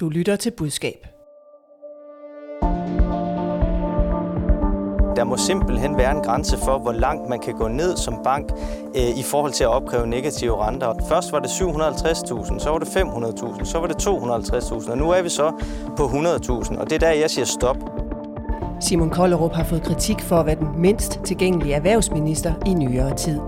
Du 0.00 0.08
lytter 0.08 0.36
til 0.36 0.50
budskab. 0.50 1.06
Der 5.16 5.24
må 5.24 5.36
simpelthen 5.36 5.96
være 5.96 6.16
en 6.16 6.22
grænse 6.22 6.56
for, 6.56 6.78
hvor 6.78 6.92
langt 6.92 7.28
man 7.28 7.38
kan 7.38 7.54
gå 7.54 7.68
ned 7.68 7.96
som 7.96 8.14
bank 8.24 8.52
øh, 8.96 9.18
i 9.18 9.22
forhold 9.22 9.52
til 9.52 9.64
at 9.64 9.70
opkræve 9.70 10.06
negative 10.06 10.66
renter. 10.66 10.94
Først 11.08 11.32
var 11.32 11.38
det 11.38 11.48
750.000, 11.48 12.58
så 12.58 12.70
var 12.70 12.78
det 12.78 12.88
500.000, 12.88 13.64
så 13.64 13.78
var 13.78 13.86
det 13.86 14.06
250.000, 14.06 14.90
og 14.90 14.98
nu 14.98 15.10
er 15.10 15.22
vi 15.22 15.28
så 15.28 15.52
på 15.96 16.02
100.000, 16.02 16.78
og 16.78 16.90
det 16.90 16.92
er 16.92 16.98
der, 16.98 17.10
jeg 17.10 17.30
siger 17.30 17.44
stop. 17.44 17.76
Simon 18.80 19.10
Kollerup 19.10 19.52
har 19.52 19.64
fået 19.64 19.82
kritik 19.82 20.20
for 20.20 20.36
at 20.36 20.46
være 20.46 20.56
den 20.56 20.68
mindst 20.76 21.20
tilgængelige 21.24 21.74
erhvervsminister 21.74 22.54
i 22.66 22.74
nyere 22.74 23.16
tid. 23.16 23.40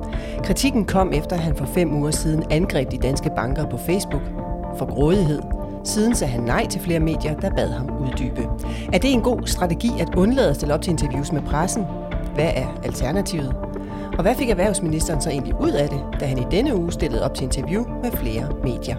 Kritikken 0.44 0.84
kom 0.84 1.12
efter, 1.12 1.36
at 1.36 1.42
han 1.42 1.56
for 1.56 1.66
fem 1.66 1.92
uger 1.92 2.10
siden 2.10 2.44
angreb 2.50 2.90
de 2.90 2.98
danske 2.98 3.30
banker 3.36 3.70
på 3.70 3.76
Facebook 3.76 4.22
for 4.78 4.94
grådighed. 4.94 5.61
Siden 5.84 6.14
sagde 6.14 6.32
han 6.32 6.42
nej 6.42 6.66
til 6.66 6.80
flere 6.80 7.00
medier, 7.00 7.40
der 7.40 7.50
bad 7.50 7.68
ham 7.68 7.90
uddybe. 8.00 8.48
Er 8.92 8.98
det 8.98 9.12
en 9.12 9.20
god 9.20 9.46
strategi 9.46 9.90
at 10.00 10.14
undlade 10.14 10.50
at 10.50 10.56
stille 10.56 10.74
op 10.74 10.82
til 10.82 10.90
interviews 10.90 11.32
med 11.32 11.42
pressen? 11.42 11.84
Hvad 12.34 12.50
er 12.54 12.80
alternativet? 12.84 13.56
Og 14.18 14.22
hvad 14.22 14.34
fik 14.34 14.50
erhvervsministeren 14.50 15.20
så 15.20 15.30
egentlig 15.30 15.60
ud 15.60 15.70
af 15.70 15.88
det, 15.88 16.00
da 16.20 16.26
han 16.26 16.38
i 16.38 16.46
denne 16.50 16.76
uge 16.76 16.92
stillede 16.92 17.24
op 17.24 17.34
til 17.34 17.44
interview 17.44 17.84
med 18.02 18.10
flere 18.12 18.48
medier? 18.64 18.96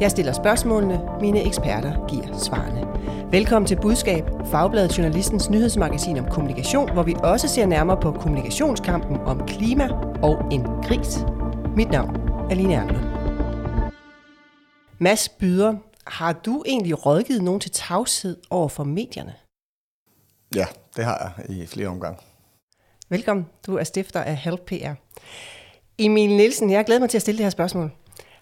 Jeg 0.00 0.10
stiller 0.10 0.32
spørgsmålene, 0.32 1.00
mine 1.20 1.46
eksperter 1.46 2.06
giver 2.08 2.38
svarene. 2.38 2.86
Velkommen 3.30 3.66
til 3.66 3.78
Budskab, 3.82 4.24
Fagbladet 4.44 4.98
Journalistens 4.98 5.50
nyhedsmagasin 5.50 6.18
om 6.18 6.26
kommunikation, 6.30 6.92
hvor 6.92 7.02
vi 7.02 7.14
også 7.22 7.48
ser 7.48 7.66
nærmere 7.66 7.96
på 8.00 8.12
kommunikationskampen 8.12 9.16
om 9.16 9.40
klima 9.46 9.88
og 10.22 10.38
en 10.50 10.62
gris. 10.82 11.18
Mit 11.76 11.90
navn 11.90 12.16
er 12.50 12.54
Line 12.54 12.74
Erlund. 12.74 13.04
Mads 14.98 15.28
Byder, 15.28 15.74
har 16.06 16.32
du 16.32 16.64
egentlig 16.66 17.06
rådgivet 17.06 17.42
nogen 17.42 17.60
til 17.60 17.70
tavshed 17.70 18.36
over 18.50 18.68
for 18.68 18.84
medierne? 18.84 19.34
Ja, 20.54 20.66
det 20.96 21.04
har 21.04 21.42
jeg 21.48 21.56
i 21.56 21.66
flere 21.66 21.88
omgange. 21.88 22.18
Velkommen. 23.08 23.46
Du 23.66 23.76
er 23.76 23.84
stifter 23.84 24.20
af 24.20 24.36
Help 24.36 24.60
PR. 24.60 24.92
Emil 25.98 26.30
Nielsen, 26.30 26.70
jeg 26.70 26.84
glæder 26.84 27.00
mig 27.00 27.10
til 27.10 27.18
at 27.18 27.22
stille 27.22 27.38
det 27.38 27.44
her 27.44 27.50
spørgsmål. 27.50 27.92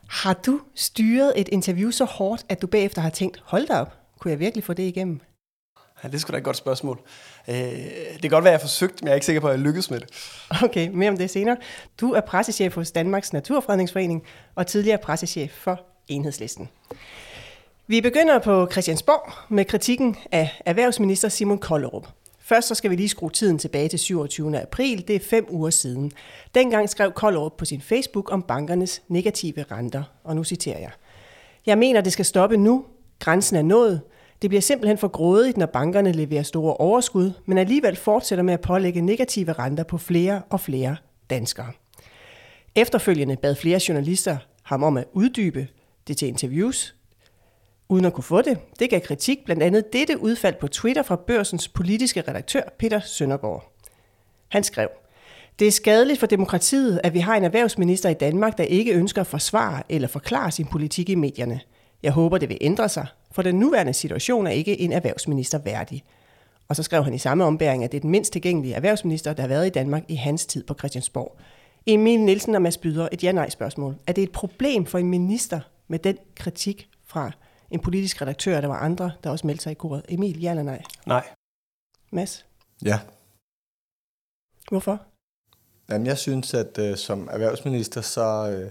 Har 0.08 0.32
du 0.32 0.60
styret 0.74 1.32
et 1.36 1.48
interview 1.48 1.90
så 1.90 2.04
hårdt, 2.04 2.46
at 2.48 2.62
du 2.62 2.66
bagefter 2.66 3.02
har 3.02 3.10
tænkt, 3.10 3.42
hold 3.44 3.66
da 3.66 3.80
op, 3.80 3.92
kunne 4.18 4.30
jeg 4.30 4.40
virkelig 4.40 4.64
få 4.64 4.72
det 4.72 4.82
igennem? 4.82 5.20
Ja, 6.02 6.08
det 6.08 6.14
er 6.14 6.18
sgu 6.18 6.32
da 6.32 6.36
et 6.36 6.44
godt 6.44 6.56
spørgsmål. 6.56 7.00
Øh, 7.48 7.54
det 7.54 8.20
kan 8.20 8.30
godt 8.30 8.44
være, 8.44 8.50
at 8.50 8.52
jeg 8.52 8.60
har 8.60 8.68
forsøgt, 8.68 9.02
men 9.02 9.06
jeg 9.06 9.12
er 9.12 9.14
ikke 9.14 9.26
sikker 9.26 9.40
på, 9.40 9.46
at 9.48 9.52
jeg 9.52 9.60
lykkes 9.60 9.90
med 9.90 10.00
det. 10.00 10.08
Okay, 10.64 10.88
mere 10.88 11.10
om 11.10 11.16
det 11.16 11.30
senere. 11.30 11.56
Du 12.00 12.12
er 12.12 12.20
pressechef 12.20 12.74
hos 12.74 12.90
Danmarks 12.90 13.32
Naturfredningsforening 13.32 14.22
og 14.54 14.66
tidligere 14.66 14.98
pressechef 14.98 15.52
for 15.52 15.80
Enhedslisten. 16.08 16.68
Vi 17.86 18.00
begynder 18.00 18.38
på 18.38 18.68
Christiansborg 18.72 19.32
med 19.48 19.64
kritikken 19.64 20.16
af 20.32 20.62
erhvervsminister 20.66 21.28
Simon 21.28 21.58
Kollerup. 21.58 22.08
Først 22.38 22.68
så 22.68 22.74
skal 22.74 22.90
vi 22.90 22.96
lige 22.96 23.08
skrue 23.08 23.30
tiden 23.30 23.58
tilbage 23.58 23.88
til 23.88 23.98
27. 23.98 24.60
april. 24.60 25.08
Det 25.08 25.16
er 25.16 25.20
fem 25.20 25.46
uger 25.50 25.70
siden. 25.70 26.12
Dengang 26.54 26.88
skrev 26.90 27.12
Kollerup 27.12 27.52
på 27.56 27.64
sin 27.64 27.80
Facebook 27.80 28.32
om 28.32 28.42
bankernes 28.42 29.02
negative 29.08 29.64
renter. 29.70 30.02
Og 30.24 30.36
nu 30.36 30.44
citerer 30.44 30.78
jeg. 30.78 30.90
Jeg 31.66 31.78
mener, 31.78 32.00
det 32.00 32.12
skal 32.12 32.24
stoppe 32.24 32.56
nu. 32.56 32.84
Grænsen 33.18 33.56
er 33.56 33.62
nået. 33.62 34.00
Det 34.42 34.50
bliver 34.50 34.62
simpelthen 34.62 34.98
for 34.98 35.08
grådigt, 35.08 35.56
når 35.56 35.66
bankerne 35.66 36.12
leverer 36.12 36.42
store 36.42 36.74
overskud, 36.74 37.32
men 37.46 37.58
alligevel 37.58 37.96
fortsætter 37.96 38.42
med 38.42 38.54
at 38.54 38.60
pålægge 38.60 39.00
negative 39.00 39.52
renter 39.52 39.84
på 39.84 39.98
flere 39.98 40.42
og 40.50 40.60
flere 40.60 40.96
danskere. 41.30 41.72
Efterfølgende 42.74 43.36
bad 43.36 43.54
flere 43.54 43.80
journalister 43.88 44.36
ham 44.62 44.82
om 44.82 44.96
at 44.96 45.04
uddybe 45.12 45.68
det 46.08 46.16
til 46.16 46.28
interviews, 46.28 46.94
uden 47.94 48.04
at 48.04 48.12
kunne 48.12 48.24
få 48.24 48.42
det. 48.42 48.58
Det 48.78 48.90
gav 48.90 49.00
kritik 49.00 49.44
blandt 49.44 49.62
andet 49.62 49.92
dette 49.92 50.22
udfald 50.22 50.54
på 50.60 50.68
Twitter 50.68 51.02
fra 51.02 51.16
børsens 51.16 51.68
politiske 51.68 52.20
redaktør 52.28 52.62
Peter 52.78 53.00
Søndergaard. 53.00 53.72
Han 54.48 54.64
skrev, 54.64 54.88
det 55.58 55.66
er 55.68 55.72
skadeligt 55.72 56.20
for 56.20 56.26
demokratiet, 56.26 57.00
at 57.04 57.14
vi 57.14 57.18
har 57.18 57.36
en 57.36 57.44
erhvervsminister 57.44 58.08
i 58.08 58.14
Danmark, 58.14 58.58
der 58.58 58.64
ikke 58.64 58.92
ønsker 58.92 59.20
at 59.20 59.26
forsvare 59.26 59.82
eller 59.88 60.08
forklare 60.08 60.50
sin 60.50 60.66
politik 60.66 61.08
i 61.08 61.14
medierne. 61.14 61.60
Jeg 62.02 62.12
håber, 62.12 62.38
det 62.38 62.48
vil 62.48 62.58
ændre 62.60 62.88
sig, 62.88 63.06
for 63.32 63.42
den 63.42 63.54
nuværende 63.54 63.92
situation 63.92 64.46
er 64.46 64.50
ikke 64.50 64.80
en 64.80 64.92
erhvervsminister 64.92 65.58
værdig. 65.58 66.04
Og 66.68 66.76
så 66.76 66.82
skrev 66.82 67.04
han 67.04 67.14
i 67.14 67.18
samme 67.18 67.44
ombæring, 67.44 67.84
at 67.84 67.92
det 67.92 67.98
er 67.98 68.00
den 68.00 68.10
mindst 68.10 68.32
tilgængelige 68.32 68.74
erhvervsminister, 68.74 69.32
der 69.32 69.42
har 69.42 69.48
været 69.48 69.66
i 69.66 69.70
Danmark 69.70 70.02
i 70.08 70.14
hans 70.14 70.46
tid 70.46 70.64
på 70.64 70.74
Christiansborg. 70.74 71.36
Emil 71.86 72.20
Nielsen 72.20 72.54
og 72.54 72.62
Mads 72.62 72.78
Byder, 72.78 73.08
et 73.12 73.24
ja-nej-spørgsmål. 73.24 73.96
Er 74.06 74.12
det 74.12 74.24
et 74.24 74.32
problem 74.32 74.86
for 74.86 74.98
en 74.98 75.08
minister 75.08 75.60
med 75.88 75.98
den 75.98 76.16
kritik 76.36 76.88
fra 77.06 77.32
en 77.70 77.80
politisk 77.80 78.22
redaktør, 78.22 78.60
der 78.60 78.68
var 78.68 78.78
andre, 78.78 79.12
der 79.24 79.30
også 79.30 79.46
meldte 79.46 79.62
sig 79.62 79.70
i 79.70 79.74
koret? 79.74 80.02
Emil, 80.08 80.40
ja 80.40 80.50
eller 80.50 80.62
nej? 80.62 80.82
Nej. 81.06 81.26
Mads? 82.10 82.46
Ja. 82.84 83.00
Hvorfor? 84.68 85.00
Jamen, 85.90 86.06
jeg 86.06 86.18
synes, 86.18 86.54
at 86.54 86.78
øh, 86.78 86.96
som 86.96 87.28
erhvervsminister, 87.32 88.00
så 88.00 88.50
øh, 88.50 88.70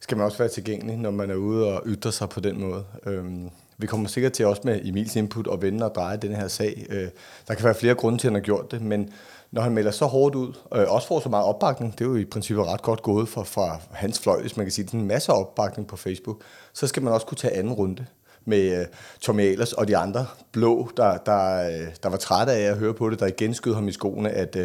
skal 0.00 0.16
man 0.16 0.26
også 0.26 0.38
være 0.38 0.48
tilgængelig, 0.48 0.96
når 0.96 1.10
man 1.10 1.30
er 1.30 1.34
ude 1.34 1.66
og 1.66 1.82
ytre 1.86 2.12
sig 2.12 2.28
på 2.28 2.40
den 2.40 2.60
måde. 2.60 2.84
Øhm, 3.06 3.50
vi 3.78 3.86
kommer 3.86 4.08
sikkert 4.08 4.32
til 4.32 4.46
også 4.46 4.62
med 4.64 4.80
Emils 4.84 5.16
input 5.16 5.46
og 5.46 5.62
vende 5.62 5.84
og 5.84 5.94
dreje 5.94 6.16
den 6.16 6.34
her 6.34 6.48
sag. 6.48 6.86
Øh, 6.90 7.08
der 7.48 7.54
kan 7.54 7.64
være 7.64 7.74
flere 7.74 7.94
grunde 7.94 8.18
til, 8.18 8.28
at 8.28 8.32
han 8.32 8.40
har 8.40 8.44
gjort 8.44 8.70
det, 8.70 8.82
men 8.82 9.12
når 9.50 9.62
han 9.62 9.72
melder 9.72 9.90
så 9.90 10.06
hårdt 10.06 10.34
ud, 10.34 10.52
og 10.64 10.80
øh, 10.80 10.92
også 10.92 11.08
får 11.08 11.20
så 11.20 11.28
meget 11.28 11.46
opbakning, 11.46 11.98
det 11.98 12.04
er 12.04 12.08
jo 12.08 12.16
i 12.16 12.24
princippet 12.24 12.66
ret 12.66 12.82
godt 12.82 13.02
gået 13.02 13.28
fra, 13.28 13.42
fra 13.42 13.80
hans 13.90 14.20
fløj, 14.20 14.40
hvis 14.40 14.56
man 14.56 14.66
kan 14.66 14.72
sige, 14.72 14.84
det 14.84 14.94
er 14.94 14.98
en 14.98 15.06
masse 15.06 15.32
opbakning 15.32 15.88
på 15.88 15.96
Facebook, 15.96 16.42
så 16.72 16.86
skal 16.86 17.02
man 17.02 17.12
også 17.12 17.26
kunne 17.26 17.38
tage 17.38 17.54
anden 17.54 17.72
runde 17.72 18.06
med 18.44 18.80
uh, 18.80 18.86
Tommy 19.20 19.40
Ahlers 19.40 19.72
og 19.72 19.88
de 19.88 19.96
andre 19.96 20.26
blå, 20.52 20.90
der, 20.96 21.16
der, 21.16 21.68
uh, 21.68 21.86
der 22.02 22.08
var 22.08 22.16
trætte 22.16 22.52
af 22.52 22.70
at 22.70 22.76
høre 22.76 22.94
på 22.94 23.10
det, 23.10 23.20
der 23.20 23.26
igen 23.26 23.54
skød 23.54 23.74
ham 23.74 23.88
i 23.88 23.92
skoene, 23.92 24.30
at 24.30 24.56
uh, 24.56 24.62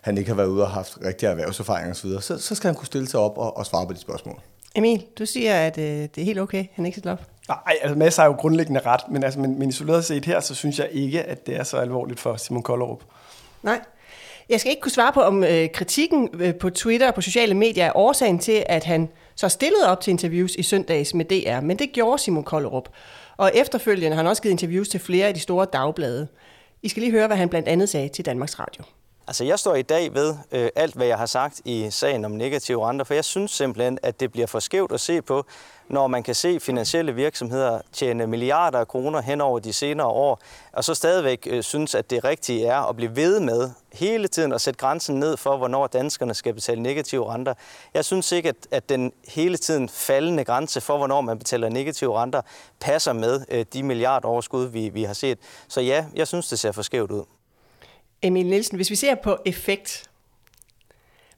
han 0.00 0.18
ikke 0.18 0.30
har 0.30 0.36
været 0.36 0.48
ude 0.48 0.62
og 0.62 0.70
haft 0.70 0.98
rigtig 1.04 1.26
erhvervserfaring 1.26 1.90
osv., 1.90 2.10
så, 2.20 2.38
så 2.38 2.54
skal 2.54 2.68
han 2.68 2.74
kunne 2.74 2.86
stille 2.86 3.08
sig 3.08 3.20
op 3.20 3.38
og, 3.38 3.56
og 3.56 3.66
svare 3.66 3.86
på 3.86 3.92
de 3.92 3.98
spørgsmål. 3.98 4.40
Emil, 4.74 5.04
du 5.18 5.26
siger, 5.26 5.54
at 5.54 5.78
uh, 5.78 5.84
det 5.84 6.18
er 6.18 6.24
helt 6.24 6.40
okay, 6.40 6.64
han 6.72 6.86
ikke 6.86 6.98
stiller 6.98 7.12
op. 7.12 7.22
Nej, 7.48 7.76
altså 7.82 7.98
Mads 7.98 8.16
har 8.16 8.24
jo 8.26 8.32
grundlæggende 8.32 8.80
ret, 8.86 9.00
men, 9.10 9.24
altså, 9.24 9.40
men, 9.40 9.58
men 9.58 9.68
isoleret 9.68 10.04
set 10.04 10.24
her, 10.24 10.40
så 10.40 10.54
synes 10.54 10.78
jeg 10.78 10.88
ikke, 10.92 11.22
at 11.22 11.46
det 11.46 11.56
er 11.56 11.62
så 11.62 11.76
alvorligt 11.76 12.20
for 12.20 12.36
Simon 12.36 12.62
Kollerup. 12.62 13.00
Nej. 13.62 13.80
Jeg 14.48 14.60
skal 14.60 14.70
ikke 14.70 14.82
kunne 14.82 14.92
svare 14.92 15.12
på, 15.12 15.20
om 15.20 15.44
øh, 15.44 15.68
kritikken 15.74 16.28
øh, 16.34 16.54
på 16.54 16.70
Twitter 16.70 17.08
og 17.08 17.14
på 17.14 17.20
sociale 17.20 17.54
medier 17.54 17.84
er 17.84 17.96
årsagen 17.96 18.38
til, 18.38 18.64
at 18.66 18.84
han 18.84 19.08
så 19.36 19.48
stillede 19.48 19.88
op 19.88 20.00
til 20.00 20.10
interviews 20.10 20.54
i 20.54 20.62
søndags 20.62 21.14
med 21.14 21.24
DR, 21.24 21.60
men 21.60 21.78
det 21.78 21.92
gjorde 21.92 22.22
Simon 22.22 22.44
Kollerup. 22.44 22.88
Og 23.36 23.50
efterfølgende 23.54 24.16
har 24.16 24.22
han 24.22 24.26
også 24.26 24.42
givet 24.42 24.52
interviews 24.52 24.88
til 24.88 25.00
flere 25.00 25.26
af 25.26 25.34
de 25.34 25.40
store 25.40 25.66
dagblade. 25.72 26.28
I 26.82 26.88
skal 26.88 27.00
lige 27.00 27.12
høre, 27.12 27.26
hvad 27.26 27.36
han 27.36 27.48
blandt 27.48 27.68
andet 27.68 27.88
sagde 27.88 28.08
til 28.08 28.26
Danmarks 28.26 28.58
Radio. 28.58 28.84
Altså, 29.28 29.44
jeg 29.44 29.58
står 29.58 29.74
i 29.74 29.82
dag 29.82 30.14
ved 30.14 30.34
øh, 30.52 30.68
alt, 30.76 30.94
hvad 30.94 31.06
jeg 31.06 31.18
har 31.18 31.26
sagt 31.26 31.60
i 31.64 31.88
sagen 31.90 32.24
om 32.24 32.30
negative 32.30 32.88
renter, 32.88 33.04
for 33.04 33.14
jeg 33.14 33.24
synes 33.24 33.50
simpelthen, 33.50 33.98
at 34.02 34.20
det 34.20 34.32
bliver 34.32 34.46
for 34.46 34.58
skævt 34.58 34.92
at 34.92 35.00
se 35.00 35.22
på, 35.22 35.46
når 35.88 36.06
man 36.06 36.22
kan 36.22 36.34
se 36.34 36.60
finansielle 36.60 37.14
virksomheder 37.14 37.80
tjene 37.92 38.26
milliarder 38.26 38.78
af 38.78 38.88
kroner 38.88 39.20
hen 39.20 39.40
over 39.40 39.58
de 39.58 39.72
senere 39.72 40.06
år, 40.06 40.40
og 40.72 40.84
så 40.84 40.94
stadigvæk 40.94 41.46
øh, 41.50 41.62
synes, 41.62 41.94
at 41.94 42.10
det 42.10 42.24
rigtige 42.24 42.66
er 42.66 42.88
at 42.88 42.96
blive 42.96 43.16
ved 43.16 43.40
med 43.40 43.70
hele 43.92 44.28
tiden 44.28 44.52
at 44.52 44.60
sætte 44.60 44.78
grænsen 44.78 45.18
ned 45.20 45.36
for, 45.36 45.56
hvornår 45.56 45.86
danskerne 45.86 46.34
skal 46.34 46.54
betale 46.54 46.82
negative 46.82 47.32
renter. 47.32 47.54
Jeg 47.94 48.04
synes 48.04 48.32
ikke, 48.32 48.48
at, 48.48 48.56
at 48.70 48.88
den 48.88 49.12
hele 49.28 49.56
tiden 49.56 49.88
faldende 49.88 50.44
grænse 50.44 50.80
for, 50.80 50.96
hvornår 50.96 51.20
man 51.20 51.38
betaler 51.38 51.68
negative 51.68 52.18
renter, 52.18 52.42
passer 52.80 53.12
med 53.12 53.40
øh, 53.50 53.64
de 53.72 53.82
milliardoverskud, 53.82 54.66
vi, 54.66 54.88
vi 54.88 55.02
har 55.02 55.14
set. 55.14 55.38
Så 55.68 55.80
ja, 55.80 56.04
jeg 56.14 56.28
synes, 56.28 56.48
det 56.48 56.58
ser 56.58 56.72
for 56.72 56.82
skævt 56.82 57.10
ud. 57.10 57.24
Emil 58.22 58.46
Nielsen, 58.46 58.76
hvis 58.76 58.90
vi 58.90 58.96
ser 58.96 59.14
på 59.14 59.36
effekt, 59.44 60.10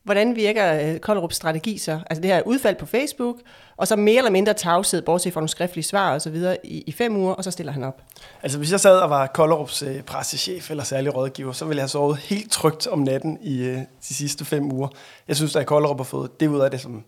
hvordan 0.09 0.37
virker 0.37 0.93
øh, 0.93 0.99
Koldrups 0.99 1.37
strategi 1.37 1.79
så? 1.79 2.01
Altså 2.11 2.23
det 2.23 2.31
her 2.31 2.43
udfald 2.43 2.77
på 2.77 2.87
Facebook, 2.87 3.37
og 3.77 3.89
så 3.89 3.97
mere 3.97 4.19
eller 4.19 4.31
mindre 4.31 4.55
tavshed, 4.55 5.03
bortset 5.03 5.33
fra 5.33 5.41
nogle 5.41 5.49
skriftlige 5.49 5.85
svar 5.85 6.15
og 6.15 6.23
så 6.23 6.31
videre, 6.31 6.57
i, 6.67 6.85
i 6.87 6.93
fem 6.93 7.17
uger, 7.17 7.33
og 7.33 7.45
så 7.45 7.51
stiller 7.51 7.73
han 7.73 7.85
op. 7.85 8.03
Altså 8.43 8.59
hvis 8.59 8.73
jeg 8.73 8.81
sad 8.81 8.99
og 8.99 9.11
var 9.11 9.27
Koldrups 9.27 9.83
øh, 9.83 10.03
pressechef 10.03 10.71
eller 10.71 10.85
særlig 10.85 11.15
rådgiver, 11.15 11.53
så 11.53 11.65
ville 11.65 11.77
jeg 11.77 11.83
have 11.83 11.89
sovet 11.89 12.17
helt 12.17 12.53
trygt 12.53 12.87
om 12.87 12.99
natten 12.99 13.39
i 13.43 13.63
øh, 13.63 13.79
de 14.09 14.15
sidste 14.15 14.45
fem 14.45 14.73
uger. 14.73 14.89
Jeg 15.29 15.37
synes, 15.37 15.57
at 15.57 15.67
Koldrup 15.67 15.97
har 15.97 16.05
fået 16.05 16.41
det 16.41 16.49
ud 16.49 16.61
af 16.61 16.71
det, 16.71 16.81
som 16.81 17.05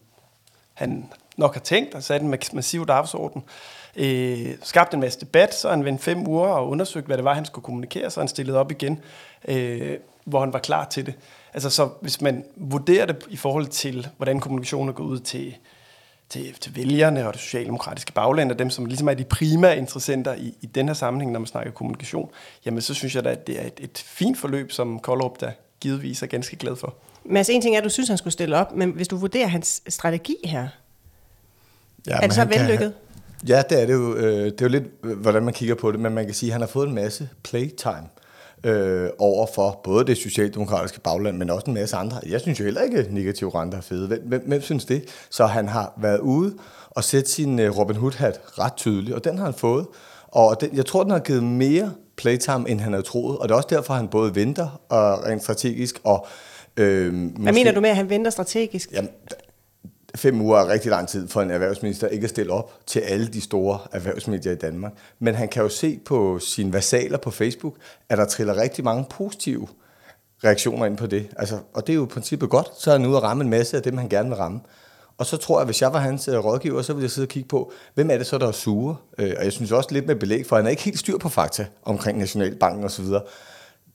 han 0.74 1.08
nok 1.36 1.54
har 1.54 1.60
tænkt, 1.60 1.94
og 1.94 2.02
sat 2.02 2.22
en 2.22 2.34
massiv 2.52 2.86
dagsorden. 2.86 3.44
Øh, 3.96 4.48
skabt 4.62 4.94
en 4.94 5.00
masse 5.00 5.20
debat, 5.20 5.54
så 5.54 5.70
han 5.70 5.84
vendt 5.84 6.02
fem 6.02 6.28
uger 6.28 6.48
og 6.48 6.68
undersøgt, 6.68 7.06
hvad 7.06 7.16
det 7.16 7.24
var, 7.24 7.34
han 7.34 7.44
skulle 7.44 7.62
kommunikere, 7.62 8.10
så 8.10 8.20
han 8.20 8.28
stillede 8.28 8.58
op 8.58 8.70
igen, 8.70 9.00
øh, 9.48 9.96
hvor 10.24 10.40
han 10.40 10.52
var 10.52 10.58
klar 10.58 10.84
til 10.84 11.06
det. 11.06 11.14
Altså 11.54 11.70
så 11.70 11.88
hvis 12.00 12.20
man 12.20 12.44
vurderer 12.56 13.06
det 13.06 13.16
i 13.28 13.36
forhold 13.36 13.66
til, 13.66 14.08
hvordan 14.16 14.40
kommunikationen 14.40 14.94
går 14.94 15.04
ud 15.04 15.18
til, 15.18 15.54
til, 16.28 16.54
til 16.60 16.76
vælgerne 16.76 17.26
og 17.26 17.32
det 17.32 17.40
socialdemokratiske 17.40 18.12
bagland, 18.12 18.52
og 18.52 18.58
dem, 18.58 18.70
som 18.70 18.86
ligesom 18.86 19.08
er 19.08 19.14
de 19.14 19.24
primære 19.24 19.78
interessenter 19.78 20.34
i, 20.34 20.54
i 20.60 20.66
den 20.66 20.86
her 20.88 20.94
sammenhæng, 20.94 21.32
når 21.32 21.40
man 21.40 21.46
snakker 21.46 21.72
kommunikation, 21.72 22.30
jamen 22.66 22.80
så 22.80 22.94
synes 22.94 23.14
jeg 23.14 23.24
da, 23.24 23.28
at 23.30 23.46
det 23.46 23.60
er 23.62 23.66
et, 23.66 23.72
et 23.80 23.98
fint 24.06 24.38
forløb, 24.38 24.72
som 24.72 24.98
Kollerup 24.98 25.40
der 25.40 25.50
givetvis 25.80 26.22
er 26.22 26.26
ganske 26.26 26.56
glad 26.56 26.76
for. 26.76 26.94
Mads, 27.24 27.48
en 27.48 27.62
ting 27.62 27.74
er, 27.74 27.78
at 27.78 27.84
du 27.84 27.88
synes, 27.88 28.08
han 28.08 28.18
skulle 28.18 28.32
stille 28.32 28.56
op, 28.56 28.76
men 28.76 28.90
hvis 28.90 29.08
du 29.08 29.16
vurderer 29.16 29.46
hans 29.46 29.82
strategi 29.88 30.36
her, 30.44 30.68
Ja, 32.06 32.12
er 32.12 32.20
men 32.20 32.28
det 32.30 32.34
så 32.34 32.44
kan- 32.46 32.50
vellykket? 32.60 32.94
Ja, 33.48 33.62
det 33.70 33.82
er 33.82 33.86
det 33.86 33.92
jo. 33.92 34.16
Øh, 34.16 34.44
det 34.44 34.60
er 34.60 34.64
jo 34.64 34.68
lidt, 34.68 34.84
øh, 35.04 35.18
hvordan 35.18 35.42
man 35.42 35.54
kigger 35.54 35.74
på 35.74 35.92
det, 35.92 36.00
men 36.00 36.14
man 36.14 36.24
kan 36.24 36.34
sige, 36.34 36.50
at 36.50 36.52
han 36.52 36.60
har 36.60 36.68
fået 36.68 36.88
en 36.88 36.94
masse 36.94 37.28
playtime 37.42 38.08
øh, 38.64 39.08
over 39.18 39.46
for 39.54 39.80
både 39.84 40.06
det 40.06 40.16
socialdemokratiske 40.16 41.00
bagland, 41.00 41.36
men 41.36 41.50
også 41.50 41.64
en 41.66 41.74
masse 41.74 41.96
andre. 41.96 42.20
Jeg 42.26 42.40
synes 42.40 42.60
jo 42.60 42.64
heller 42.64 42.80
ikke, 42.80 42.98
at 42.98 43.12
negative 43.12 43.54
renter 43.54 43.78
er 43.78 43.82
fede. 43.82 44.06
Hvem, 44.06 44.22
hvem, 44.26 44.42
hvem 44.46 44.62
synes 44.62 44.84
det? 44.84 45.04
Så 45.30 45.46
han 45.46 45.68
har 45.68 45.92
været 45.96 46.18
ude 46.18 46.54
og 46.90 47.04
sætte 47.04 47.30
sin 47.30 47.58
øh, 47.58 47.78
Robin 47.78 47.96
Hood-hat 47.96 48.40
ret 48.58 48.74
tydeligt, 48.74 49.16
og 49.16 49.24
den 49.24 49.38
har 49.38 49.44
han 49.44 49.54
fået. 49.54 49.86
Og 50.28 50.60
den, 50.60 50.76
jeg 50.76 50.86
tror, 50.86 51.02
den 51.02 51.12
har 51.12 51.18
givet 51.18 51.42
mere 51.42 51.92
playtime, 52.16 52.70
end 52.70 52.80
han 52.80 52.92
havde 52.92 53.06
troet, 53.06 53.38
og 53.38 53.48
det 53.48 53.54
er 53.54 53.56
også 53.56 53.68
derfor, 53.70 53.94
han 53.94 54.08
både 54.08 54.34
venter 54.34 54.80
og 54.88 55.26
rent 55.26 55.42
strategisk 55.42 56.00
og 56.04 56.26
Øh, 56.76 57.12
måske, 57.12 57.42
Hvad 57.42 57.52
mener 57.52 57.72
du 57.72 57.80
med, 57.80 57.90
at 57.90 57.96
han 57.96 58.10
venter 58.10 58.30
strategisk? 58.30 58.92
Jamen, 58.92 59.10
fem 60.14 60.40
uger 60.40 60.58
er 60.58 60.68
rigtig 60.68 60.90
lang 60.90 61.08
tid 61.08 61.28
for 61.28 61.42
en 61.42 61.50
erhvervsminister 61.50 62.08
ikke 62.08 62.24
at 62.24 62.30
stille 62.30 62.52
op 62.52 62.72
til 62.86 63.00
alle 63.00 63.28
de 63.28 63.40
store 63.40 63.78
erhvervsmedier 63.92 64.52
i 64.52 64.56
Danmark. 64.56 64.92
Men 65.18 65.34
han 65.34 65.48
kan 65.48 65.62
jo 65.62 65.68
se 65.68 66.00
på 66.04 66.38
sine 66.38 66.72
vasaler 66.72 67.18
på 67.18 67.30
Facebook, 67.30 67.74
at 68.08 68.18
der 68.18 68.24
triller 68.24 68.56
rigtig 68.56 68.84
mange 68.84 69.06
positive 69.10 69.68
reaktioner 70.44 70.86
ind 70.86 70.96
på 70.96 71.06
det. 71.06 71.28
Altså, 71.36 71.58
og 71.74 71.86
det 71.86 71.92
er 71.92 71.96
jo 71.96 72.04
i 72.04 72.08
princippet 72.08 72.50
godt, 72.50 72.68
så 72.78 72.90
er 72.90 72.98
han 72.98 73.06
ude 73.06 73.16
at 73.16 73.22
ramme 73.22 73.44
en 73.44 73.50
masse 73.50 73.76
af 73.76 73.82
dem, 73.82 73.98
han 73.98 74.08
gerne 74.08 74.28
vil 74.28 74.36
ramme. 74.36 74.60
Og 75.18 75.26
så 75.26 75.36
tror 75.36 75.56
jeg, 75.56 75.60
at 75.60 75.66
hvis 75.66 75.82
jeg 75.82 75.92
var 75.92 75.98
hans 75.98 76.28
øh, 76.28 76.38
rådgiver, 76.38 76.82
så 76.82 76.92
ville 76.92 77.02
jeg 77.04 77.10
sidde 77.10 77.24
og 77.24 77.28
kigge 77.28 77.48
på, 77.48 77.72
hvem 77.94 78.10
er 78.10 78.18
det 78.18 78.26
så, 78.26 78.38
der 78.38 78.48
er 78.48 78.52
sure? 78.52 78.96
Øh, 79.18 79.34
og 79.38 79.44
jeg 79.44 79.52
synes 79.52 79.72
også 79.72 79.88
lidt 79.92 80.06
med 80.06 80.16
belæg, 80.16 80.46
for 80.46 80.56
han 80.56 80.66
er 80.66 80.70
ikke 80.70 80.82
helt 80.82 80.98
styr 80.98 81.18
på 81.18 81.28
fakta 81.28 81.66
omkring 81.82 82.18
Nationalbanken 82.18 82.84
osv. 82.84 83.04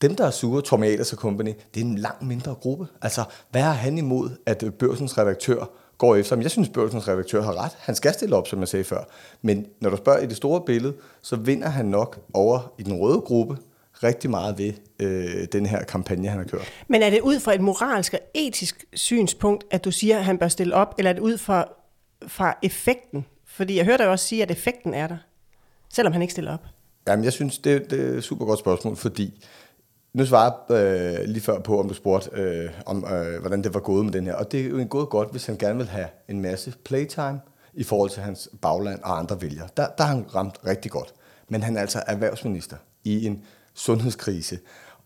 Dem, 0.02 0.16
der 0.16 0.26
er 0.26 0.32
sure, 0.32 0.62
Tommy 0.62 0.86
Ahlers 0.86 1.14
og 1.14 1.18
Company, 1.18 1.54
det 1.74 1.82
er 1.82 1.86
en 1.86 1.98
langt 1.98 2.22
mindre 2.22 2.54
gruppe. 2.54 2.88
Altså, 3.02 3.24
hvad 3.52 3.62
har 3.62 3.72
han 3.72 3.98
imod, 3.98 4.30
at 4.46 4.64
øh, 4.64 4.72
børsens 4.72 5.18
redaktør 5.18 5.66
går 5.98 6.16
efter. 6.16 6.36
Men 6.36 6.44
jeg 6.44 6.52
synes, 6.52 6.70
Børsens 6.70 7.08
redaktør 7.08 7.42
har 7.42 7.64
ret. 7.64 7.72
Han 7.80 7.96
skal 7.96 8.14
stille 8.14 8.36
op, 8.36 8.48
som 8.48 8.60
jeg 8.60 8.68
sagde 8.68 8.84
før. 8.84 9.04
Men 9.42 9.66
når 9.80 9.90
du 9.90 9.98
spørger 9.98 10.20
i 10.20 10.26
det 10.26 10.38
store 10.38 10.62
billede, 10.66 10.94
så 11.22 11.36
vinder 11.36 11.70
han 11.70 11.86
nok 11.86 12.20
over 12.34 12.74
i 12.78 12.84
den 12.84 12.94
røde 12.94 13.22
gruppe 13.22 13.58
rigtig 14.04 14.30
meget 14.30 14.58
ved 14.58 14.74
øh, 15.00 15.48
den 15.52 15.66
her 15.66 15.84
kampagne, 15.84 16.28
han 16.28 16.38
har 16.38 16.46
kørt. 16.46 16.72
Men 16.88 17.02
er 17.02 17.10
det 17.10 17.22
ud 17.22 17.40
fra 17.40 17.54
et 17.54 17.62
moralsk 17.62 18.14
og 18.14 18.20
etisk 18.34 18.86
synspunkt, 18.94 19.64
at 19.72 19.86
du 19.86 19.92
siger, 19.92 20.18
at 20.18 20.26
han 20.26 20.38
bør 20.38 20.48
stille 20.48 20.76
op, 20.76 20.96
eller 20.98 21.10
er 21.10 21.14
det 21.14 21.22
ud 21.22 21.38
fra, 21.38 21.66
fra 22.28 22.58
effekten? 22.64 23.26
Fordi 23.46 23.78
jeg 23.78 23.86
hørte 23.86 24.04
dig 24.04 24.12
også 24.12 24.28
sige, 24.28 24.44
at 24.44 24.52
effekten 24.52 24.94
er 24.94 25.08
der, 25.08 25.18
selvom 25.94 26.14
han 26.14 26.22
ikke 26.22 26.32
stiller 26.32 26.54
op. 26.54 26.66
Jamen, 27.08 27.26
jeg 27.26 27.34
synes, 27.34 27.58
det, 27.58 27.92
det 27.92 28.14
er 28.14 28.18
et 28.18 28.24
super 28.24 28.46
godt 28.46 28.60
spørgsmål, 28.60 28.96
fordi 28.96 29.46
nu 30.16 30.26
svarer 30.26 30.52
jeg 30.70 31.22
øh, 31.22 31.28
lige 31.28 31.42
før 31.42 31.60
på, 31.60 31.80
om 31.80 31.88
du 31.88 31.94
spurgte, 31.94 32.30
øh, 32.34 32.70
om 32.86 33.06
øh, 33.14 33.40
hvordan 33.40 33.64
det 33.64 33.74
var 33.74 33.80
gået 33.80 34.06
med 34.06 34.14
den 34.14 34.26
her. 34.26 34.34
Og 34.34 34.52
det 34.52 34.60
er 34.60 34.70
jo 34.70 34.78
en 34.78 34.88
gået 34.88 35.10
godt, 35.10 35.32
hvis 35.32 35.46
han 35.46 35.58
gerne 35.58 35.78
vil 35.78 35.88
have 35.88 36.08
en 36.28 36.42
masse 36.42 36.74
playtime 36.86 37.40
i 37.74 37.84
forhold 37.84 38.10
til 38.10 38.22
hans 38.22 38.50
bagland 38.62 39.00
og 39.04 39.20
andre 39.20 39.42
vælgere. 39.42 39.68
Der, 39.78 39.88
der 39.98 40.04
har 40.04 40.16
han 40.16 40.26
ramt 40.36 40.56
rigtig 40.68 40.92
godt. 40.92 41.14
Men 41.50 41.64
han 41.64 41.78
er 41.78 41.82
altså 41.82 42.04
erhvervsminister 42.08 42.76
i 43.04 43.26
en 43.26 43.42
sundhedskrise. 43.74 44.60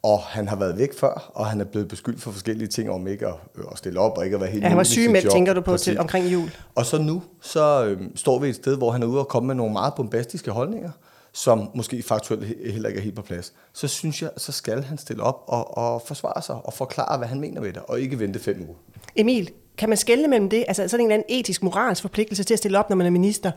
Og 0.03 0.19
han 0.19 0.47
har 0.47 0.55
været 0.55 0.77
væk 0.77 0.93
før, 0.99 1.31
og 1.33 1.45
han 1.45 1.61
er 1.61 1.65
blevet 1.65 1.87
beskyldt 1.87 2.21
for 2.21 2.31
forskellige 2.31 2.67
ting 2.67 2.89
om 2.89 3.07
ikke 3.07 3.27
at, 3.27 3.33
at 3.71 3.77
stille 3.77 3.99
op 3.99 4.17
og 4.17 4.25
ikke 4.25 4.35
at 4.35 4.41
være 4.41 4.49
helt 4.49 4.63
ja, 4.63 4.67
han 4.67 4.77
var 4.77 4.83
syg 4.83 5.11
med, 5.11 5.31
tænker 5.31 5.53
du 5.53 5.61
på, 5.61 5.77
til, 5.77 5.99
omkring 5.99 6.33
jul. 6.33 6.49
Og 6.75 6.85
så 6.85 6.97
nu, 6.97 7.23
så 7.41 7.85
øh, 7.85 8.01
står 8.15 8.39
vi 8.39 8.49
et 8.49 8.55
sted, 8.55 8.77
hvor 8.77 8.91
han 8.91 9.03
er 9.03 9.07
ude 9.07 9.19
og 9.19 9.27
komme 9.27 9.47
med 9.47 9.55
nogle 9.55 9.73
meget 9.73 9.93
bombastiske 9.93 10.51
holdninger, 10.51 10.91
som 11.33 11.71
måske 11.75 12.03
faktuelt 12.03 12.45
heller 12.71 12.89
ikke 12.89 12.99
er 12.99 13.03
helt 13.03 13.15
på 13.15 13.21
plads, 13.21 13.53
så 13.73 13.87
synes 13.87 14.21
jeg, 14.21 14.29
så 14.37 14.51
skal 14.51 14.83
han 14.83 14.97
stille 14.97 15.23
op 15.23 15.43
og, 15.47 15.77
og 15.77 16.01
forsvare 16.05 16.41
sig 16.41 16.55
og 16.55 16.73
forklare, 16.73 17.17
hvad 17.17 17.27
han 17.27 17.39
mener 17.39 17.61
ved 17.61 17.73
det, 17.73 17.81
og 17.87 18.01
ikke 18.01 18.19
vente 18.19 18.39
fem 18.39 18.61
uger. 18.61 18.75
Emil, 19.15 19.51
kan 19.77 19.89
man 19.89 19.97
skelne 19.97 20.27
mellem 20.27 20.49
det, 20.49 20.65
altså 20.67 20.87
sådan 20.87 21.05
en 21.05 21.11
eller 21.11 21.23
anden 21.23 21.39
etisk, 21.39 21.63
moralsk 21.63 22.01
forpligtelse 22.01 22.43
til 22.43 22.53
at 22.53 22.57
stille 22.57 22.79
op, 22.79 22.89
når 22.89 22.95
man 22.95 23.07
er 23.07 23.11
minister, 23.11 23.51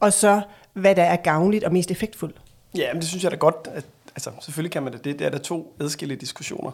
og 0.00 0.12
så 0.12 0.40
hvad 0.72 0.94
der 0.94 1.02
er 1.02 1.16
gavnligt 1.16 1.64
og 1.64 1.72
mest 1.72 1.90
effektfuldt? 1.90 2.36
Ja, 2.76 2.92
men 2.92 3.00
det 3.00 3.08
synes 3.08 3.24
jeg 3.24 3.30
da 3.30 3.36
godt, 3.36 3.68
at 3.74 3.86
altså, 4.16 4.30
selvfølgelig 4.40 4.72
kan 4.72 4.82
man 4.82 4.92
det. 4.92 5.04
Det 5.04 5.20
er 5.20 5.30
der 5.30 5.38
to 5.38 5.76
adskillige 5.80 6.20
diskussioner. 6.20 6.70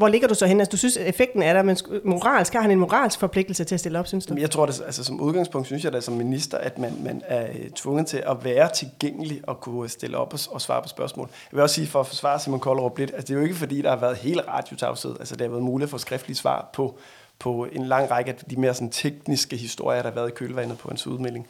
Hvor 0.00 0.08
ligger 0.08 0.28
du 0.28 0.34
så 0.34 0.46
hen? 0.46 0.60
Altså, 0.60 0.70
du 0.70 0.76
synes, 0.76 0.96
at 0.96 1.06
effekten 1.06 1.42
er 1.42 1.52
der, 1.52 1.62
men 1.62 1.76
moralsk, 2.04 2.52
har 2.52 2.60
han 2.60 2.70
en 2.70 2.78
moralsk 2.78 3.20
forpligtelse 3.20 3.64
til 3.64 3.74
at 3.74 3.80
stille 3.80 3.98
op, 3.98 4.06
synes 4.06 4.26
du? 4.26 4.34
Jeg 4.38 4.50
tror, 4.50 4.66
at 4.66 4.82
altså, 4.86 5.04
som 5.04 5.20
udgangspunkt 5.20 5.66
synes 5.66 5.84
jeg 5.84 5.92
da 5.92 6.00
som 6.00 6.14
minister, 6.14 6.58
at 6.58 6.78
man, 6.78 6.94
man 7.04 7.22
er 7.26 7.46
øh, 7.46 7.70
tvunget 7.70 8.06
til 8.06 8.22
at 8.26 8.44
være 8.44 8.70
tilgængelig 8.74 9.40
og 9.42 9.60
kunne 9.60 9.88
stille 9.88 10.16
op 10.16 10.32
og, 10.32 10.40
og 10.50 10.60
svare 10.60 10.82
på 10.82 10.88
spørgsmål. 10.88 11.28
Jeg 11.52 11.56
vil 11.56 11.62
også 11.62 11.74
sige, 11.74 11.86
for 11.86 12.00
at 12.00 12.06
forsvare 12.06 12.40
Simon 12.40 12.60
Kollerup 12.60 12.98
lidt, 12.98 13.10
altså, 13.10 13.26
det 13.26 13.30
er 13.30 13.38
jo 13.38 13.44
ikke 13.44 13.54
fordi, 13.54 13.82
der 13.82 13.90
har 13.90 13.96
været 13.96 14.16
hele 14.16 14.42
radiotavshed. 14.48 15.16
Altså, 15.18 15.36
det 15.36 15.42
har 15.42 15.50
været 15.50 15.62
muligt 15.62 15.90
for 15.90 15.98
skriftlige 15.98 16.36
svar 16.36 16.70
på, 16.72 16.98
på 17.38 17.66
en 17.72 17.86
lang 17.86 18.10
række 18.10 18.30
af 18.30 18.36
de 18.36 18.56
mere 18.56 18.74
sådan, 18.74 18.90
tekniske 18.90 19.56
historier, 19.56 20.02
der 20.02 20.08
har 20.08 20.14
været 20.14 20.28
i 20.28 20.34
kølvandet 20.34 20.78
på 20.78 20.88
hans 20.88 21.06
udmelding. 21.06 21.46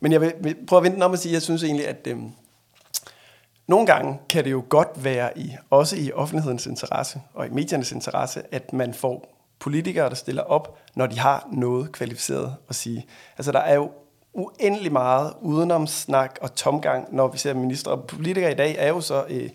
Men 0.00 0.12
jeg 0.12 0.20
vil 0.20 0.56
prøve 0.66 0.78
at 0.78 0.84
vente 0.92 1.04
om 1.04 1.12
at 1.12 1.18
sige, 1.18 1.30
at 1.30 1.34
jeg 1.34 1.42
synes 1.42 1.64
egentlig, 1.64 1.88
at 1.88 2.06
øh, 2.06 2.16
nogle 3.68 3.86
gange 3.86 4.18
kan 4.28 4.44
det 4.44 4.50
jo 4.50 4.64
godt 4.68 5.04
være 5.04 5.38
i, 5.38 5.56
også 5.70 5.96
i 5.96 6.12
offentlighedens 6.12 6.66
interesse 6.66 7.20
og 7.34 7.46
i 7.46 7.50
mediernes 7.50 7.92
interesse, 7.92 8.42
at 8.52 8.72
man 8.72 8.94
får 8.94 9.34
politikere, 9.58 10.08
der 10.08 10.14
stiller 10.14 10.42
op, 10.42 10.78
når 10.94 11.06
de 11.06 11.18
har 11.18 11.48
noget 11.52 11.92
kvalificeret 11.92 12.54
at 12.68 12.74
sige. 12.74 13.06
Altså 13.38 13.52
der 13.52 13.58
er 13.58 13.74
jo 13.74 13.90
uendelig 14.32 14.92
meget 14.92 15.32
udenomsnak 15.40 16.38
og 16.40 16.54
tomgang, 16.54 17.14
når 17.14 17.28
vi 17.28 17.38
ser 17.38 17.54
ministre. 17.54 17.92
Og 17.92 18.04
politikere 18.04 18.52
i 18.52 18.54
dag 18.54 18.76
er 18.78 18.88
jo 18.88 19.00
så 19.00 19.24
øh, 19.28 19.50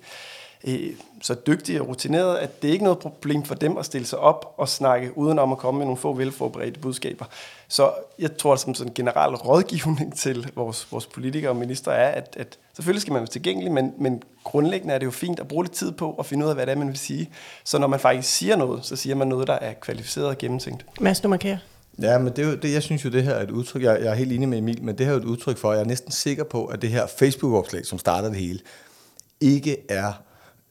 øh, 0.68 0.94
så 1.22 1.36
dygtige 1.48 1.82
og 1.82 1.88
rutinerede, 1.88 2.40
at 2.40 2.62
det 2.62 2.68
er 2.68 2.72
ikke 2.72 2.84
noget 2.84 3.00
problem 3.00 3.44
for 3.44 3.56
dem 3.56 3.78
at 3.78 3.86
stille 3.86 4.08
sig 4.08 4.20
op 4.20 4.54
og 4.58 4.70
snakke 4.70 5.18
udenom 5.18 5.52
at 5.52 5.58
komme 5.58 5.78
med 5.78 5.86
nogle 5.86 5.98
få 5.98 6.14
velforberedte 6.14 6.80
budskaber. 6.80 7.26
Så 7.68 7.92
jeg 8.20 8.38
tror, 8.38 8.56
som 8.56 8.74
sådan 8.74 8.92
en 8.92 8.94
generel 8.94 9.36
rådgivning 9.36 10.18
til 10.24 10.52
vores, 10.56 10.88
vores 10.92 11.06
politikere 11.06 11.52
og 11.52 11.56
minister 11.56 11.92
er, 11.92 12.12
at, 12.12 12.36
at 12.40 12.58
selvfølgelig 12.74 13.02
skal 13.02 13.12
man 13.14 13.20
være 13.20 13.28
tilgængelig, 13.28 13.72
men, 13.72 13.94
men 13.98 14.24
grundlæggende 14.44 14.94
er 14.94 14.98
det 14.98 15.06
jo 15.06 15.12
fint 15.12 15.40
at 15.40 15.48
bruge 15.48 15.64
lidt 15.64 15.74
tid 15.74 15.92
på 15.92 16.16
at 16.20 16.26
finde 16.26 16.46
ud 16.46 16.50
af, 16.50 16.56
hvad 16.56 16.66
det 16.66 16.72
er, 16.72 16.78
man 16.78 16.88
vil 16.88 16.98
sige. 16.98 17.30
Så 17.64 17.80
når 17.80 17.88
man 17.88 18.00
faktisk 18.00 18.30
siger 18.30 18.56
noget, 18.56 18.86
så 18.86 18.96
siger 18.96 19.16
man 19.16 19.28
noget, 19.28 19.48
der 19.48 19.54
er 19.54 19.74
kvalificeret 19.74 20.28
og 20.28 20.38
gennemtænkt. 20.38 20.86
Mads, 21.02 21.20
du 21.20 21.28
markerer. 21.28 21.58
Ja, 22.02 22.18
men 22.18 22.34
det 22.36 22.40
er 22.46 22.50
jo, 22.50 22.56
det, 22.56 22.74
jeg 22.74 22.84
synes 22.84 23.06
jo, 23.06 23.10
det 23.10 23.24
her 23.24 23.34
er 23.34 23.44
et 23.44 23.52
udtryk, 23.52 23.84
jeg, 23.84 24.00
jeg 24.02 24.12
er 24.12 24.16
helt 24.16 24.32
enig 24.32 24.50
med 24.50 24.58
Emil, 24.58 24.84
men 24.84 24.98
det 24.98 25.06
her 25.06 25.14
er 25.14 25.18
et 25.18 25.24
udtryk 25.24 25.58
for, 25.58 25.72
at 25.72 25.78
jeg 25.78 25.84
er 25.84 25.88
næsten 25.88 26.12
sikker 26.12 26.44
på, 26.44 26.66
at 26.66 26.82
det 26.82 26.90
her 26.90 27.08
Facebook-opslag, 27.08 27.86
som 27.86 28.00
starter 28.00 28.30
det 28.30 28.38
hele, 28.38 28.60
ikke 29.42 29.78
er 29.90 30.14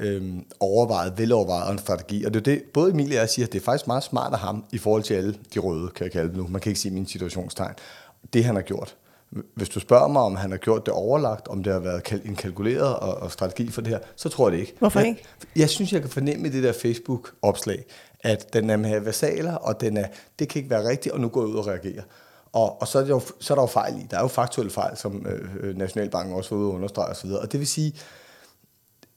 øhm, 0.02 0.44
overvejet, 0.60 1.18
velovervejet 1.18 1.72
en 1.72 1.78
strategi. 1.78 2.24
Og 2.24 2.34
det 2.34 2.40
er 2.40 2.44
det, 2.44 2.62
både 2.74 2.90
Emilie 2.90 3.16
og 3.16 3.20
jeg 3.20 3.28
siger, 3.28 3.46
at 3.46 3.52
det 3.52 3.60
er 3.60 3.64
faktisk 3.64 3.86
meget 3.86 4.02
smart 4.02 4.32
af 4.32 4.38
ham 4.38 4.64
i 4.72 4.78
forhold 4.78 5.02
til 5.02 5.14
alle 5.14 5.34
de 5.54 5.58
røde, 5.58 5.88
kan 5.88 6.04
jeg 6.04 6.12
kalde 6.12 6.28
det 6.28 6.36
nu. 6.36 6.46
Man 6.48 6.60
kan 6.60 6.70
ikke 6.70 6.80
sige 6.80 6.94
min 6.94 7.06
situationstegn. 7.06 7.74
Det 8.32 8.44
han 8.44 8.54
har 8.54 8.62
gjort. 8.62 8.96
Hvis 9.54 9.68
du 9.68 9.80
spørger 9.80 10.08
mig, 10.08 10.22
om 10.22 10.36
han 10.36 10.50
har 10.50 10.58
gjort 10.58 10.86
det 10.86 10.94
overlagt, 10.94 11.48
om 11.48 11.62
det 11.62 11.72
har 11.72 11.80
været 11.80 12.22
en 12.24 12.36
kalkuleret 12.36 12.96
og, 12.96 13.14
og 13.14 13.32
strategi 13.32 13.70
for 13.70 13.80
det 13.80 13.90
her, 13.90 13.98
så 14.16 14.28
tror 14.28 14.48
jeg 14.48 14.52
det 14.52 14.60
ikke. 14.60 14.74
Hvorfor 14.78 15.00
ikke? 15.00 15.22
Jeg, 15.40 15.60
jeg 15.60 15.70
synes, 15.70 15.92
jeg 15.92 16.00
kan 16.00 16.10
fornemme 16.10 16.48
i 16.48 16.50
det 16.50 16.62
der 16.62 16.72
Facebook-opslag, 16.72 17.84
at 18.20 18.52
den 18.52 18.70
er 18.70 18.76
med 18.76 19.00
versaler, 19.00 19.54
og 19.54 19.80
den 19.80 19.96
er, 19.96 20.06
det 20.38 20.48
kan 20.48 20.58
ikke 20.58 20.70
være 20.70 20.88
rigtigt, 20.88 21.14
og 21.14 21.20
nu 21.20 21.28
går 21.28 21.40
jeg 21.40 21.48
ud 21.48 21.56
og 21.56 21.66
reagerer. 21.66 22.02
Og, 22.52 22.80
og 22.80 22.88
så, 22.88 22.98
er 22.98 23.02
det 23.02 23.10
jo, 23.10 23.20
så 23.40 23.54
er 23.54 23.54
der 23.54 23.62
jo 23.62 23.66
fejl 23.66 23.94
i. 23.94 24.06
Der 24.10 24.16
er 24.16 24.20
jo 24.20 24.28
faktuelle 24.28 24.70
fejl, 24.72 24.96
som 24.96 25.26
øh, 25.26 25.54
øh 25.60 25.78
Nationalbanken 25.78 26.34
også 26.36 26.54
var 26.54 26.62
ude 26.62 26.68
og 26.68 26.74
understrege 26.74 27.10
osv. 27.10 27.30
Og 27.30 27.52
det 27.52 27.60
vil 27.60 27.68
sige, 27.68 27.94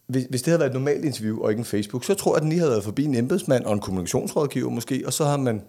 hvis, 0.08 0.26
hvis 0.30 0.42
det 0.42 0.52
havde 0.52 0.60
været 0.60 0.70
et 0.70 0.74
normalt 0.74 1.06
interview 1.06 1.42
og 1.42 1.50
ikke 1.50 1.60
en 1.60 1.66
Facebook, 1.66 2.04
så 2.04 2.14
tror 2.14 2.32
jeg, 2.32 2.36
at 2.36 2.42
den 2.42 2.50
lige 2.50 2.60
havde 2.60 2.72
været 2.72 2.84
forbi 2.84 3.04
en 3.04 3.16
embedsmand 3.16 3.66
og 3.66 3.74
en 3.74 3.80
kommunikationsrådgiver 3.80 4.70
måske, 4.70 5.04
og 5.06 5.14
så 5.14 5.26
har 5.26 5.38
man 5.38 5.62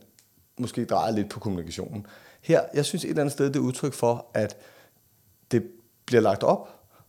måske 0.58 0.84
drejet 0.84 1.14
lidt 1.14 1.30
på 1.30 1.40
kommunikationen. 1.40 2.06
Her, 2.40 2.60
jeg 2.74 2.84
synes 2.84 3.04
et 3.04 3.08
eller 3.08 3.22
andet 3.22 3.32
sted, 3.32 3.46
det 3.46 3.56
er 3.56 3.60
udtryk 3.60 3.92
for, 3.92 4.26
at 4.34 4.56
det 5.50 5.62
bliver 6.06 6.20
lagt 6.22 6.42
op, 6.42 6.68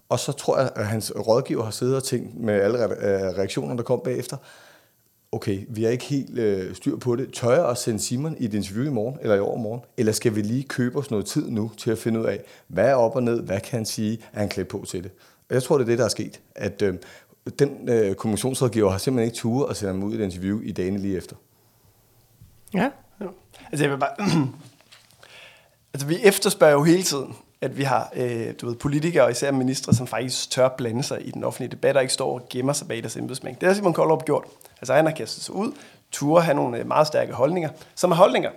og 0.10 0.20
så 0.20 0.32
tror 0.32 0.60
jeg, 0.60 0.70
at 0.76 0.88
hans 0.88 1.12
rådgiver 1.16 1.64
har 1.64 1.72
siddet 1.72 1.96
og 1.96 2.04
tænkt 2.04 2.40
med 2.40 2.54
alle 2.54 2.84
øh, 2.84 3.38
reaktioner, 3.38 3.76
der 3.76 3.84
kom 3.84 4.02
bagefter, 4.04 4.38
okay, 5.32 5.66
vi 5.70 5.84
har 5.84 5.90
ikke 5.90 6.06
helt 6.06 6.40
øh, 6.40 6.76
styr 6.76 6.98
på 6.98 7.16
det. 7.16 7.34
Tør 7.34 7.52
jeg 7.52 7.70
at 7.70 7.78
sende 7.78 8.00
Simon 8.00 8.36
i 8.40 8.46
et 8.46 8.54
interview 8.54 8.86
i 8.86 8.90
morgen, 8.90 9.18
eller 9.22 9.36
i 9.36 9.40
overmorgen? 9.40 9.82
Eller 9.98 10.12
skal 10.12 10.36
vi 10.36 10.42
lige 10.42 10.64
købe 10.64 10.98
os 10.98 11.12
noget 11.12 11.26
tid 11.26 11.50
nu 11.50 11.72
til 11.78 11.92
at 11.92 11.98
finde 11.98 12.20
ud 12.20 12.26
af, 12.26 12.44
hvad 12.68 12.90
er 12.90 12.96
op 12.96 13.16
og 13.16 13.24
ned, 13.24 13.42
hvad 13.42 13.60
kan 13.60 13.78
han 13.78 13.86
sige, 13.86 14.20
er 14.34 14.40
han 14.40 14.50
klædt 14.50 14.68
på 14.68 14.86
til 14.88 15.04
det? 15.04 15.12
Jeg 15.50 15.64
tror, 15.64 15.78
det 15.78 15.84
er 15.84 15.88
det, 15.88 15.98
der 15.98 16.06
er 16.06 16.10
sket. 16.10 16.42
At 16.56 16.82
øh, 16.82 16.96
den 17.60 17.90
øh, 17.90 18.16
kommunikationsrådgiver 18.16 18.90
har 18.90 18.98
simpelthen 18.98 19.28
ikke 19.28 19.38
turet 19.38 19.70
at 19.70 19.78
sende 19.78 19.94
ham 19.94 20.04
ud 20.04 20.14
i 20.14 20.16
et 20.16 20.24
interview 20.24 20.62
i 20.62 20.72
dagene 20.72 21.00
lige 21.00 21.18
efter. 21.18 21.36
Ja. 22.74 22.90
ja. 23.22 23.26
Altså, 23.72 23.84
jeg 23.84 23.92
vil 23.92 23.98
bare... 23.98 24.16
altså, 25.94 26.08
vi 26.08 26.18
efterspørger 26.24 26.74
jo 26.74 26.84
hele 26.84 27.04
tiden, 27.04 27.36
at 27.62 27.78
vi 27.78 27.84
har 27.84 28.12
øh, 28.16 28.54
du 28.62 28.68
ved, 28.68 28.76
politikere 28.76 29.24
og 29.24 29.32
især 29.32 29.52
ministre, 29.52 29.94
som 29.94 30.08
faktisk 30.08 30.52
tør 30.52 30.70
blande 30.78 31.04
sig 31.04 31.28
i 31.28 31.32
den 31.32 31.44
offentlige 31.44 31.72
debat, 31.72 31.96
og 31.96 32.02
ikke 32.02 32.14
står 32.14 32.34
og 32.34 32.48
gemmer 32.50 32.74
sig 32.74 32.88
bag 32.88 33.02
deres 33.02 33.18
embedsmænd. 33.18 33.56
Det 33.56 33.68
har 33.68 33.76
Simon 33.76 33.94
Koldrup 33.94 34.26
gjort. 34.26 34.44
Altså 34.82 34.94
han 34.94 35.06
har 35.06 35.14
kastet 35.14 35.44
sig 35.44 35.56
ud, 35.56 35.72
turde 36.12 36.44
have 36.44 36.56
nogle 36.56 36.78
øh, 36.78 36.88
meget 36.88 37.08
stærke 37.08 37.34
holdninger, 37.34 37.70
som 37.96 38.12
er 38.12 38.16
holdninger, 38.16 38.52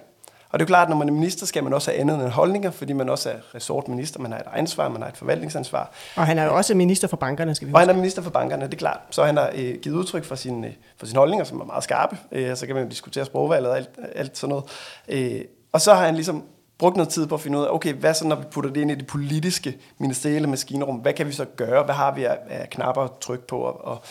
og 0.50 0.58
det 0.58 0.64
er 0.64 0.66
jo 0.66 0.66
klart, 0.66 0.82
at 0.82 0.88
når 0.88 0.96
man 0.96 1.08
er 1.08 1.12
minister, 1.12 1.46
skal 1.46 1.64
man 1.64 1.72
også 1.72 1.90
have 1.90 2.00
andet 2.00 2.16
end 2.16 2.28
holdninger, 2.28 2.70
fordi 2.70 2.92
man 2.92 3.08
også 3.08 3.30
er 3.30 3.34
resortminister, 3.54 4.20
man 4.20 4.32
har 4.32 4.38
et 4.38 4.46
ansvar, 4.54 4.88
man 4.88 5.02
har 5.02 5.08
et 5.08 5.16
forvaltningsansvar. 5.16 5.92
Og 6.16 6.26
han 6.26 6.38
er 6.38 6.44
jo 6.44 6.56
også 6.56 6.74
minister 6.74 7.08
for 7.08 7.16
bankerne, 7.16 7.54
skal 7.54 7.68
vi 7.68 7.70
huske. 7.70 7.76
Og 7.76 7.80
han 7.80 7.90
er 7.90 7.94
minister 7.94 8.22
for 8.22 8.30
bankerne, 8.30 8.64
det 8.64 8.74
er 8.74 8.78
klart. 8.78 9.00
Så 9.10 9.24
han 9.24 9.36
har 9.36 9.50
øh, 9.54 9.74
givet 9.82 9.96
udtryk 9.96 10.24
for, 10.24 10.34
sin, 10.34 10.64
øh, 10.64 10.70
for 10.96 11.06
sine 11.06 11.18
holdninger, 11.18 11.44
som 11.44 11.60
er 11.60 11.64
meget 11.64 11.84
skarpe. 11.84 12.16
Øh, 12.32 12.56
så 12.56 12.66
kan 12.66 12.74
man 12.74 12.88
diskutere 12.88 13.24
sprogvalget 13.24 13.70
og 13.70 13.76
alt, 13.76 13.90
alt 14.14 14.38
sådan 14.38 14.48
noget. 14.48 14.64
Øh, 15.08 15.40
og 15.72 15.80
så 15.80 15.94
har 15.94 16.04
han 16.04 16.14
ligesom 16.14 16.44
brugt 16.78 16.96
noget 16.96 17.08
tid 17.08 17.26
på 17.26 17.34
at 17.34 17.40
finde 17.40 17.58
ud 17.58 17.64
af, 17.64 17.68
okay, 17.70 17.94
hvad 17.94 18.14
så, 18.14 18.26
når 18.26 18.36
vi 18.36 18.44
putter 18.50 18.70
det 18.70 18.80
ind 18.80 18.90
i 18.90 18.94
det 18.94 19.06
politiske 19.06 19.78
ministerielle 19.98 20.48
maskinrum? 20.48 20.96
Hvad 20.96 21.12
kan 21.12 21.26
vi 21.26 21.32
så 21.32 21.44
gøre? 21.44 21.84
Hvad 21.84 21.94
har 21.94 22.14
vi 22.14 22.24
af, 22.24 22.38
af 22.48 22.70
knapper 22.70 23.02
at 23.02 23.10
trykke 23.20 23.46
på? 23.46 23.56
Og, 23.56 23.84
og, 23.84 24.02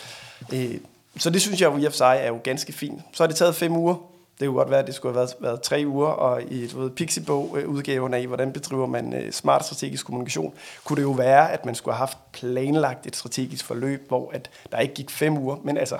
øh, 0.52 0.74
så 1.18 1.30
det 1.30 1.42
synes 1.42 1.60
jeg 1.60 1.72
jo 1.72 1.78
i 1.78 1.84
og 1.84 1.92
for 1.92 1.96
sig 1.96 2.18
er 2.22 2.28
jo 2.28 2.38
ganske 2.44 2.72
fint. 2.72 3.02
Så 3.12 3.22
har 3.22 3.28
det 3.28 3.36
taget 3.36 3.54
fem 3.54 3.76
uger. 3.76 3.94
Det 4.40 4.48
kunne 4.48 4.56
godt 4.56 4.70
være, 4.70 4.80
at 4.80 4.86
det 4.86 4.94
skulle 4.94 5.12
have 5.14 5.18
været, 5.18 5.34
været 5.40 5.62
tre 5.62 5.84
uger, 5.86 6.08
og 6.08 6.42
i 6.42 6.66
du 6.66 6.80
ved, 6.80 6.90
Pixibog-udgaven 6.90 8.14
øh, 8.14 8.20
af, 8.20 8.26
hvordan 8.26 8.52
bedriver 8.52 8.86
man 8.86 9.14
øh, 9.14 9.32
smart 9.32 9.64
strategisk 9.64 10.06
kommunikation, 10.06 10.54
kunne 10.84 10.96
det 10.96 11.02
jo 11.02 11.10
være, 11.10 11.52
at 11.52 11.66
man 11.66 11.74
skulle 11.74 11.94
have 11.94 11.98
haft 11.98 12.18
planlagt 12.32 13.06
et 13.06 13.16
strategisk 13.16 13.64
forløb, 13.64 14.08
hvor 14.08 14.30
at 14.34 14.50
der 14.72 14.78
ikke 14.78 14.94
gik 14.94 15.10
fem 15.10 15.38
uger. 15.38 15.56
Men 15.64 15.76
altså, 15.78 15.96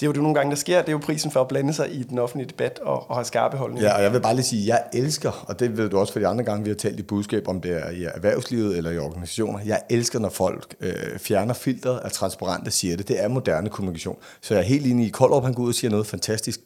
det 0.00 0.02
er 0.02 0.06
jo 0.06 0.12
det 0.12 0.22
nogle 0.22 0.34
gange, 0.34 0.50
der 0.50 0.56
sker. 0.56 0.78
Det 0.78 0.88
er 0.88 0.92
jo 0.92 0.98
prisen 0.98 1.30
for 1.30 1.40
at 1.40 1.48
blande 1.48 1.72
sig 1.72 1.94
i 1.94 2.02
den 2.02 2.18
offentlige 2.18 2.48
debat 2.48 2.78
og, 2.82 3.10
og 3.10 3.16
have 3.16 3.24
skarpe 3.24 3.56
holdninger. 3.56 3.88
Ja, 3.88 3.96
og 3.96 4.02
jeg 4.02 4.12
vil 4.12 4.20
bare 4.20 4.34
lige 4.34 4.44
sige, 4.44 4.62
at 4.62 4.68
jeg 4.68 5.02
elsker, 5.02 5.44
og 5.48 5.60
det 5.60 5.76
ved 5.76 5.90
du 5.90 5.98
også 5.98 6.12
for 6.12 6.20
de 6.20 6.26
andre 6.26 6.44
gange, 6.44 6.64
vi 6.64 6.70
har 6.70 6.74
talt 6.74 7.00
i 7.00 7.02
budskab, 7.02 7.48
om 7.48 7.60
det 7.60 7.86
er 7.86 7.90
i 7.90 8.04
erhvervslivet 8.04 8.76
eller 8.76 8.90
i 8.90 8.98
organisationer. 8.98 9.60
Jeg 9.66 9.82
elsker, 9.90 10.18
når 10.18 10.28
folk 10.28 10.74
øh, 10.80 11.18
fjerner 11.18 11.54
filtret 11.54 11.98
af 11.98 12.12
transparente 12.12 12.70
siger 12.70 12.96
det. 12.96 13.08
Det 13.08 13.22
er 13.22 13.28
moderne 13.28 13.70
kommunikation. 13.70 14.16
Så 14.40 14.54
jeg 14.54 14.60
er 14.60 14.64
helt 14.64 14.86
enig 14.86 15.06
i, 15.06 15.10
Koldrup 15.10 15.44
han 15.44 15.54
går 15.54 15.62
ud 15.62 15.68
og 15.68 15.74
siger 15.74 15.90
noget 15.90 16.06
fantastisk, 16.06 16.60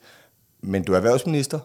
men 0.64 0.82
du 0.82 0.92
er 0.92 0.96
erhvervsminister, 0.96 1.58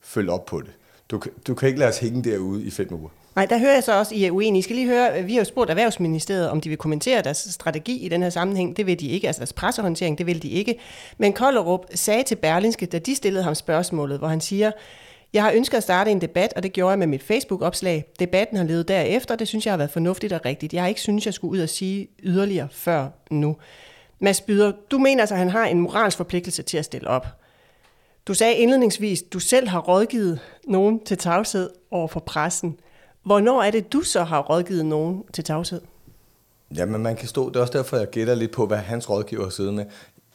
følg 0.00 0.30
op 0.30 0.44
på 0.44 0.60
det. 0.60 0.70
Du, 1.10 1.22
du 1.46 1.54
kan 1.54 1.68
ikke 1.68 1.78
lade 1.78 1.88
os 1.88 1.98
hænge 1.98 2.24
derude 2.24 2.64
i 2.64 2.70
fem 2.70 2.92
uger. 2.92 3.08
Nej, 3.36 3.46
der 3.46 3.58
hører 3.58 3.74
jeg 3.74 3.84
så 3.84 3.98
også, 3.98 4.14
I 4.14 4.24
er 4.24 4.30
uenige. 4.30 4.58
I 4.58 4.62
skal 4.62 4.76
lige 4.76 4.88
høre, 4.88 5.22
vi 5.22 5.32
har 5.32 5.38
jo 5.38 5.44
spurgt 5.44 5.70
Erhvervsministeriet, 5.70 6.50
om 6.50 6.60
de 6.60 6.68
vil 6.68 6.78
kommentere 6.78 7.22
deres 7.22 7.48
strategi 7.50 7.98
i 7.98 8.08
den 8.08 8.22
her 8.22 8.30
sammenhæng. 8.30 8.76
Det 8.76 8.86
vil 8.86 9.00
de 9.00 9.08
ikke, 9.08 9.26
altså 9.26 9.40
deres 9.40 9.52
pressehåndtering, 9.52 10.18
det 10.18 10.26
vil 10.26 10.42
de 10.42 10.48
ikke. 10.48 10.78
Men 11.18 11.32
Kollerup 11.32 11.86
sagde 11.94 12.22
til 12.22 12.34
Berlinske, 12.36 12.86
da 12.86 12.98
de 12.98 13.14
stillede 13.14 13.44
ham 13.44 13.54
spørgsmålet, 13.54 14.18
hvor 14.18 14.28
han 14.28 14.40
siger, 14.40 14.70
jeg 15.32 15.42
har 15.42 15.52
ønsket 15.52 15.76
at 15.76 15.82
starte 15.82 16.10
en 16.10 16.20
debat, 16.20 16.52
og 16.56 16.62
det 16.62 16.72
gjorde 16.72 16.90
jeg 16.90 16.98
med 16.98 17.06
mit 17.06 17.22
Facebook-opslag. 17.22 18.04
Debatten 18.18 18.56
har 18.56 18.64
levet 18.64 18.88
derefter, 18.88 19.34
og 19.34 19.38
det 19.38 19.48
synes 19.48 19.66
jeg 19.66 19.72
har 19.72 19.78
været 19.78 19.90
fornuftigt 19.90 20.32
og 20.32 20.40
rigtigt. 20.44 20.72
Jeg 20.72 20.82
har 20.82 20.88
ikke 20.88 21.00
synes, 21.00 21.26
jeg 21.26 21.34
skulle 21.34 21.52
ud 21.52 21.60
og 21.60 21.68
sige 21.68 22.08
yderligere 22.22 22.68
før 22.72 23.08
nu. 23.30 23.56
Mads 24.18 24.40
Byder, 24.40 24.72
du 24.90 24.98
mener 24.98 25.22
altså, 25.22 25.34
at 25.34 25.38
han 25.38 25.50
har 25.50 25.66
en 25.66 25.80
moralsk 25.80 26.16
forpligtelse 26.16 26.62
til 26.62 26.78
at 26.78 26.84
stille 26.84 27.08
op. 27.08 27.26
Du 28.26 28.34
sagde 28.34 28.54
indledningsvis, 28.54 29.22
at 29.22 29.32
du 29.32 29.38
selv 29.38 29.68
har 29.68 29.80
rådgivet 29.80 30.40
nogen 30.64 31.04
til 31.04 31.18
tavshed 31.18 31.70
over 31.90 32.08
for 32.08 32.20
pressen. 32.20 32.80
Hvornår 33.22 33.62
er 33.62 33.70
det, 33.70 33.92
du 33.92 34.02
så 34.02 34.24
har 34.24 34.42
rådgivet 34.42 34.86
nogen 34.86 35.22
til 35.32 35.44
tavshed? 35.44 35.80
Jamen, 36.76 37.02
man 37.02 37.16
kan 37.16 37.28
stå, 37.28 37.48
det 37.48 37.56
er 37.56 37.60
også 37.60 37.72
derfor, 37.72 37.96
jeg 37.96 38.10
gætter 38.10 38.34
lidt 38.34 38.52
på, 38.52 38.66
hvad 38.66 38.78
hans 38.78 39.10
rådgiver 39.10 39.48
sidder 39.48 39.72
med. 39.72 39.84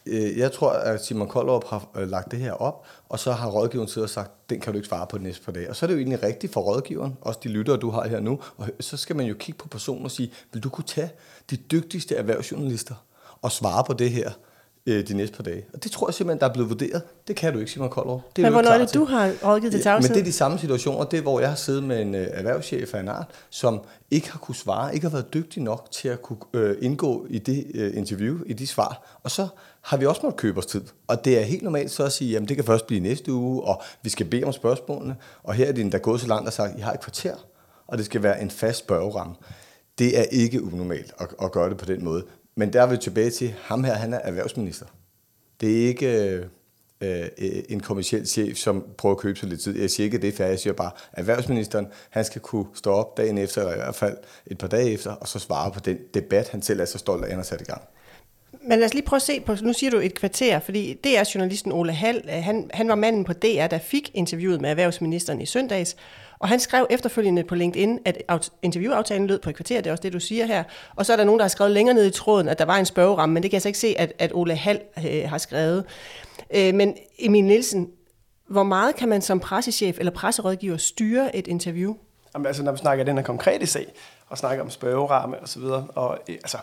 Øh, 0.06 0.38
jeg 0.38 0.52
tror, 0.52 0.70
at 0.70 1.04
Simon 1.04 1.28
Koldrup 1.28 1.64
har 1.66 1.88
øh, 1.96 2.08
lagt 2.08 2.30
det 2.30 2.38
her 2.38 2.52
op, 2.52 2.86
og 3.08 3.18
så 3.18 3.32
har 3.32 3.50
rådgiveren 3.50 3.88
siddet 3.88 4.04
og 4.06 4.10
sagt, 4.10 4.50
den 4.50 4.60
kan 4.60 4.72
du 4.72 4.78
ikke 4.78 4.88
svare 4.88 5.06
på 5.06 5.18
de 5.18 5.22
næste 5.22 5.44
par 5.44 5.52
dage. 5.52 5.70
Og 5.70 5.76
så 5.76 5.86
er 5.86 5.88
det 5.88 5.94
jo 5.94 5.98
egentlig 5.98 6.22
rigtigt 6.22 6.52
for 6.52 6.60
rådgiveren, 6.60 7.16
også 7.20 7.40
de 7.42 7.48
lyttere, 7.48 7.76
du 7.76 7.90
har 7.90 8.08
her 8.08 8.20
nu, 8.20 8.40
og 8.56 8.68
så 8.80 8.96
skal 8.96 9.16
man 9.16 9.26
jo 9.26 9.34
kigge 9.38 9.58
på 9.58 9.68
personen 9.68 10.04
og 10.04 10.10
sige, 10.10 10.32
vil 10.52 10.62
du 10.62 10.68
kunne 10.68 10.84
tage 10.84 11.10
de 11.50 11.56
dygtigste 11.56 12.16
erhvervsjournalister 12.16 12.94
og 13.42 13.52
svare 13.52 13.84
på 13.84 13.92
det 13.92 14.10
her? 14.10 14.30
Øh, 14.86 15.08
de 15.08 15.14
næste 15.14 15.36
par 15.36 15.42
dage. 15.42 15.64
Og 15.74 15.84
det 15.84 15.92
tror 15.92 16.08
jeg 16.08 16.14
simpelthen, 16.14 16.40
der 16.40 16.48
er 16.48 16.52
blevet 16.52 16.70
vurderet. 16.70 17.02
Det 17.28 17.36
kan 17.36 17.52
du 17.52 17.58
ikke, 17.58 17.70
Simon 17.70 17.90
Koldrup. 17.90 18.20
Det 18.36 18.42
er 18.42 18.46
Men 18.46 18.52
hvornår 18.52 18.70
er 18.70 18.78
det, 18.78 18.94
du 18.94 19.04
har 19.04 19.32
rådgivet 19.44 19.72
til 19.72 19.82
tavshed? 19.82 20.10
Men 20.10 20.14
det 20.14 20.20
er 20.20 20.24
de 20.24 20.32
samme 20.32 20.58
situationer. 20.58 21.04
Det 21.04 21.18
er, 21.18 21.22
hvor 21.22 21.40
jeg 21.40 21.48
har 21.48 21.56
siddet 21.56 21.82
med 21.82 22.02
en 22.02 22.14
øh, 22.14 22.26
erhvervschef 22.30 22.94
af 22.94 23.00
en 23.00 23.08
art, 23.08 23.26
som 23.50 23.80
ikke 24.10 24.30
har 24.30 24.38
kunne 24.38 24.54
svare, 24.54 24.94
ikke 24.94 25.06
har 25.06 25.12
været 25.12 25.34
dygtig 25.34 25.62
nok 25.62 25.88
til 25.90 26.08
at 26.08 26.22
kunne 26.22 26.38
øh, 26.52 26.76
indgå 26.80 27.26
i 27.30 27.38
det 27.38 27.66
øh, 27.74 27.96
interview, 27.96 28.38
i 28.46 28.52
de 28.52 28.66
svar. 28.66 29.18
Og 29.22 29.30
så 29.30 29.48
har 29.80 29.96
vi 29.96 30.06
også 30.06 30.20
måttet 30.22 30.40
købe 30.40 30.58
os 30.58 30.66
tid. 30.66 30.82
Og 31.06 31.24
det 31.24 31.38
er 31.38 31.42
helt 31.42 31.62
normalt 31.62 31.90
så 31.90 32.04
at 32.04 32.12
sige, 32.12 32.30
jamen 32.30 32.48
det 32.48 32.56
kan 32.56 32.64
først 32.64 32.86
blive 32.86 33.00
næste 33.00 33.32
uge, 33.32 33.62
og 33.62 33.82
vi 34.02 34.10
skal 34.10 34.26
bede 34.26 34.44
om 34.44 34.52
spørgsmålene. 34.52 35.16
Og 35.42 35.54
her 35.54 35.66
er 35.66 35.72
det 35.72 35.92
der 35.92 35.98
gået 35.98 36.20
så 36.20 36.26
langt 36.26 36.46
og 36.46 36.52
sagt, 36.52 36.78
I 36.78 36.80
har 36.80 36.92
et 36.92 37.00
kvarter, 37.00 37.34
og 37.86 37.98
det 37.98 38.06
skal 38.06 38.22
være 38.22 38.42
en 38.42 38.50
fast 38.50 38.78
spørgeramme. 38.78 39.34
Det 39.98 40.18
er 40.18 40.22
ikke 40.22 40.62
unormalt 40.64 41.12
at, 41.18 41.28
at 41.42 41.52
gøre 41.52 41.70
det 41.70 41.76
på 41.76 41.84
den 41.84 42.04
måde. 42.04 42.24
Men 42.54 42.72
der 42.72 42.82
er 42.82 42.86
vi 42.86 42.96
tilbage 42.96 43.30
til, 43.30 43.54
ham 43.62 43.84
her, 43.84 43.94
han 43.94 44.14
er 44.14 44.18
erhvervsminister. 44.18 44.86
Det 45.60 45.82
er 45.82 45.88
ikke 45.88 46.30
øh, 46.30 46.46
øh 47.00 47.28
en 47.68 47.80
kommersiel 47.80 48.26
chef, 48.26 48.56
som 48.56 48.86
prøver 48.98 49.14
at 49.14 49.20
købe 49.20 49.38
sig 49.38 49.48
lidt 49.48 49.60
tid. 49.60 49.80
Jeg 49.80 49.90
siger 49.90 50.04
ikke, 50.04 50.16
at 50.16 50.22
det 50.22 50.28
er 50.28 50.36
færdigt. 50.36 50.50
Jeg 50.50 50.58
siger 50.58 50.72
bare, 50.72 50.90
at 51.12 51.18
erhvervsministeren, 51.18 51.86
han 52.10 52.24
skal 52.24 52.40
kunne 52.40 52.66
stå 52.74 52.90
op 52.90 53.16
dagen 53.16 53.38
efter, 53.38 53.60
eller 53.60 53.74
i 53.74 53.78
hvert 53.78 53.94
fald 53.94 54.16
et 54.46 54.58
par 54.58 54.68
dage 54.68 54.90
efter, 54.90 55.10
og 55.10 55.28
så 55.28 55.38
svare 55.38 55.70
på 55.70 55.80
den 55.80 55.98
debat, 56.14 56.48
han 56.48 56.62
selv 56.62 56.80
er 56.80 56.84
så 56.84 56.98
stolt 56.98 57.22
af, 57.22 57.26
at 57.26 57.30
han 57.30 57.38
har 57.38 57.44
sat 57.44 57.60
i 57.60 57.64
gang. 57.64 57.82
Men 58.64 58.78
lad 58.78 58.86
os 58.86 58.94
lige 58.94 59.06
prøve 59.06 59.18
at 59.18 59.22
se 59.22 59.40
på, 59.40 59.56
nu 59.62 59.72
siger 59.72 59.90
du 59.90 59.98
et 59.98 60.14
kvarter, 60.14 60.60
fordi 60.60 61.00
det 61.04 61.18
er 61.18 61.30
journalisten 61.34 61.72
Ole 61.72 61.92
Hall, 61.92 62.22
øh, 62.24 62.42
han, 62.42 62.70
han 62.74 62.88
var 62.88 62.94
manden 62.94 63.24
på 63.24 63.32
DR, 63.32 63.66
der 63.66 63.78
fik 63.78 64.10
interviewet 64.14 64.60
med 64.60 64.70
erhvervsministeren 64.70 65.40
i 65.40 65.46
søndags, 65.46 65.96
og 66.42 66.48
han 66.48 66.60
skrev 66.60 66.86
efterfølgende 66.90 67.44
på 67.44 67.54
LinkedIn, 67.54 67.98
at 68.04 68.50
interviewaftalen 68.62 69.26
lød 69.26 69.38
på 69.38 69.50
et 69.50 69.56
kvarter, 69.56 69.80
det 69.80 69.86
er 69.86 69.92
også 69.92 70.02
det, 70.02 70.12
du 70.12 70.20
siger 70.20 70.46
her. 70.46 70.64
Og 70.96 71.06
så 71.06 71.12
er 71.12 71.16
der 71.16 71.24
nogen, 71.24 71.38
der 71.38 71.44
har 71.44 71.48
skrevet 71.48 71.72
længere 71.72 71.94
ned 71.94 72.06
i 72.06 72.10
tråden, 72.10 72.48
at 72.48 72.58
der 72.58 72.64
var 72.64 72.76
en 72.76 72.86
spørgeramme, 72.86 73.32
men 73.32 73.42
det 73.42 73.50
kan 73.50 73.54
jeg 73.54 73.62
så 73.62 73.68
ikke 73.68 73.78
se, 73.78 73.94
at, 73.98 74.12
at 74.18 74.30
Ole 74.34 74.56
Hall 74.56 74.80
øh, 74.98 75.28
har 75.28 75.38
skrevet. 75.38 75.84
Øh, 76.54 76.74
men 76.74 76.96
Emil 77.18 77.44
Nielsen, 77.44 77.90
hvor 78.48 78.62
meget 78.62 78.96
kan 78.96 79.08
man 79.08 79.22
som 79.22 79.40
pressechef 79.40 79.98
eller 79.98 80.12
presserådgiver 80.12 80.76
styre 80.76 81.36
et 81.36 81.46
interview? 81.46 81.94
Jamen, 82.34 82.46
altså, 82.46 82.62
når 82.62 82.72
vi 82.72 82.78
snakker 82.78 83.04
den 83.04 83.16
her 83.16 83.24
konkrete 83.24 83.66
sag, 83.66 83.86
og 84.28 84.38
snakker 84.38 84.64
om 84.64 84.70
spørgeramme 84.70 85.38
og 85.38 85.48
så 85.48 85.60
videre, 85.60 85.86
og 85.94 86.18
øh, 86.28 86.34
altså, 86.34 86.58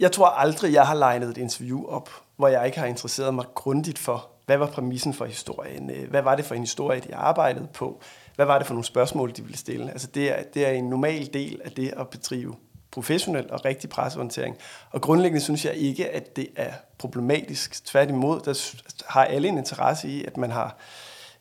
jeg 0.00 0.12
tror 0.12 0.26
aldrig, 0.26 0.72
jeg 0.72 0.86
har 0.86 0.94
legnet 0.94 1.28
et 1.28 1.38
interview 1.38 1.86
op, 1.86 2.10
hvor 2.36 2.48
jeg 2.48 2.66
ikke 2.66 2.78
har 2.78 2.86
interesseret 2.86 3.34
mig 3.34 3.44
grundigt 3.54 3.98
for, 3.98 4.26
hvad 4.46 4.56
var 4.56 4.66
præmissen 4.66 5.14
for 5.14 5.24
historien? 5.24 5.90
Øh, 5.90 6.10
hvad 6.10 6.22
var 6.22 6.34
det 6.34 6.44
for 6.44 6.54
en 6.54 6.60
historie, 6.60 7.00
de 7.00 7.14
arbejdede 7.14 7.68
på? 7.74 8.00
Hvad 8.38 8.46
var 8.46 8.58
det 8.58 8.66
for 8.66 8.74
nogle 8.74 8.84
spørgsmål, 8.84 9.32
de 9.36 9.42
ville 9.42 9.58
stille? 9.58 9.90
Altså 9.90 10.06
det 10.14 10.38
er, 10.38 10.42
det 10.54 10.66
er 10.66 10.70
en 10.70 10.84
normal 10.84 11.30
del 11.32 11.60
af 11.64 11.70
det 11.70 11.94
at 11.96 12.08
bedrive 12.08 12.54
professionel 12.90 13.52
og 13.52 13.64
rigtig 13.64 13.90
pressehåndtering. 13.90 14.56
Og 14.90 15.00
grundlæggende 15.00 15.44
synes 15.44 15.64
jeg 15.64 15.74
ikke, 15.74 16.10
at 16.10 16.36
det 16.36 16.48
er 16.56 16.72
problematisk. 16.98 17.84
Tværtimod, 17.84 18.40
der 18.40 18.74
har 19.06 19.24
alle 19.24 19.48
en 19.48 19.58
interesse 19.58 20.08
i, 20.08 20.24
at 20.24 20.36
man 20.36 20.50
har 20.50 20.76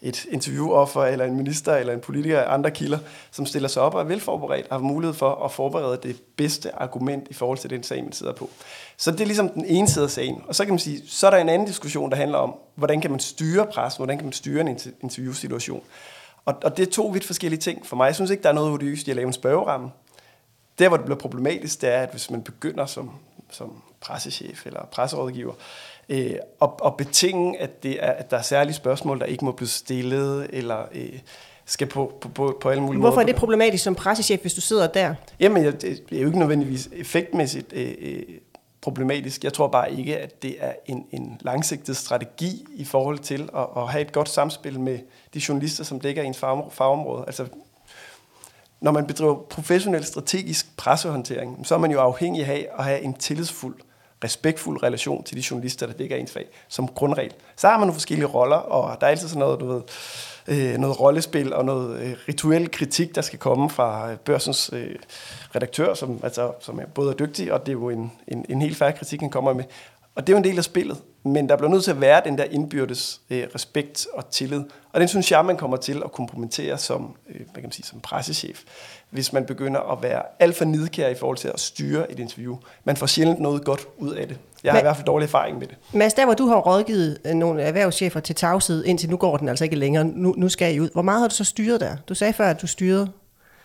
et 0.01 0.25
interviewoffer, 0.25 1.04
eller 1.04 1.25
en 1.25 1.36
minister, 1.36 1.75
eller 1.75 1.94
en 1.94 2.00
politiker 2.00 2.39
eller 2.39 2.51
andre 2.51 2.72
kilder, 2.72 3.00
som 3.32 3.46
stiller 3.46 3.70
sig 3.70 3.82
op 3.82 3.94
og 3.94 4.01
er 4.01 4.06
velforberedt 4.06 4.68
og 4.68 4.75
har 4.75 4.84
mulighed 4.84 5.13
for 5.13 5.46
at 5.46 5.51
forberede 5.51 6.00
det 6.04 6.22
bedste 6.38 6.75
argument 6.75 7.27
i 7.30 7.34
forhold 7.34 7.58
til 7.58 7.70
den 7.70 7.84
sag, 7.84 8.04
man 8.04 8.13
sidder 8.13 8.34
på. 8.34 8.50
Så 8.98 9.12
det 9.12 9.22
er 9.22 9.25
ligesom 9.25 9.50
den 9.50 9.66
ene 9.66 9.88
side 9.88 10.06
af 10.06 10.12
sagen. 10.12 10.44
Og 10.48 10.56
så 10.56 10.66
kan 10.66 10.74
man 10.74 10.80
sige, 10.80 11.01
så 11.08 11.27
er 11.27 11.32
der 11.32 11.38
en 11.38 11.50
anden 11.50 11.68
diskussion, 11.68 12.10
der 12.10 12.16
handler 12.16 12.38
om, 12.38 12.56
hvordan 12.75 13.01
kan 13.01 13.12
man 13.12 13.20
styre 13.20 13.66
pressen, 13.66 14.00
hvordan 14.00 14.18
kan 14.18 14.25
man 14.25 14.34
styre 14.34 14.62
en 14.62 14.80
interviewsituation. 15.01 15.84
Og, 16.48 16.56
og 16.63 16.77
det 16.77 16.88
er 16.88 16.92
to 16.92 17.08
vidt 17.08 17.25
forskellige 17.25 17.60
ting 17.60 17.86
for 17.86 17.96
mig. 17.96 18.06
Jeg 18.06 18.16
synes 18.16 18.32
ikke, 18.32 18.44
der 18.44 18.50
er 18.50 18.54
noget 18.54 18.72
odiøst 18.72 19.08
i 19.08 19.10
at 19.10 19.16
lave 19.16 19.27
en 19.27 19.34
spørgeramme. 19.34 19.89
Der, 20.80 20.88
hvor 20.88 20.98
det 20.98 21.06
bliver 21.06 21.20
problematisk, 21.20 21.82
det 21.82 21.89
er, 21.89 22.01
at 22.01 22.10
hvis 22.12 22.32
man 22.32 22.42
begynder 22.42 22.86
som, 22.86 23.12
som 23.51 23.82
pressechef 24.01 24.66
eller 24.66 24.86
presserådgiver, 24.92 25.54
øh, 26.10 26.34
og, 26.60 26.82
og 26.82 26.98
betinge, 26.98 27.60
at, 27.62 27.84
det 27.84 28.04
er, 28.04 28.12
at 28.12 28.32
der 28.32 28.38
er 28.38 28.42
særlige 28.42 28.74
spørgsmål, 28.74 29.20
der 29.20 29.25
ikke 29.25 29.46
må 29.46 29.51
blive 29.51 29.68
stillet, 29.68 30.48
eller 30.50 30.86
øh, 30.92 31.20
skal 31.66 31.88
på, 31.88 32.18
på, 32.22 32.30
på, 32.30 32.58
på 32.62 32.70
alle 32.70 32.84
mulige 32.84 33.00
Hvorfor 33.00 33.16
måder. 33.16 33.22
er 33.27 33.32
det 33.32 33.36
problematisk 33.36 33.84
som 33.84 33.96
pressechef, 33.96 34.42
hvis 34.42 34.54
du 34.54 34.62
sidder 34.62 34.88
der? 34.88 35.16
Jamen, 35.39 35.66
det 35.66 36.04
er 36.12 36.20
jo 36.20 36.27
ikke 36.27 36.39
nødvendigvis 36.39 36.89
effektmæssigt 36.94 37.74
øh, 37.74 37.94
øh, 38.00 38.24
problematisk. 38.81 39.43
Jeg 39.43 39.53
tror 39.53 39.67
bare 39.67 39.93
ikke, 39.93 40.17
at 40.17 40.41
det 40.43 40.55
er 40.60 40.74
en, 40.86 41.05
en 41.12 41.38
langsigtet 41.41 41.98
strategi 41.98 42.65
i 42.75 42.86
forhold 42.86 43.19
til 43.19 43.50
at, 43.55 43.67
at 43.77 43.91
have 43.91 44.01
et 44.01 44.12
godt 44.12 44.29
samspil 44.29 44.79
med 44.79 45.00
de 45.34 45.41
journalister, 45.50 45.84
som 45.84 46.00
dækker 46.00 46.24
ens 46.24 46.38
fagområde. 46.72 47.24
Altså, 47.27 47.48
når 48.81 48.91
man 48.91 49.07
bedriver 49.07 49.36
professionel 49.36 50.05
strategisk 50.05 50.77
pressehåndtering, 50.77 51.67
så 51.67 51.75
er 51.75 51.79
man 51.79 51.91
jo 51.91 52.00
afhængig 52.00 52.46
af 52.46 52.67
at 52.77 52.84
have 52.84 53.01
en 53.01 53.13
tillidsfuld 53.13 53.75
respektfuld 54.24 54.84
relation 54.84 55.24
til 55.24 55.38
de 55.38 55.43
journalister, 55.51 55.86
der 55.86 55.93
dækker 55.93 56.15
ens 56.15 56.31
fag, 56.31 56.46
som 56.67 56.88
grundregel. 56.88 57.34
Så 57.55 57.67
har 57.67 57.77
man 57.77 57.88
nogle 57.88 57.93
forskellige 57.93 58.27
roller, 58.27 58.55
og 58.55 59.01
der 59.01 59.07
er 59.07 59.12
altid 59.12 59.27
sådan 59.27 59.39
noget, 59.39 59.60
du 59.60 59.67
ved, 59.67 59.81
øh, 60.48 60.77
noget 60.77 61.00
rollespil 61.00 61.54
og 61.54 61.66
noget 61.66 62.01
øh, 62.01 62.16
rituel 62.27 62.72
kritik, 62.72 63.16
der 63.16 63.22
skal 63.22 63.39
komme 63.39 63.70
fra 63.70 64.12
øh, 64.12 64.18
børsens 64.18 64.70
øh, 64.74 64.96
redaktør, 65.56 65.94
som, 65.94 66.20
altså, 66.24 66.51
som 66.60 66.80
er 66.80 66.86
både 66.86 67.12
er 67.12 67.16
dygtig, 67.16 67.54
og 67.54 67.66
det 67.66 67.70
er 67.70 67.74
jo 67.74 67.89
en, 67.89 68.12
en, 68.27 68.46
en 68.50 68.62
helt 68.62 68.77
færre 68.77 68.94
kritik, 68.94 69.20
han 69.22 69.30
kommer 69.30 69.54
med. 69.54 69.63
Og 70.16 70.27
det 70.27 70.34
er 70.34 70.38
jo 70.38 70.38
en 70.38 70.44
del 70.44 70.58
af 70.58 70.63
spillet, 70.63 70.98
men 71.27 71.50
der 71.50 71.57
bliver 71.57 71.72
nødt 71.72 71.84
til 71.84 71.91
at 71.91 72.01
være 72.01 72.22
den 72.25 72.38
der 72.38 72.43
indbyrdes 72.43 73.22
øh, 73.29 73.48
respekt 73.55 74.07
og 74.13 74.29
tillid. 74.31 74.63
Og 74.93 75.00
den 75.00 75.07
synes 75.07 75.31
jeg, 75.31 75.46
man 75.46 75.57
kommer 75.57 75.77
til 75.77 76.01
at 76.05 76.12
kompromittere 76.12 76.77
som, 76.77 77.15
øh, 77.29 77.36
hvad 77.36 77.53
kan 77.53 77.63
man 77.63 77.72
sige, 77.72 77.86
som 77.86 78.00
pressechef 78.00 78.63
hvis 79.10 79.34
man 79.34 79.46
begynder 79.46 79.79
at 79.91 80.03
være 80.03 80.22
alt 80.39 80.55
for 80.55 80.65
nidkær 80.65 81.07
i 81.07 81.15
forhold 81.15 81.38
til 81.38 81.48
at 81.48 81.60
styre 81.60 82.12
et 82.12 82.19
interview. 82.19 82.57
Man 82.84 82.98
får 82.98 83.05
sjældent 83.05 83.39
noget 83.39 83.65
godt 83.65 83.88
ud 83.98 84.13
af 84.13 84.27
det. 84.27 84.38
Jeg 84.63 84.72
har 84.72 84.77
Men, 84.77 84.81
i 84.81 84.86
hvert 84.86 84.96
fald 84.96 85.05
dårlig 85.05 85.25
erfaring 85.25 85.60
med 85.60 85.67
det. 85.67 85.77
Mads, 85.93 86.13
der 86.13 86.25
hvor 86.25 86.34
du 86.34 86.48
har 86.48 86.55
rådgivet 86.55 87.17
øh, 87.25 87.34
nogle 87.34 87.62
erhvervschefer 87.62 88.19
til 88.19 88.36
tavshed, 88.36 88.86
indtil 88.86 89.10
nu 89.10 89.17
går 89.17 89.38
den 89.38 89.50
altså 89.50 89.63
ikke 89.63 89.75
længere, 89.75 90.03
nu, 90.03 90.34
nu 90.38 90.50
skal 90.50 90.75
I 90.75 90.79
ud. 90.79 90.89
Hvor 90.93 91.01
meget 91.01 91.19
har 91.19 91.27
du 91.27 91.36
så 91.36 91.43
styret 91.43 91.81
der? 91.81 91.96
Du 92.10 92.15
sagde 92.15 92.34
før, 92.34 92.46
at 92.50 92.62
du 92.62 92.67
styrede. 92.67 93.10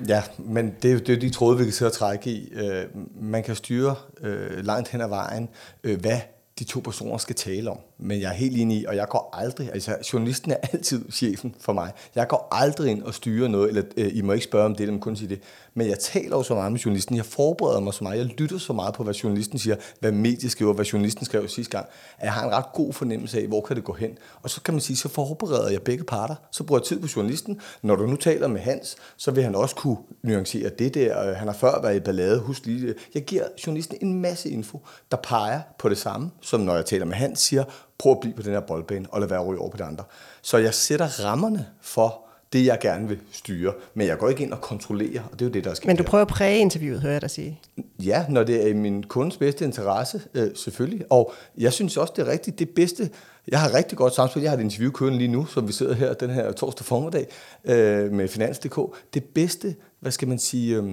Ja, 0.09 0.23
men 0.39 0.75
det 0.83 0.89
er 0.89 0.93
jo 0.93 0.99
det 0.99 1.17
er 1.17 1.21
de 1.21 1.31
tråde, 1.31 1.59
vi 1.59 1.65
kan 1.65 1.73
sidde 1.73 1.89
og 1.89 1.93
trække 1.93 2.31
i. 2.31 2.53
Øh, 2.53 2.85
man 3.21 3.43
kan 3.43 3.55
styre 3.55 3.95
øh, 4.21 4.65
langt 4.65 4.89
hen 4.89 5.01
ad 5.01 5.09
vejen, 5.09 5.49
øh, 5.85 6.01
hvad 6.01 6.19
de 6.63 6.69
to 6.69 6.81
personer 6.81 7.19
skal 7.19 7.39
tale 7.39 7.71
om 7.71 7.81
men 8.03 8.21
jeg 8.21 8.29
er 8.29 8.35
helt 8.35 8.57
enig 8.57 8.81
i, 8.81 8.85
og 8.85 8.97
jeg 8.97 9.09
går 9.09 9.31
aldrig, 9.33 9.71
altså 9.73 9.97
journalisten 10.13 10.53
er 10.53 10.57
altid 10.73 11.13
chefen 11.13 11.55
for 11.61 11.73
mig. 11.73 11.93
Jeg 12.15 12.29
går 12.29 12.49
aldrig 12.53 12.91
ind 12.91 13.03
og 13.03 13.15
styrer 13.15 13.49
noget, 13.49 13.69
eller 13.69 13.83
øh, 13.97 14.17
I 14.17 14.23
må 14.23 14.33
ikke 14.33 14.45
spørge 14.45 14.65
om 14.65 14.75
det, 14.75 14.83
eller 14.89 15.01
kun 15.01 15.17
sige 15.17 15.29
det. 15.29 15.41
Men 15.75 15.89
jeg 15.89 15.99
taler 15.99 16.37
jo 16.37 16.43
så 16.43 16.55
meget 16.55 16.73
med 16.73 16.81
journalisten, 16.81 17.17
jeg 17.17 17.25
forbereder 17.25 17.81
mig 17.81 17.95
så 17.95 18.05
meget, 18.05 18.19
jeg 18.19 18.27
lytter 18.27 18.59
så 18.59 18.73
meget 18.73 18.95
på, 18.95 19.05
hvad 19.05 19.15
journalisten 19.15 19.59
siger, 19.59 19.77
hvad 20.01 20.13
mediet 20.13 20.53
skriver, 20.53 20.73
hvad 20.73 20.85
journalisten 20.85 21.25
skrev 21.25 21.49
sidste 21.49 21.71
gang, 21.71 21.87
at 22.19 22.25
jeg 22.25 22.33
har 22.33 22.45
en 22.45 22.53
ret 22.53 22.73
god 22.75 22.93
fornemmelse 22.93 23.41
af, 23.41 23.47
hvor 23.47 23.61
kan 23.61 23.77
det 23.77 23.85
gå 23.85 23.93
hen. 23.93 24.19
Og 24.43 24.51
så 24.51 24.63
kan 24.63 24.75
man 24.75 24.81
sige, 24.81 24.97
så 24.97 25.09
forbereder 25.09 25.71
jeg 25.71 25.83
begge 25.83 26.05
parter, 26.05 26.35
så 26.51 26.65
bruger 26.65 26.81
jeg 26.81 26.87
tid 26.87 27.01
på 27.01 27.09
journalisten. 27.17 27.61
Når 27.83 27.97
du 27.97 28.07
nu 28.07 28.17
taler 28.17 28.49
med 28.49 28.61
Hans, 28.61 28.97
så 29.17 29.31
vil 29.31 29.45
han 29.45 29.55
også 29.55 29.75
kunne 29.75 29.97
nuancere 30.23 30.71
det 30.79 30.95
der, 30.95 31.35
han 31.35 31.49
har 31.49 31.55
før 31.55 31.83
været 31.83 31.97
i 31.97 32.01
ballade, 32.01 32.41
husk 32.41 32.67
lige 32.67 32.87
det. 32.87 32.97
Jeg 33.15 33.23
giver 33.25 33.45
journalisten 33.67 33.99
en 34.01 34.21
masse 34.21 34.51
info, 34.51 34.81
der 35.11 35.17
peger 35.17 35.61
på 35.79 35.89
det 35.89 35.99
samme, 35.99 36.31
som 36.41 36.61
når 36.61 36.75
jeg 36.75 36.87
taler 36.87 37.05
med 37.05 37.15
Hans, 37.15 37.41
siger, 37.41 37.65
prøv 37.99 38.13
at 38.13 38.21
blive 38.21 38.35
på 38.35 38.43
den 38.43 38.53
her 38.53 38.61
boldbane, 38.61 39.07
og 39.11 39.21
lad 39.21 39.29
være 39.29 39.41
at 39.41 39.47
ryge 39.47 39.61
over 39.61 39.71
på 39.71 39.77
det 39.77 39.85
andre. 39.85 40.05
Så 40.43 40.59
jeg 40.59 40.75
sætter 40.75 41.25
rammerne 41.25 41.67
for, 41.81 42.23
det, 42.53 42.67
jeg 42.67 42.79
gerne 42.81 43.09
vil 43.09 43.19
styre. 43.33 43.73
Men 43.95 44.07
jeg 44.07 44.19
går 44.19 44.29
ikke 44.29 44.43
ind 44.43 44.53
og 44.53 44.61
kontrollerer, 44.61 45.23
og 45.23 45.33
det 45.33 45.43
er 45.43 45.49
jo 45.49 45.53
det, 45.53 45.65
der 45.65 45.75
skal 45.75 45.87
Men 45.87 45.97
du 45.97 46.03
prøver 46.03 46.23
at 46.23 46.29
præge 46.29 46.59
interviewet, 46.59 47.01
hører 47.01 47.13
jeg 47.13 47.23
dig 47.23 47.31
sige. 47.31 47.61
Ja, 47.99 48.25
når 48.29 48.45
det 48.45 48.63
er 48.63 48.67
i 48.67 48.73
min 48.73 49.03
kundes 49.03 49.37
bedste 49.37 49.65
interesse, 49.65 50.23
øh, 50.35 50.51
selvfølgelig. 50.55 51.07
Og 51.11 51.33
jeg 51.59 51.73
synes 51.73 51.97
også, 51.97 52.13
det 52.17 52.27
er 52.27 52.33
rigtigt. 52.33 52.59
Det 52.59 52.69
bedste, 52.69 53.11
jeg 53.49 53.61
har 53.61 53.75
rigtig 53.75 53.99
godt 53.99 54.15
samspil. 54.15 54.43
Jeg 54.43 54.51
har 54.51 54.59
et 54.59 54.63
interview 54.63 54.91
kørende 54.91 55.19
lige 55.19 55.29
nu, 55.29 55.47
som 55.47 55.69
vi 55.69 55.73
sidder 55.73 55.95
her 55.95 56.15
den 56.15 56.31
her 56.31 56.53
torsdag 56.53 56.87
formiddag 56.87 57.27
øh, 57.65 58.13
med 58.13 58.29
Finans.dk. 58.29 58.79
Det 59.15 59.25
bedste, 59.25 59.75
hvad 60.01 60.13
skal 60.13 60.29
man 60.29 60.39
sige... 60.39 60.77
Øh, 60.77 60.93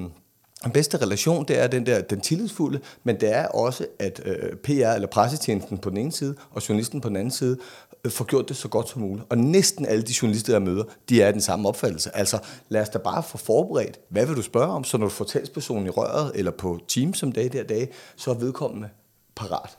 den 0.64 0.72
bedste 0.72 0.98
relation, 0.98 1.46
det 1.46 1.60
er 1.60 1.68
den 1.68 1.86
der 1.86 2.02
den 2.02 2.22
tillidsfulde, 2.22 2.80
men 3.04 3.20
det 3.20 3.36
er 3.36 3.48
også, 3.48 3.86
at 4.00 4.22
øh, 4.26 4.56
PR 4.56 4.94
eller 4.94 5.08
pressetjenesten 5.08 5.78
på 5.78 5.90
den 5.90 5.98
ene 5.98 6.12
side, 6.12 6.36
og 6.52 6.70
journalisten 6.70 7.02
på 7.02 7.10
den 7.10 7.16
anden 7.16 7.32
side, 7.32 7.58
øh, 8.06 8.12
får 8.12 8.26
gjort 8.26 8.50
det 8.50 8.58
så 8.58 8.68
godt 8.68 8.90
som 8.90 9.02
muligt. 9.02 9.26
Og 9.30 9.38
næsten 9.38 9.86
alle 9.86 10.04
de 10.04 10.14
journalister, 10.22 10.54
jeg 10.54 10.62
møder, 10.62 10.84
de 11.10 11.22
er 11.22 11.32
den 11.32 11.42
samme 11.42 11.68
opfattelse. 11.68 12.18
Altså, 12.18 12.40
lad 12.70 12.82
os 12.82 12.90
da 12.90 12.98
bare 12.98 13.24
få 13.24 13.38
forberedt, 13.38 14.00
hvad 14.10 14.26
vil 14.26 14.36
du 14.36 14.42
spørge 14.42 14.72
om, 14.72 14.84
så 14.84 14.98
når 14.98 15.06
du 15.06 15.10
får 15.10 15.26
talspersonen 15.26 15.86
i 15.86 15.90
røret, 15.90 16.32
eller 16.36 16.52
på 16.52 16.80
Teams 16.88 17.18
som 17.18 17.32
dag 17.32 17.54
der 17.54 17.64
dag, 17.64 17.90
så 18.16 18.32
er 18.32 18.36
vedkommende 18.36 18.90
parat. 19.36 19.78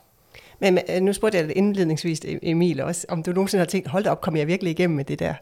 Men 0.59 0.79
øh, 0.89 1.01
nu 1.01 1.13
spurgte 1.13 1.37
jeg 1.37 1.57
indledningsvis 1.57 2.19
e- 2.19 2.39
Emil 2.41 2.81
også, 2.81 3.05
om 3.09 3.23
du 3.23 3.31
nogensinde 3.31 3.59
har 3.59 3.69
tænkt, 3.69 3.87
hold 3.87 4.03
da 4.03 4.09
op, 4.09 4.21
kommer 4.21 4.39
jeg 4.39 4.47
virkelig 4.47 4.71
igennem 4.71 4.95
med 4.95 5.05
det 5.05 5.19
der? 5.19 5.33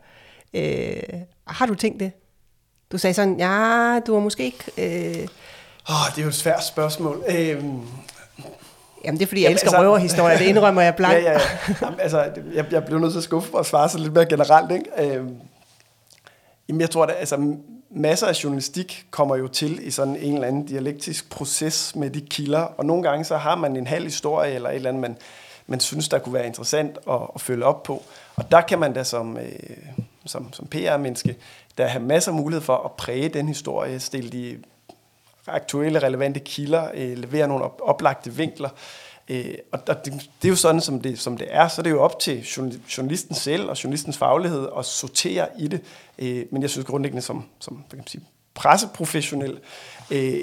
Øh, 0.53 1.21
har 1.47 1.65
du 1.65 1.75
tænkt 1.75 1.99
det? 1.99 2.11
Du 2.91 2.97
sagde 2.97 3.13
sådan, 3.13 3.39
ja, 3.39 3.99
du 4.07 4.13
var 4.13 4.19
måske 4.19 4.43
ikke... 4.43 4.63
Øh... 4.77 5.27
Oh, 5.89 5.95
det 6.09 6.17
er 6.17 6.21
jo 6.21 6.27
et 6.27 6.35
svært 6.35 6.63
spørgsmål. 6.63 7.23
Øhm, 7.29 7.81
Jamen 9.05 9.19
det 9.19 9.25
er 9.25 9.27
fordi, 9.27 9.41
jeg 9.41 9.45
Jamen, 9.45 9.53
elsker 9.53 9.69
altså, 9.69 9.81
røverhistorier, 9.81 10.37
det 10.37 10.45
indrømmer 10.45 10.81
jeg 10.81 10.95
blankt. 10.95 11.17
ja, 11.25 11.31
ja, 11.31 11.39
ja. 11.67 11.73
Jamen, 11.81 11.99
altså, 11.99 12.31
jeg, 12.53 12.65
jeg 12.71 12.85
blev 12.85 12.99
nødt 12.99 13.11
til 13.11 13.19
at 13.19 13.23
skuffe 13.23 13.57
og 13.57 13.65
svare 13.65 13.89
så 13.89 13.97
lidt 13.97 14.13
mere 14.13 14.25
generelt. 14.25 14.71
Ikke? 14.71 15.15
Øhm, 15.15 15.35
jamen, 16.69 16.81
jeg 16.81 16.89
tror, 16.89 17.03
at 17.03 17.15
altså, 17.19 17.55
masser 17.91 18.27
af 18.27 18.43
journalistik 18.43 19.05
kommer 19.11 19.35
jo 19.35 19.47
til 19.47 19.87
i 19.87 19.91
sådan 19.91 20.15
en 20.15 20.33
eller 20.33 20.47
anden 20.47 20.65
dialektisk 20.65 21.29
proces 21.29 21.95
med 21.95 22.09
de 22.09 22.21
kilder, 22.21 22.59
og 22.59 22.85
nogle 22.85 23.03
gange 23.03 23.25
så 23.25 23.37
har 23.37 23.55
man 23.55 23.75
en 23.75 23.87
halv 23.87 24.03
historie 24.03 24.53
eller 24.53 24.69
et 24.69 24.75
eller 24.75 24.89
andet, 24.89 25.01
man, 25.01 25.17
man 25.67 25.79
synes, 25.79 26.09
der 26.09 26.19
kunne 26.19 26.33
være 26.33 26.47
interessant 26.47 26.97
at, 27.09 27.19
at 27.35 27.41
følge 27.41 27.65
op 27.65 27.83
på. 27.83 28.03
Og 28.35 28.51
der 28.51 28.61
kan 28.61 28.79
man 28.79 28.93
da 28.93 29.03
som, 29.03 29.37
øh, 29.37 29.51
som, 30.25 30.53
som 30.53 30.67
PR-menneske 30.67 31.35
der 31.79 31.87
have 31.87 32.03
masser 32.03 32.31
af 32.31 32.37
mulighed 32.37 32.61
for 32.61 32.77
at 32.77 32.91
præge 32.91 33.29
den 33.29 33.47
historie, 33.47 33.99
stille 33.99 34.29
de 34.29 34.57
aktuelle, 35.47 35.99
relevante 35.99 36.39
kilder, 36.39 36.91
øh, 36.93 37.17
levere 37.17 37.47
nogle 37.47 37.63
op, 37.63 37.81
oplagte 37.83 38.33
vinkler. 38.33 38.69
Øh, 39.29 39.53
og 39.71 39.87
det, 39.87 40.05
det 40.41 40.47
er 40.47 40.49
jo 40.49 40.55
sådan, 40.55 40.81
som 40.81 41.01
det, 41.01 41.19
som 41.19 41.37
det 41.37 41.47
er. 41.49 41.67
Så 41.67 41.81
det 41.81 41.89
er 41.89 41.93
jo 41.93 42.01
op 42.01 42.19
til 42.19 42.43
journalisten 42.97 43.35
selv 43.35 43.69
og 43.69 43.83
journalistens 43.83 44.17
faglighed 44.17 44.67
at 44.77 44.85
sortere 44.85 45.47
i 45.57 45.67
det. 45.67 45.81
Øh, 46.19 46.45
men 46.51 46.61
jeg 46.61 46.69
synes 46.69 46.87
grundlæggende 46.87 47.21
som, 47.21 47.45
som 47.59 47.73
hvad 47.73 47.89
kan 47.89 47.97
man 47.97 48.07
sige, 48.07 48.23
presseprofessionel, 48.53 49.59
øh, 50.11 50.39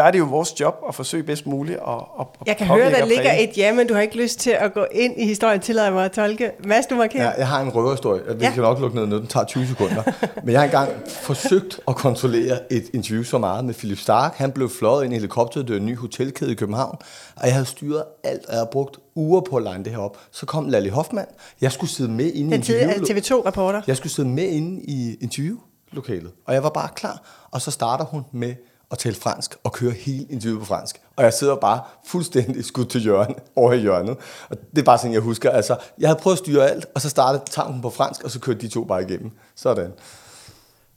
der 0.00 0.06
er 0.06 0.10
det 0.10 0.18
jo 0.18 0.24
vores 0.24 0.60
job 0.60 0.74
at 0.88 0.94
forsøge 0.94 1.22
bedst 1.22 1.46
muligt 1.46 1.78
at, 1.88 1.94
at 2.20 2.26
Jeg 2.46 2.56
kan 2.56 2.66
høre, 2.66 2.90
der 2.90 3.04
ligger 3.04 3.32
et 3.32 3.50
ja, 3.56 3.72
men 3.74 3.86
du 3.86 3.94
har 3.94 4.00
ikke 4.00 4.16
lyst 4.16 4.40
til 4.40 4.50
at 4.50 4.74
gå 4.74 4.86
ind 4.92 5.20
i 5.20 5.26
historien, 5.26 5.60
tillader 5.60 5.90
mig 5.90 6.04
at 6.04 6.12
tolke. 6.12 6.50
Mads, 6.64 6.86
du 6.86 6.94
markerer. 6.94 7.24
Ja, 7.24 7.30
jeg 7.30 7.48
har 7.48 7.60
en 7.60 7.68
røverhistorie. 7.68 8.22
Jeg 8.28 8.36
ja. 8.40 8.50
kan 8.50 8.62
nok 8.62 8.80
lukke 8.80 8.96
ned, 8.96 9.06
når 9.06 9.16
den 9.16 9.26
tager 9.26 9.46
20 9.46 9.66
sekunder. 9.66 10.02
men 10.44 10.52
jeg 10.52 10.60
har 10.60 10.64
engang 10.64 10.90
forsøgt 11.08 11.80
at 11.88 11.96
kontrollere 11.96 12.72
et 12.72 12.84
interview 12.94 13.22
så 13.22 13.38
meget 13.38 13.64
med 13.64 13.74
Philip 13.74 13.98
Stark. 13.98 14.34
Han 14.34 14.52
blev 14.52 14.70
fløjet 14.70 15.04
ind 15.04 15.12
i 15.12 15.16
helikopteret, 15.16 15.66
det 15.68 15.74
var 15.74 15.80
en 15.80 15.86
ny 15.86 15.96
hotelkæde 15.96 16.52
i 16.52 16.54
København, 16.54 16.96
og 17.36 17.44
jeg 17.44 17.52
havde 17.52 17.66
styret 17.66 18.04
alt, 18.24 18.46
og 18.46 18.52
jeg 18.52 18.58
havde 18.58 18.68
brugt 18.72 18.98
uger 19.14 19.40
på 19.40 19.56
at 19.56 19.62
line 19.62 19.84
det 19.84 19.92
her 19.92 19.98
op. 19.98 20.18
Så 20.30 20.46
kom 20.46 20.68
Lally 20.68 20.90
Hoffmann. 20.90 21.28
Jeg 21.60 21.72
skulle 21.72 21.90
sidde 21.90 22.10
med 22.10 22.32
inde 22.32 22.50
i 22.50 22.54
interviewet. 22.54 23.10
TV2-reporter. 23.10 23.82
Jeg 23.86 23.96
skulle 23.96 24.12
sidde 24.12 24.28
med 24.28 24.48
inde 24.48 24.82
i 24.82 25.16
interviewlokalet, 25.20 26.30
og 26.46 26.54
jeg 26.54 26.62
var 26.62 26.70
bare 26.70 26.88
klar. 26.94 27.22
Og 27.50 27.60
så 27.60 27.70
starter 27.70 28.04
hun 28.04 28.24
med 28.32 28.54
at 28.90 28.98
tale 28.98 29.14
fransk 29.14 29.56
og 29.64 29.72
køre 29.72 29.90
hele 29.92 30.26
interviewet 30.30 30.60
på 30.60 30.66
fransk. 30.66 31.00
Og 31.16 31.24
jeg 31.24 31.32
sidder 31.32 31.56
bare 31.56 31.80
fuldstændig 32.06 32.64
skudt 32.64 32.90
til 32.90 33.00
hjørnet, 33.00 33.36
over 33.56 33.72
i 33.72 33.78
hjørnet. 33.78 34.16
Og 34.48 34.56
det 34.70 34.78
er 34.78 34.82
bare 34.82 34.98
sådan, 34.98 35.12
jeg 35.12 35.20
husker. 35.20 35.50
Altså, 35.50 35.76
jeg 35.98 36.08
havde 36.08 36.20
prøvet 36.20 36.34
at 36.34 36.38
styre 36.38 36.70
alt, 36.70 36.86
og 36.94 37.00
så 37.00 37.08
startede 37.08 37.44
tanken 37.50 37.82
på 37.82 37.90
fransk, 37.90 38.24
og 38.24 38.30
så 38.30 38.40
kørte 38.40 38.60
de 38.60 38.68
to 38.68 38.84
bare 38.84 39.02
igennem. 39.02 39.30
Sådan. 39.56 39.92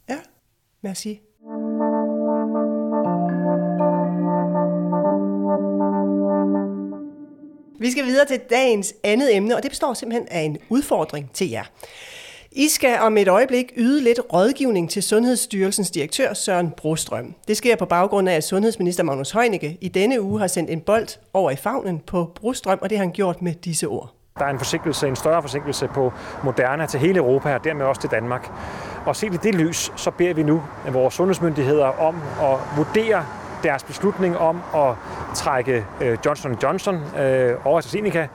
Ja, 0.10 0.18
merci. 0.82 1.20
Vi 7.80 7.92
skal 7.92 8.06
videre 8.06 8.26
til 8.26 8.40
dagens 8.50 8.94
andet 9.04 9.36
emne, 9.36 9.56
og 9.56 9.64
det 9.64 9.72
består 9.72 9.94
simpelthen 9.94 10.28
af 10.28 10.42
en 10.42 10.58
udfordring 10.70 11.32
til 11.34 11.50
jer. 11.50 11.64
I 12.56 12.68
skal 12.68 13.00
om 13.02 13.18
et 13.18 13.28
øjeblik 13.28 13.74
yde 13.78 14.04
lidt 14.04 14.20
rådgivning 14.34 14.90
til 14.90 15.04
Sundhedsstyrelsens 15.04 15.92
direktør 15.92 16.34
Søren 16.34 16.74
Brostrøm. 16.78 17.36
Det 17.48 17.58
sker 17.58 17.76
på 17.76 17.86
baggrund 17.86 18.30
af, 18.30 18.36
at 18.36 18.44
sundhedsminister 18.44 19.04
Magnus 19.04 19.32
Heunicke 19.32 19.78
i 19.82 19.88
denne 19.88 20.22
uge 20.22 20.40
har 20.40 20.48
sendt 20.48 20.70
en 20.70 20.82
bold 20.82 21.08
over 21.34 21.52
i 21.52 21.56
favnen 21.56 22.00
på 22.00 22.32
Brostrøm, 22.36 22.80
og 22.82 22.90
det 22.90 22.98
har 22.98 23.06
han 23.06 23.12
gjort 23.14 23.42
med 23.42 23.54
disse 23.54 23.88
ord. 23.88 24.14
Der 24.40 24.46
er 24.46 24.50
en 24.50 24.58
forsinkelse, 24.58 25.08
en 25.08 25.16
større 25.16 25.42
forsinkelse 25.42 25.88
på 25.88 26.14
Moderna 26.44 26.86
til 26.86 27.00
hele 27.00 27.18
Europa 27.18 27.56
og 27.56 27.64
dermed 27.64 27.86
også 27.86 28.02
til 28.02 28.10
Danmark. 28.10 28.52
Og 29.06 29.16
set 29.16 29.34
i 29.34 29.38
det 29.38 29.56
lys, 29.56 29.92
så 29.96 30.12
beder 30.12 30.34
vi 30.34 30.44
nu 30.44 30.64
vores 30.92 31.14
sundhedsmyndigheder 31.14 31.86
om 31.86 32.16
at 32.42 32.78
vurdere 32.78 33.26
deres 33.64 33.84
beslutning 33.84 34.38
om 34.38 34.62
at 34.76 34.96
trække 35.36 35.86
øh, 36.02 36.18
Johnson 36.26 36.58
Johnson 36.64 36.96
øh, 36.96 37.66
over 37.66 37.78
AstraZeneca 37.78 38.28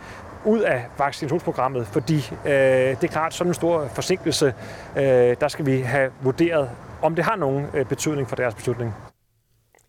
ud 0.48 0.60
af 0.60 0.84
vaccinationsprogrammet, 0.98 1.86
fordi 1.86 2.16
øh, 2.44 2.52
det 2.52 3.04
er 3.04 3.08
klart, 3.08 3.34
sådan 3.34 3.50
en 3.50 3.54
stor 3.54 3.88
forsinkelse, 3.94 4.54
øh, 4.96 5.02
der 5.40 5.48
skal 5.48 5.66
vi 5.66 5.80
have 5.80 6.10
vurderet, 6.22 6.70
om 7.02 7.14
det 7.14 7.24
har 7.24 7.36
nogen 7.36 7.66
øh, 7.74 7.86
betydning 7.86 8.28
for 8.28 8.36
deres 8.36 8.54
beslutning. 8.54 8.94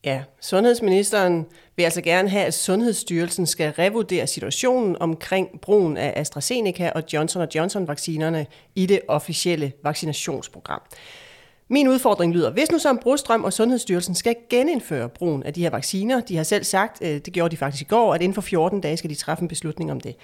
Ja, 0.04 0.24
sundhedsministeren 0.41 1.45
vil 1.76 1.84
altså 1.84 2.02
gerne 2.02 2.30
have, 2.30 2.45
at 2.45 2.54
Sundhedsstyrelsen 2.54 3.45
skal 3.45 3.72
revurdere 3.72 4.28
situationen 4.28 4.98
omkring 5.00 5.62
brugen 5.62 5.98
af 5.98 6.13
AstraZeneca 6.15 6.91
og 6.95 7.04
Johnson 7.13 7.48
Johnson-vaccinerne 7.56 8.45
i 8.76 8.86
det 8.86 9.02
officielle 9.08 9.72
vaccinationsprogram. 9.84 10.82
Min 11.71 11.88
udfordring 11.88 12.34
lyder, 12.34 12.51
hvis 12.51 12.71
nu 12.71 12.77
som 12.77 12.97
Brostrøm 12.97 13.43
og 13.43 13.53
Sundhedsstyrelsen 13.53 14.15
skal 14.15 14.36
genindføre 14.49 15.10
brugen 15.10 15.43
af 15.43 15.53
de 15.53 15.62
her 15.62 15.69
vacciner, 15.69 16.21
de 16.21 16.38
har 16.38 16.43
selv 16.43 16.63
sagt, 16.63 16.97
øh, 17.01 17.10
det 17.10 17.34
gjorde 17.34 17.51
de 17.51 17.58
faktisk 17.58 17.82
i 17.82 17.86
går, 17.86 18.13
at 18.13 18.21
inden 18.21 18.34
for 18.34 18.41
14 18.41 18.82
dage 18.82 18.97
skal 18.97 19.10
de 19.10 19.15
træffe 19.15 19.41
en 19.41 19.47
beslutning 19.47 19.91
om 19.91 20.01
det. 20.01 20.15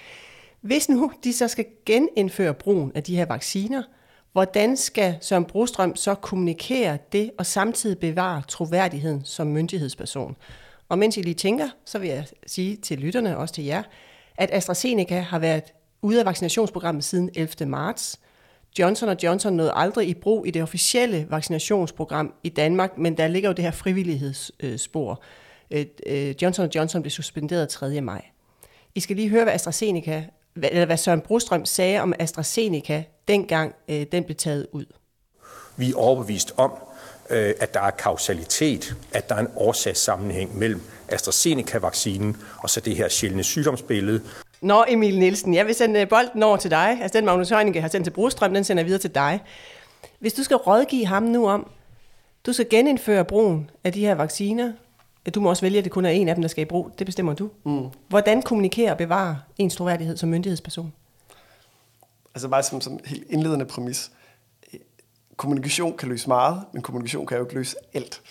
Hvis 0.60 0.88
nu 0.88 1.12
de 1.24 1.32
så 1.32 1.48
skal 1.48 1.64
genindføre 1.86 2.54
brugen 2.54 2.92
af 2.94 3.02
de 3.02 3.16
her 3.16 3.26
vacciner, 3.26 3.82
hvordan 4.32 4.76
skal 4.76 5.16
Søren 5.20 5.44
Brostrøm 5.44 5.96
så 5.96 6.14
kommunikere 6.14 6.98
det 7.12 7.30
og 7.38 7.46
samtidig 7.46 7.98
bevare 7.98 8.42
troværdigheden 8.48 9.24
som 9.24 9.46
myndighedsperson? 9.46 10.36
Og 10.88 10.98
mens 10.98 11.16
I 11.16 11.22
lige 11.22 11.34
tænker, 11.34 11.68
så 11.84 11.98
vil 11.98 12.08
jeg 12.08 12.26
sige 12.46 12.76
til 12.76 12.98
lytterne, 12.98 13.38
også 13.38 13.54
til 13.54 13.64
jer, 13.64 13.82
at 14.36 14.50
AstraZeneca 14.52 15.20
har 15.20 15.38
været 15.38 15.64
ude 16.02 16.20
af 16.20 16.26
vaccinationsprogrammet 16.26 17.04
siden 17.04 17.30
11. 17.34 17.66
marts– 17.66 18.20
Johnson 18.78 19.16
Johnson 19.22 19.52
nåede 19.52 19.72
aldrig 19.74 20.08
i 20.08 20.14
brug 20.14 20.46
i 20.46 20.50
det 20.50 20.62
officielle 20.62 21.26
vaccinationsprogram 21.30 22.32
i 22.42 22.48
Danmark, 22.48 22.98
men 22.98 23.16
der 23.16 23.28
ligger 23.28 23.48
jo 23.48 23.52
det 23.52 23.64
her 23.64 23.70
frivillighedsspor. 23.70 25.22
Øh, 25.70 25.86
øh, 26.06 26.34
Johnson 26.42 26.70
Johnson 26.74 27.02
blev 27.02 27.10
suspenderet 27.10 27.68
3. 27.68 28.00
maj. 28.00 28.24
I 28.94 29.00
skal 29.00 29.16
lige 29.16 29.28
høre, 29.28 29.44
hvad 29.44 29.54
AstraZeneca, 29.54 30.24
eller 30.56 30.84
hvad 30.84 30.96
Søren 30.96 31.20
Brostrøm 31.20 31.64
sagde 31.64 32.00
om 32.00 32.14
AstraZeneca, 32.18 33.04
dengang 33.28 33.74
øh, 33.88 34.06
den 34.12 34.24
blev 34.24 34.36
taget 34.36 34.66
ud. 34.72 34.84
Vi 35.76 35.90
er 35.90 35.96
overbevist 35.96 36.54
om, 36.56 36.72
at 37.30 37.74
der 37.74 37.80
er 37.80 37.90
kausalitet, 37.90 38.96
at 39.12 39.28
der 39.28 39.34
er 39.34 39.40
en 39.40 39.48
årsagssammenhæng 39.56 40.58
mellem 40.58 40.82
AstraZeneca-vaccinen 41.08 42.36
og 42.58 42.70
så 42.70 42.80
det 42.80 42.96
her 42.96 43.08
sjældne 43.08 43.44
sygdomsbillede, 43.44 44.20
Nå, 44.60 44.84
Emil 44.88 45.18
Nielsen, 45.18 45.54
jeg 45.54 45.66
vil 45.66 45.74
sende 45.74 46.00
øh, 46.00 46.08
bolden 46.08 46.42
over 46.42 46.56
til 46.56 46.70
dig. 46.70 46.98
Altså 47.02 47.18
den 47.18 47.26
Magnus 47.26 47.48
Heunicke 47.48 47.80
har 47.80 47.88
sendt 47.88 48.04
til 48.04 48.10
Brostrøm, 48.10 48.54
den 48.54 48.64
sender 48.64 48.80
jeg 48.80 48.86
videre 48.86 49.00
til 49.00 49.14
dig. 49.14 49.40
Hvis 50.18 50.32
du 50.32 50.42
skal 50.42 50.56
rådgive 50.56 51.06
ham 51.06 51.22
nu 51.22 51.48
om, 51.48 51.70
du 52.46 52.52
skal 52.52 52.68
genindføre 52.70 53.24
brugen 53.24 53.70
af 53.84 53.92
de 53.92 54.00
her 54.00 54.14
vacciner, 54.14 54.72
du 55.34 55.40
må 55.40 55.48
også 55.48 55.62
vælge, 55.62 55.78
at 55.78 55.84
det 55.84 55.92
kun 55.92 56.04
er 56.04 56.10
en 56.10 56.28
af 56.28 56.34
dem, 56.34 56.42
der 56.42 56.48
skal 56.48 56.62
i 56.62 56.64
brug. 56.64 56.90
Det 56.98 57.06
bestemmer 57.06 57.34
du. 57.34 57.50
Mm. 57.64 57.86
Hvordan 58.08 58.42
kommunikere 58.42 58.90
og 58.90 58.98
bevare 58.98 59.38
ens 59.58 59.76
troværdighed 59.76 60.16
som 60.16 60.28
myndighedsperson? 60.28 60.92
altså 62.36 62.48
bare 62.48 62.62
som, 62.62 62.80
som 62.80 62.98
helt 63.04 63.30
indledende 63.30 63.64
præmis, 63.64 64.10
kommunikation 65.36 65.96
kan 65.96 66.08
løse 66.08 66.28
meget, 66.28 66.64
men 66.72 66.82
kommunikation 66.82 67.26
kan 67.26 67.36
jo 67.36 67.44
ikke 67.44 67.54
løse 67.54 67.76
alt. 67.94 68.22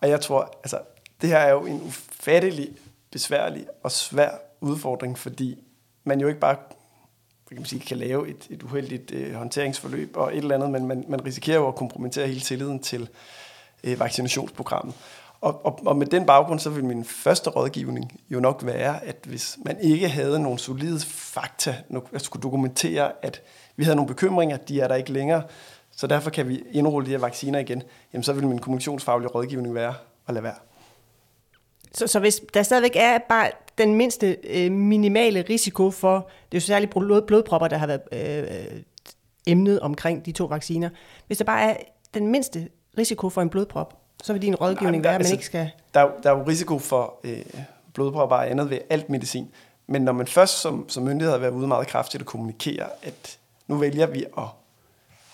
Og 0.00 0.08
jeg 0.08 0.20
tror, 0.20 0.58
altså, 0.64 0.78
det 1.20 1.28
her 1.28 1.38
er 1.38 1.52
jo 1.52 1.66
en 1.66 1.82
ufattelig 1.82 2.68
besværlig 3.10 3.66
og 3.82 3.92
svær 3.92 4.30
udfordring, 4.60 5.18
fordi 5.18 5.64
man 6.04 6.20
jo 6.20 6.28
ikke 6.28 6.40
bare 6.40 6.56
kan, 7.48 7.56
man 7.56 7.64
sige, 7.64 7.80
kan 7.80 7.96
lave 7.96 8.28
et, 8.28 8.46
et 8.50 8.62
uheldigt 8.62 9.10
øh, 9.10 9.34
håndteringsforløb 9.34 10.16
og 10.16 10.36
et 10.36 10.38
eller 10.38 10.54
andet, 10.54 10.70
men 10.70 10.86
man, 10.86 11.04
man 11.08 11.24
risikerer 11.24 11.58
jo 11.58 11.68
at 11.68 11.74
kompromittere 11.74 12.26
hele 12.26 12.40
tilliden 12.40 12.78
til 12.78 13.08
øh, 13.84 14.00
vaccinationsprogrammet. 14.00 14.94
Og, 15.40 15.66
og, 15.66 15.80
og 15.86 15.96
med 15.96 16.06
den 16.06 16.26
baggrund, 16.26 16.60
så 16.60 16.70
vil 16.70 16.84
min 16.84 17.04
første 17.04 17.50
rådgivning 17.50 18.20
jo 18.30 18.40
nok 18.40 18.60
være, 18.66 19.04
at 19.04 19.16
hvis 19.24 19.58
man 19.64 19.80
ikke 19.80 20.08
havde 20.08 20.40
nogle 20.40 20.58
solide 20.58 21.00
fakta, 21.06 21.76
at 22.12 22.22
skulle 22.22 22.42
dokumentere, 22.42 23.12
at 23.22 23.42
vi 23.76 23.84
havde 23.84 23.96
nogle 23.96 24.08
bekymringer, 24.08 24.56
de 24.56 24.80
er 24.80 24.88
der 24.88 24.94
ikke 24.94 25.12
længere, 25.12 25.42
så 25.96 26.06
derfor 26.06 26.30
kan 26.30 26.48
vi 26.48 26.64
indrulle 26.70 27.06
de 27.06 27.10
her 27.10 27.18
vacciner 27.18 27.58
igen, 27.58 27.82
jamen 28.12 28.22
så 28.22 28.32
vil 28.32 28.46
min 28.46 28.58
kommunikationsfaglige 28.58 29.28
rådgivning 29.28 29.74
være 29.74 29.94
at 30.28 30.34
lade 30.34 30.44
være. 30.44 30.54
Så, 31.94 32.06
så 32.06 32.20
hvis 32.20 32.40
der 32.54 32.62
stadigvæk 32.62 32.92
er 32.94 33.18
bare 33.18 33.50
den 33.78 33.94
mindste 33.94 34.36
øh, 34.44 34.72
minimale 34.72 35.44
risiko 35.48 35.90
for, 35.90 36.14
det 36.52 36.58
er 36.58 36.60
jo 36.60 36.60
særligt 36.60 36.90
blod, 36.90 37.22
blodpropper, 37.22 37.68
der 37.68 37.76
har 37.76 37.86
været 37.86 38.02
øh, 38.12 38.82
emnet 39.46 39.80
omkring 39.80 40.26
de 40.26 40.32
to 40.32 40.44
vacciner, 40.44 40.90
hvis 41.26 41.38
der 41.38 41.44
bare 41.44 41.62
er 41.62 41.76
den 42.14 42.26
mindste 42.26 42.68
risiko 42.98 43.28
for 43.28 43.42
en 43.42 43.48
blodprop, 43.48 43.98
så 44.22 44.32
vil 44.32 44.42
din 44.42 44.54
rådgivning 44.54 45.02
Nej, 45.02 45.02
der, 45.02 45.08
være, 45.08 45.14
at 45.14 45.18
man 45.18 45.20
altså, 45.20 45.34
ikke 45.34 45.44
skal... 45.44 45.70
Der, 45.94 46.08
der 46.22 46.30
er 46.32 46.38
jo 46.38 46.44
risiko 46.46 46.78
for 46.78 47.20
øh, 47.24 47.44
blodpropper 47.94 48.36
og 48.36 48.50
andet 48.50 48.70
ved 48.70 48.78
alt 48.90 49.10
medicin, 49.10 49.48
men 49.86 50.02
når 50.02 50.12
man 50.12 50.26
først 50.26 50.60
som, 50.60 50.88
som 50.88 51.02
myndighed 51.02 51.32
har 51.32 51.38
været 51.38 51.52
ude 51.52 51.66
meget 51.66 51.86
kraftigt 51.86 52.20
at 52.20 52.26
kommunikere, 52.26 52.86
at 53.02 53.38
nu 53.66 53.76
vælger 53.76 54.06
vi 54.06 54.24
at 54.38 54.44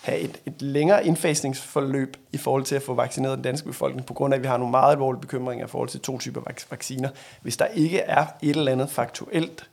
have 0.08 0.20
et, 0.20 0.40
et 0.46 0.62
længere 0.62 1.06
indfasningsforløb 1.06 2.16
i 2.32 2.36
forhold 2.36 2.64
til 2.64 2.74
at 2.74 2.82
få 2.82 2.94
vaccineret 2.94 3.36
den 3.36 3.42
danske 3.42 3.66
befolkning, 3.66 4.06
på 4.06 4.14
grund 4.14 4.34
af, 4.34 4.38
at 4.38 4.42
vi 4.42 4.48
har 4.48 4.56
nogle 4.56 4.70
meget 4.70 4.92
alvorlige 4.92 5.20
bekymringer 5.20 5.66
i 5.66 5.68
forhold 5.68 5.88
til 5.88 6.00
to 6.00 6.18
typer 6.18 6.40
vacciner. 6.70 7.08
Hvis 7.42 7.56
der 7.56 7.66
ikke 7.66 7.98
er 7.98 8.26
et 8.42 8.56
eller 8.56 8.72
andet 8.72 8.90
faktuelt, 8.90 9.68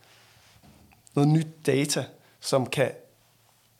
noget 1.16 1.30
nyt 1.30 1.48
data, 1.66 2.06
som 2.40 2.66
kan, 2.66 2.92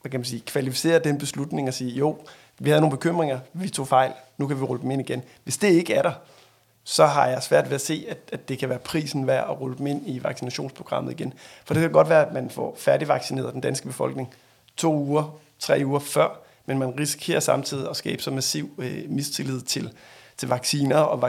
hvad 0.02 0.12
kan 0.12 0.20
man 0.20 0.26
sige, 0.26 0.42
kvalificere 0.46 1.00
den 1.00 1.18
beslutning 1.18 1.68
og 1.68 1.74
sige, 1.74 1.92
jo, 1.92 2.18
vi 2.60 2.70
havde 2.70 2.82
nogle 2.82 2.98
bekymringer, 2.98 3.40
vi 3.54 3.70
tog 3.70 3.88
fejl, 3.88 4.12
nu 4.38 4.48
kan 4.48 4.60
vi 4.60 4.64
rulle 4.64 4.82
dem 4.82 4.92
ind 4.92 5.02
igen. 5.02 5.24
Hvis 5.44 5.58
det 5.58 5.68
ikke 5.68 5.94
er 5.94 6.02
der, 6.02 6.14
så 6.84 7.06
har 7.06 7.28
jeg 7.28 7.44
svært 7.44 7.66
ved 7.66 7.76
at 7.76 7.82
se, 7.82 8.06
at, 8.10 8.18
at 8.32 8.50
det 8.50 8.60
kan 8.60 8.70
være 8.70 8.80
prisen 8.80 9.28
værd 9.28 9.50
at 9.50 9.62
rulle 9.62 9.78
dem 9.78 9.88
ind 9.88 10.02
i 10.06 10.24
vaccinationsprogrammet 10.24 11.12
igen. 11.12 11.34
For 11.66 11.74
det 11.74 11.82
kan 11.82 11.92
godt 11.92 12.10
være, 12.10 12.28
at 12.28 12.34
man 12.34 12.50
får 12.50 12.76
færdigvaccineret 12.78 13.54
den 13.54 13.62
danske 13.62 13.88
befolkning 13.88 14.34
to 14.78 14.94
uger, 14.94 15.40
tre 15.60 15.82
uger 15.86 16.00
før, 16.00 16.45
men 16.66 16.80
man 16.80 17.00
risikerer 17.00 17.40
samtidig 17.40 17.90
at 17.90 17.96
skabe 17.96 18.22
så 18.22 18.32
massiv 18.32 18.70
øh, 18.78 19.04
mistillid 19.10 19.62
til, 19.62 19.92
til 20.38 20.50
vacciner 20.50 20.98
og 20.98 21.22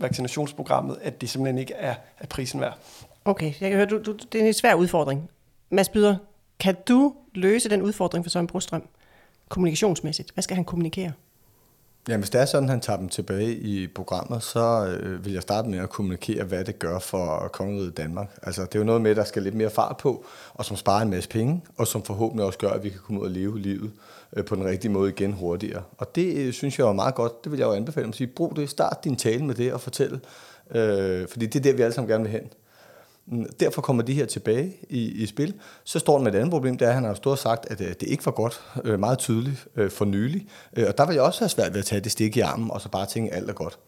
vaccinationsprogrammet, 0.00 0.98
at 1.02 1.20
det 1.20 1.30
simpelthen 1.30 1.58
ikke 1.58 1.74
er, 1.74 1.94
er 2.18 2.26
prisen 2.26 2.60
værd. 2.60 2.78
Okay, 3.24 3.52
jeg 3.60 3.70
kan 3.70 3.72
høre, 3.72 3.86
du, 3.86 4.02
du, 4.06 4.12
det 4.32 4.40
er 4.40 4.46
en 4.46 4.54
svær 4.54 4.74
udfordring. 4.74 5.30
Mads 5.70 5.88
Byder, 5.88 6.16
kan 6.60 6.76
du 6.88 7.14
løse 7.34 7.68
den 7.70 7.82
udfordring 7.82 8.24
for 8.24 8.30
Søren 8.30 8.46
Brostrøm 8.46 8.88
kommunikationsmæssigt? 9.48 10.30
Hvad 10.34 10.42
skal 10.42 10.54
han 10.54 10.64
kommunikere? 10.64 11.12
Ja, 12.08 12.16
hvis 12.16 12.30
det 12.30 12.40
er 12.40 12.44
sådan, 12.44 12.68
at 12.68 12.70
han 12.70 12.80
tager 12.80 12.96
dem 12.96 13.08
tilbage 13.08 13.52
i 13.54 13.86
programmet, 13.86 14.42
så 14.42 14.86
øh, 14.86 15.24
vil 15.24 15.32
jeg 15.32 15.42
starte 15.42 15.68
med 15.68 15.78
at 15.78 15.90
kommunikere, 15.90 16.44
hvad 16.44 16.64
det 16.64 16.78
gør 16.78 16.98
for 16.98 17.50
kongeriget 17.52 17.96
Danmark. 17.96 18.38
Altså, 18.42 18.62
det 18.62 18.74
er 18.74 18.78
jo 18.78 18.84
noget 18.84 19.02
med, 19.02 19.14
der 19.14 19.24
skal 19.24 19.42
lidt 19.42 19.54
mere 19.54 19.70
fart 19.70 19.96
på, 19.96 20.24
og 20.54 20.64
som 20.64 20.76
sparer 20.76 21.02
en 21.02 21.10
masse 21.10 21.28
penge, 21.28 21.62
og 21.76 21.86
som 21.86 22.02
forhåbentlig 22.02 22.46
også 22.46 22.58
gør, 22.58 22.68
at 22.68 22.84
vi 22.84 22.88
kan 22.88 22.98
komme 23.06 23.20
ud 23.20 23.26
og 23.26 23.30
leve 23.30 23.58
livet 23.58 23.90
øh, 24.36 24.44
på 24.44 24.54
den 24.54 24.64
rigtige 24.64 24.92
måde 24.92 25.10
igen 25.10 25.32
hurtigere. 25.32 25.82
Og 25.98 26.14
det 26.14 26.36
øh, 26.36 26.52
synes 26.52 26.78
jeg 26.78 26.88
er 26.88 26.92
meget 26.92 27.14
godt. 27.14 27.44
Det 27.44 27.52
vil 27.52 27.58
jeg 27.58 27.66
jo 27.66 27.72
anbefale 27.72 28.08
at 28.08 28.14
sige. 28.14 28.26
Brug 28.26 28.56
det. 28.56 28.70
Start 28.70 29.04
din 29.04 29.16
tale 29.16 29.44
med 29.44 29.54
det 29.54 29.72
og 29.72 29.80
fortæl. 29.80 30.20
Øh, 30.70 31.28
fordi 31.28 31.46
det 31.46 31.56
er 31.56 31.62
der, 31.62 31.72
vi 31.72 31.82
alle 31.82 31.94
sammen 31.94 32.10
gerne 32.10 32.24
vil 32.24 32.32
hen. 32.32 32.50
Derfor 33.60 33.82
kommer 33.82 34.02
de 34.02 34.14
her 34.14 34.26
tilbage 34.26 34.76
i, 34.88 35.22
i 35.22 35.26
spil. 35.26 35.54
Så 35.84 35.98
står 35.98 36.16
der 36.16 36.24
med 36.24 36.34
et 36.34 36.38
andet 36.38 36.50
problem, 36.50 36.78
det 36.78 36.84
er, 36.84 36.88
at 36.88 36.94
han 36.94 37.04
har 37.04 37.14
stået 37.14 37.32
og 37.32 37.38
sagt, 37.38 37.66
at 37.70 37.80
øh, 37.80 37.88
det 37.88 38.02
ikke 38.02 38.26
var 38.26 38.32
godt, 38.32 38.60
øh, 38.84 39.00
meget 39.00 39.18
tydeligt 39.18 39.68
øh, 39.76 39.90
for 39.90 40.04
nylig. 40.04 40.46
Øh, 40.76 40.84
og 40.88 40.98
der 40.98 41.06
vil 41.06 41.14
jeg 41.14 41.22
også 41.22 41.40
have 41.40 41.48
svært 41.48 41.72
ved 41.72 41.80
at 41.80 41.86
tage 41.86 42.00
det 42.00 42.12
stik 42.12 42.36
i 42.36 42.40
armen, 42.40 42.70
og 42.70 42.80
så 42.80 42.88
bare 42.88 43.06
tænke, 43.06 43.30
at 43.32 43.36
alt 43.36 43.50
er 43.50 43.54
godt. 43.54 43.78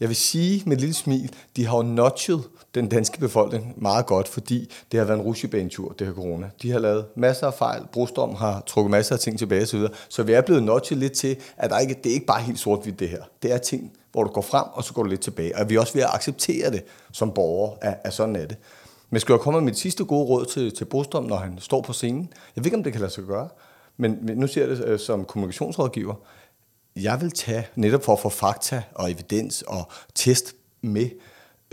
Jeg 0.00 0.08
vil 0.08 0.16
sige 0.16 0.62
med 0.66 0.76
et 0.76 0.80
lille 0.80 0.94
smil, 0.94 1.32
de 1.56 1.66
har 1.66 1.76
jo 1.76 1.82
notchet 1.82 2.42
den 2.74 2.88
danske 2.88 3.18
befolkning 3.18 3.82
meget 3.82 4.06
godt, 4.06 4.28
fordi 4.28 4.70
det 4.92 4.98
har 4.98 5.06
været 5.06 5.18
en 5.18 5.24
rusjebanetur, 5.24 5.92
det 5.98 6.06
her 6.06 6.14
corona. 6.14 6.50
De 6.62 6.70
har 6.70 6.78
lavet 6.78 7.04
masser 7.16 7.46
af 7.46 7.54
fejl, 7.54 7.82
Brostorm 7.92 8.34
har 8.34 8.62
trukket 8.66 8.90
masser 8.90 9.14
af 9.14 9.20
ting 9.20 9.38
tilbage 9.38 9.62
osv., 9.62 9.80
så 10.08 10.22
vi 10.22 10.32
er 10.32 10.40
blevet 10.40 10.62
notchet 10.62 10.98
lidt 10.98 11.12
til, 11.12 11.36
at 11.56 11.70
der 11.70 11.78
ikke, 11.78 11.94
det 12.04 12.10
er 12.10 12.14
ikke 12.14 12.26
bare 12.26 12.42
helt 12.42 12.58
sort-hvidt 12.58 13.00
det 13.00 13.08
her. 13.08 13.22
Det 13.42 13.52
er 13.52 13.58
ting, 13.58 13.92
hvor 14.12 14.24
du 14.24 14.30
går 14.30 14.42
frem, 14.42 14.64
og 14.72 14.84
så 14.84 14.92
går 14.92 15.02
du 15.02 15.08
lidt 15.08 15.20
tilbage. 15.20 15.58
Og 15.58 15.68
vi 15.68 15.76
er 15.76 15.80
også 15.80 15.94
ved 15.94 16.02
at 16.02 16.10
acceptere 16.12 16.70
det 16.70 16.84
som 17.12 17.32
borgere, 17.32 17.76
at, 17.80 17.98
at 18.04 18.12
sådan 18.12 18.36
er 18.36 18.46
det. 18.46 18.56
Men 19.10 19.20
skal 19.20 19.32
jeg 19.32 19.40
komme 19.40 19.60
med 19.60 19.64
mit 19.64 19.78
sidste 19.78 20.04
gode 20.04 20.24
råd 20.24 20.44
til, 20.44 20.74
til 20.74 20.84
Bostrøm, 20.84 21.24
når 21.24 21.36
han 21.36 21.58
står 21.58 21.82
på 21.82 21.92
scenen? 21.92 22.32
Jeg 22.56 22.64
ved 22.64 22.66
ikke, 22.66 22.76
om 22.76 22.82
det 22.82 22.92
kan 22.92 23.00
lade 23.00 23.12
sig 23.12 23.24
gøre, 23.24 23.48
men, 23.96 24.18
men 24.22 24.38
nu 24.38 24.46
ser 24.46 24.66
jeg 24.66 24.76
det 24.76 24.84
øh, 24.84 24.98
som 24.98 25.24
kommunikationsrådgiver. 25.24 26.14
Jeg 26.96 27.20
vil 27.20 27.30
tage, 27.30 27.66
netop 27.74 28.04
for 28.04 28.12
at 28.12 28.20
få 28.20 28.28
fakta 28.28 28.82
og 28.94 29.10
evidens 29.10 29.62
og 29.62 29.88
test 30.14 30.54
med, 30.80 31.10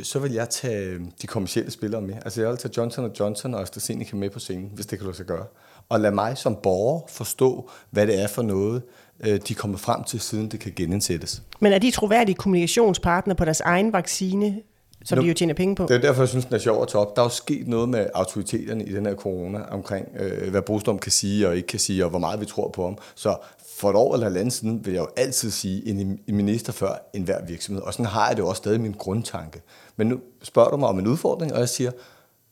så 0.03 0.19
vil 0.19 0.31
jeg 0.31 0.49
tage 0.49 0.85
øh, 0.85 1.01
de 1.21 1.27
kommersielle 1.27 1.71
spillere 1.71 2.01
med. 2.01 2.15
Altså 2.25 2.41
jeg 2.41 2.49
vil 2.49 2.57
tage 2.57 2.73
Johnson 2.77 3.11
Johnson 3.19 3.53
og 3.53 3.61
AstraZeneca 3.61 4.15
med 4.15 4.29
på 4.29 4.39
scenen, 4.39 4.71
hvis 4.73 4.85
det 4.85 4.99
kan 4.99 5.05
lade 5.05 5.17
sig 5.17 5.25
gøre. 5.25 5.45
Og 5.89 5.99
lad 5.99 6.11
mig 6.11 6.37
som 6.37 6.57
borger 6.63 7.01
forstå, 7.09 7.69
hvad 7.89 8.07
det 8.07 8.21
er 8.21 8.27
for 8.27 8.41
noget, 8.41 8.81
øh, 9.19 9.39
de 9.47 9.55
kommer 9.55 9.77
frem 9.77 10.03
til, 10.03 10.19
siden 10.19 10.51
det 10.51 10.59
kan 10.59 10.73
genindsættes. 10.75 11.41
Men 11.59 11.73
er 11.73 11.79
de 11.79 11.91
troværdige 11.91 12.35
kommunikationspartner 12.35 13.33
på 13.33 13.45
deres 13.45 13.61
egen 13.61 13.93
vaccine, 13.93 14.61
som 15.05 15.17
nu, 15.17 15.21
de 15.21 15.27
jo 15.27 15.33
tjener 15.33 15.53
penge 15.53 15.75
på. 15.75 15.83
Det 15.83 15.95
er 15.95 16.01
derfor, 16.01 16.21
jeg 16.21 16.29
synes, 16.29 16.45
den 16.45 16.53
er 16.55 16.59
sjov 16.59 16.81
at 16.81 16.87
tage 16.87 17.01
op. 17.01 17.15
Der 17.15 17.21
er 17.21 17.25
jo 17.25 17.29
sket 17.29 17.67
noget 17.67 17.89
med 17.89 18.07
autoriteterne 18.13 18.85
i 18.85 18.93
den 18.93 19.05
her 19.05 19.15
corona, 19.15 19.61
omkring 19.61 20.07
øh, 20.19 20.51
hvad 20.51 20.61
Brostrøm 20.61 20.99
kan 20.99 21.11
sige 21.11 21.47
og 21.47 21.55
ikke 21.55 21.67
kan 21.67 21.79
sige, 21.79 22.03
og 22.03 22.09
hvor 22.09 22.19
meget 22.19 22.41
vi 22.41 22.45
tror 22.45 22.69
på 22.69 22.83
ham. 22.83 22.97
Så 23.15 23.37
for 23.79 23.89
et 23.89 23.95
år 23.95 24.13
eller 24.13 24.27
et 24.27 24.37
andet 24.37 24.53
siden 24.53 24.85
vil 24.85 24.93
jeg 24.93 25.01
jo 25.01 25.07
altid 25.17 25.51
sige, 25.51 25.87
en, 25.87 26.19
en 26.27 26.35
minister 26.35 26.73
før 26.73 27.09
enhver 27.13 27.45
virksomhed. 27.45 27.83
Og 27.83 27.93
sådan 27.93 28.05
har 28.05 28.27
jeg 28.27 28.37
det 28.37 28.43
jo 28.43 28.47
også 28.47 28.59
stadig 28.59 28.81
min 28.81 28.91
grundtanke. 28.91 29.61
Men 29.95 30.07
nu 30.07 30.19
spørger 30.43 30.69
du 30.69 30.77
mig 30.77 30.89
om 30.89 30.99
en 30.99 31.07
udfordring, 31.07 31.53
og 31.53 31.59
jeg 31.59 31.69
siger, 31.69 31.91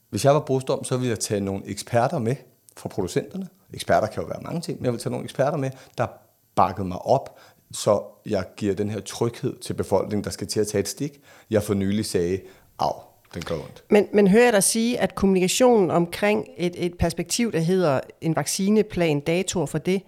hvis 0.09 0.25
jeg 0.25 0.33
var 0.33 0.39
Brostrøm, 0.39 0.83
så 0.83 0.97
ville 0.97 1.09
jeg 1.09 1.19
tage 1.19 1.41
nogle 1.41 1.63
eksperter 1.65 2.19
med 2.19 2.35
fra 2.77 2.89
producenterne. 2.89 3.47
Eksperter 3.73 4.07
kan 4.07 4.23
jo 4.23 4.27
være 4.27 4.41
mange 4.41 4.61
ting, 4.61 4.77
men 4.77 4.85
jeg 4.85 4.93
vil 4.93 5.01
tage 5.01 5.11
nogle 5.11 5.23
eksperter 5.23 5.57
med, 5.57 5.71
der 5.97 6.07
bakkede 6.55 6.87
mig 6.87 6.97
op 6.97 7.39
så 7.73 8.03
jeg 8.25 8.45
giver 8.57 8.75
den 8.75 8.89
her 8.89 8.99
tryghed 8.99 9.57
til 9.59 9.73
befolkningen, 9.73 10.23
der 10.23 10.29
skal 10.29 10.47
til 10.47 10.59
at 10.59 10.67
tage 10.67 10.79
et 10.79 10.87
stik. 10.87 11.21
Jeg 11.49 11.63
for 11.63 11.73
nylig 11.73 12.05
sagde, 12.05 12.39
af, 12.79 12.93
den 13.33 13.41
gør 13.41 13.55
ondt. 13.55 13.83
Men, 13.89 14.07
men 14.13 14.27
hører 14.27 14.43
jeg 14.43 14.53
dig 14.53 14.63
sige, 14.63 14.99
at 14.99 15.15
kommunikationen 15.15 15.91
omkring 15.91 16.47
et, 16.57 16.85
et 16.85 16.97
perspektiv, 16.97 17.51
der 17.51 17.59
hedder 17.59 17.99
en 18.21 18.35
vaccineplan, 18.35 19.19
dator 19.19 19.65
for 19.65 19.77
det, 19.77 20.01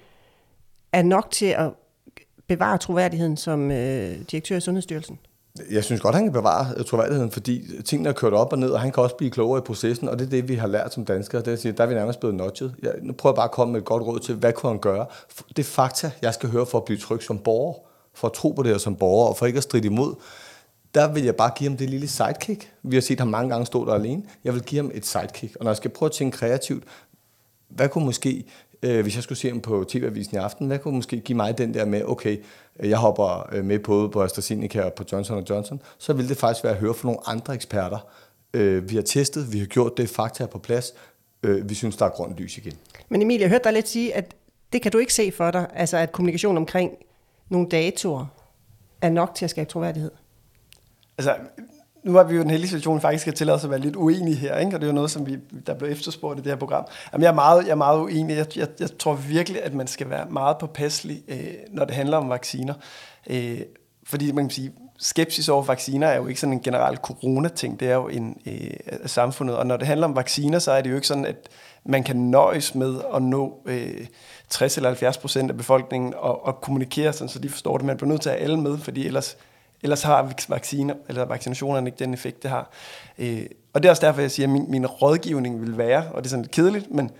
er 0.93 1.03
nok 1.03 1.31
til 1.31 1.45
at 1.45 1.71
bevare 2.47 2.77
troværdigheden 2.77 3.37
som 3.37 3.71
øh, 3.71 4.19
direktør 4.31 4.57
i 4.57 4.61
Sundhedsstyrelsen? 4.61 5.19
Jeg 5.71 5.83
synes 5.83 6.01
godt, 6.01 6.15
han 6.15 6.23
kan 6.23 6.33
bevare 6.33 6.83
troværdigheden, 6.83 7.31
fordi 7.31 7.81
tingene 7.83 8.09
er 8.09 8.13
kørt 8.13 8.33
op 8.33 8.51
og 8.51 8.59
ned, 8.59 8.69
og 8.69 8.81
han 8.81 8.91
kan 8.91 9.03
også 9.03 9.15
blive 9.15 9.31
klogere 9.31 9.59
i 9.59 9.61
processen, 9.61 10.09
og 10.09 10.19
det 10.19 10.25
er 10.25 10.29
det, 10.29 10.47
vi 10.47 10.55
har 10.55 10.67
lært 10.67 10.93
som 10.93 11.05
danskere. 11.05 11.41
Det 11.41 11.47
er 11.47 11.53
at 11.53 11.59
sige, 11.61 11.71
der 11.71 11.83
er 11.83 11.87
vi 11.87 11.93
nærmest 11.93 12.19
blevet 12.19 12.35
notchet. 12.35 12.75
Jeg, 12.81 12.91
nu 13.01 13.13
prøver 13.13 13.33
jeg 13.33 13.35
bare 13.35 13.45
at 13.45 13.51
komme 13.51 13.71
med 13.71 13.79
et 13.79 13.85
godt 13.85 14.03
råd 14.03 14.19
til, 14.19 14.35
hvad 14.35 14.53
kunne 14.53 14.69
han 14.69 14.79
gøre? 14.79 15.05
Det 15.49 15.59
er 15.59 15.63
fakta, 15.63 16.11
jeg 16.21 16.33
skal 16.33 16.49
høre 16.49 16.65
for 16.65 16.77
at 16.77 16.85
blive 16.85 16.97
tryg 16.97 17.23
som 17.23 17.37
borger, 17.37 17.73
for 18.13 18.27
at 18.27 18.33
tro 18.33 18.51
på 18.51 18.63
det 18.63 18.71
her 18.71 18.77
som 18.77 18.95
borger, 18.95 19.27
og 19.27 19.37
for 19.37 19.45
ikke 19.45 19.57
at 19.57 19.63
stride 19.63 19.85
imod. 19.85 20.15
Der 20.95 21.11
vil 21.13 21.23
jeg 21.23 21.35
bare 21.35 21.51
give 21.55 21.69
ham 21.69 21.77
det 21.77 21.89
lille 21.89 22.07
sidekick. 22.07 22.71
Vi 22.83 22.95
har 22.95 23.01
set 23.01 23.19
ham 23.19 23.27
mange 23.27 23.49
gange 23.49 23.65
stå 23.65 23.85
der 23.85 23.93
alene. 23.93 24.23
Jeg 24.43 24.53
vil 24.53 24.63
give 24.63 24.81
ham 24.81 24.91
et 24.93 25.05
sidekick. 25.05 25.55
Og 25.55 25.63
når 25.63 25.71
jeg 25.71 25.77
skal 25.77 25.91
prøve 25.91 26.07
at 26.07 26.13
tænke 26.13 26.37
kreativt, 26.37 26.83
hvad 27.69 27.89
kunne 27.89 28.05
måske 28.05 28.45
øh, 28.83 29.01
hvis 29.01 29.15
jeg 29.15 29.23
skulle 29.23 29.37
se 29.37 29.49
ham 29.49 29.61
på 29.61 29.85
TV-avisen 29.87 30.35
i 30.35 30.39
aften, 30.39 30.67
hvad 30.67 30.79
kunne 30.79 30.95
måske 30.95 31.19
give 31.19 31.35
mig 31.35 31.57
den 31.57 31.73
der 31.73 31.85
med, 31.85 32.01
okay, 32.05 32.37
jeg 32.79 32.97
hopper 32.97 33.49
øh, 33.51 33.65
med 33.65 33.79
både 33.79 34.09
på 34.09 34.23
AstraZeneca 34.23 34.81
og 34.81 34.93
på 34.93 35.03
Johnson 35.11 35.43
Johnson, 35.49 35.81
så 35.97 36.13
ville 36.13 36.29
det 36.29 36.37
faktisk 36.37 36.63
være 36.63 36.73
at 36.73 36.79
høre 36.79 36.93
fra 36.93 37.07
nogle 37.07 37.19
andre 37.27 37.53
eksperter. 37.53 38.07
Øh, 38.53 38.89
vi 38.89 38.95
har 38.95 39.03
testet, 39.03 39.53
vi 39.53 39.59
har 39.59 39.65
gjort 39.65 39.97
det, 39.97 40.09
fakta 40.09 40.43
er 40.43 40.47
på 40.47 40.59
plads, 40.59 40.93
øh, 41.43 41.69
vi 41.69 41.75
synes, 41.75 41.97
der 41.97 42.05
er 42.05 42.09
grønt 42.09 42.37
lys 42.37 42.57
igen. 42.57 42.73
Men 43.09 43.21
Emil, 43.21 43.39
jeg 43.39 43.49
hørte 43.49 43.63
dig 43.63 43.73
lidt 43.73 43.87
sige, 43.87 44.15
at 44.15 44.35
det 44.73 44.81
kan 44.81 44.91
du 44.91 44.97
ikke 44.97 45.13
se 45.13 45.31
for 45.31 45.51
dig, 45.51 45.67
altså 45.73 45.97
at 45.97 46.11
kommunikation 46.11 46.57
omkring 46.57 46.91
nogle 47.49 47.69
datoer 47.69 48.25
er 49.01 49.09
nok 49.09 49.35
til 49.35 49.45
at 49.45 49.49
skabe 49.49 49.69
troværdighed. 49.69 50.11
Altså, 51.17 51.35
nu 52.05 52.13
har 52.13 52.23
vi 52.23 52.35
jo 52.35 52.41
en 52.41 52.49
heldig 52.49 52.69
situation, 52.69 53.01
faktisk 53.01 53.21
skal 53.21 53.33
tillade 53.33 53.55
os 53.55 53.63
at 53.63 53.69
være 53.69 53.79
lidt 53.79 53.95
uenige 53.95 54.35
her, 54.35 54.57
ikke? 54.57 54.75
og 54.75 54.81
det 54.81 54.87
er 54.87 54.91
jo 54.91 54.95
noget, 54.95 55.11
som 55.11 55.27
vi, 55.27 55.37
der 55.67 55.73
blev 55.73 55.91
efterspurgt 55.91 56.39
i 56.39 56.43
det 56.43 56.51
her 56.51 56.57
program. 56.57 56.85
Jamen, 57.13 57.23
jeg, 57.23 57.29
er 57.29 57.33
meget, 57.33 57.63
jeg 57.63 57.71
er 57.71 57.75
meget 57.75 57.99
uenig. 57.99 58.37
Jeg, 58.37 58.57
jeg, 58.57 58.67
jeg 58.79 58.97
tror 58.99 59.13
virkelig, 59.13 59.63
at 59.63 59.73
man 59.73 59.87
skal 59.87 60.09
være 60.09 60.25
meget 60.29 60.57
påpasselig, 60.57 61.23
øh, 61.27 61.53
når 61.71 61.85
det 61.85 61.95
handler 61.95 62.17
om 62.17 62.29
vacciner. 62.29 62.73
Øh, 63.29 63.61
fordi 64.03 64.31
man 64.31 64.43
kan 64.43 64.49
sige, 64.49 64.71
skepsis 64.99 65.49
over 65.49 65.63
vacciner 65.63 66.07
er 66.07 66.15
jo 66.15 66.27
ikke 66.27 66.39
sådan 66.39 66.53
en 66.53 66.61
generel 66.61 66.97
corona-ting, 66.97 67.79
det 67.79 67.89
er 67.89 67.95
jo 67.95 68.07
en 68.07 68.37
øh, 68.45 68.69
samfundet. 69.05 69.55
Og 69.55 69.67
når 69.67 69.77
det 69.77 69.87
handler 69.87 70.07
om 70.07 70.15
vacciner, 70.15 70.59
så 70.59 70.71
er 70.71 70.81
det 70.81 70.89
jo 70.89 70.95
ikke 70.95 71.07
sådan, 71.07 71.25
at 71.25 71.49
man 71.85 72.03
kan 72.03 72.15
nøjes 72.15 72.75
med 72.75 73.01
at 73.15 73.21
nå 73.21 73.61
øh, 73.65 74.05
60 74.49 74.77
eller 74.77 74.89
70 74.89 75.17
procent 75.17 75.51
af 75.51 75.57
befolkningen 75.57 76.13
og, 76.17 76.45
og 76.45 76.61
kommunikere 76.61 77.13
sådan, 77.13 77.29
så 77.29 77.39
de 77.39 77.49
forstår 77.49 77.77
det. 77.77 77.85
Man 77.85 77.97
bliver 77.97 78.09
nødt 78.09 78.21
til 78.21 78.29
at 78.29 78.35
have 78.35 78.43
alle 78.43 78.61
med, 78.61 78.77
fordi 78.77 79.05
ellers, 79.07 79.37
ellers 79.85 80.03
har 80.03 80.33
vacciner, 80.49 80.93
eller 81.09 81.25
vaccinationerne 81.25 81.87
ikke 81.87 81.99
den 81.99 82.13
effekt, 82.13 82.43
det 82.43 82.51
har. 82.51 82.69
Øh, 83.17 83.45
og 83.73 83.83
det 83.83 83.89
er 83.89 83.91
også 83.91 84.05
derfor, 84.05 84.21
jeg 84.21 84.31
siger, 84.31 84.47
at 84.47 84.51
min, 84.51 84.71
min 84.71 84.85
rådgivning 84.85 85.61
vil 85.61 85.77
være, 85.77 86.03
og 86.11 86.23
det 86.23 86.25
er 86.25 86.29
sådan 86.29 86.43
lidt 86.43 86.51
kedeligt, 86.51 86.91
men 86.91 87.11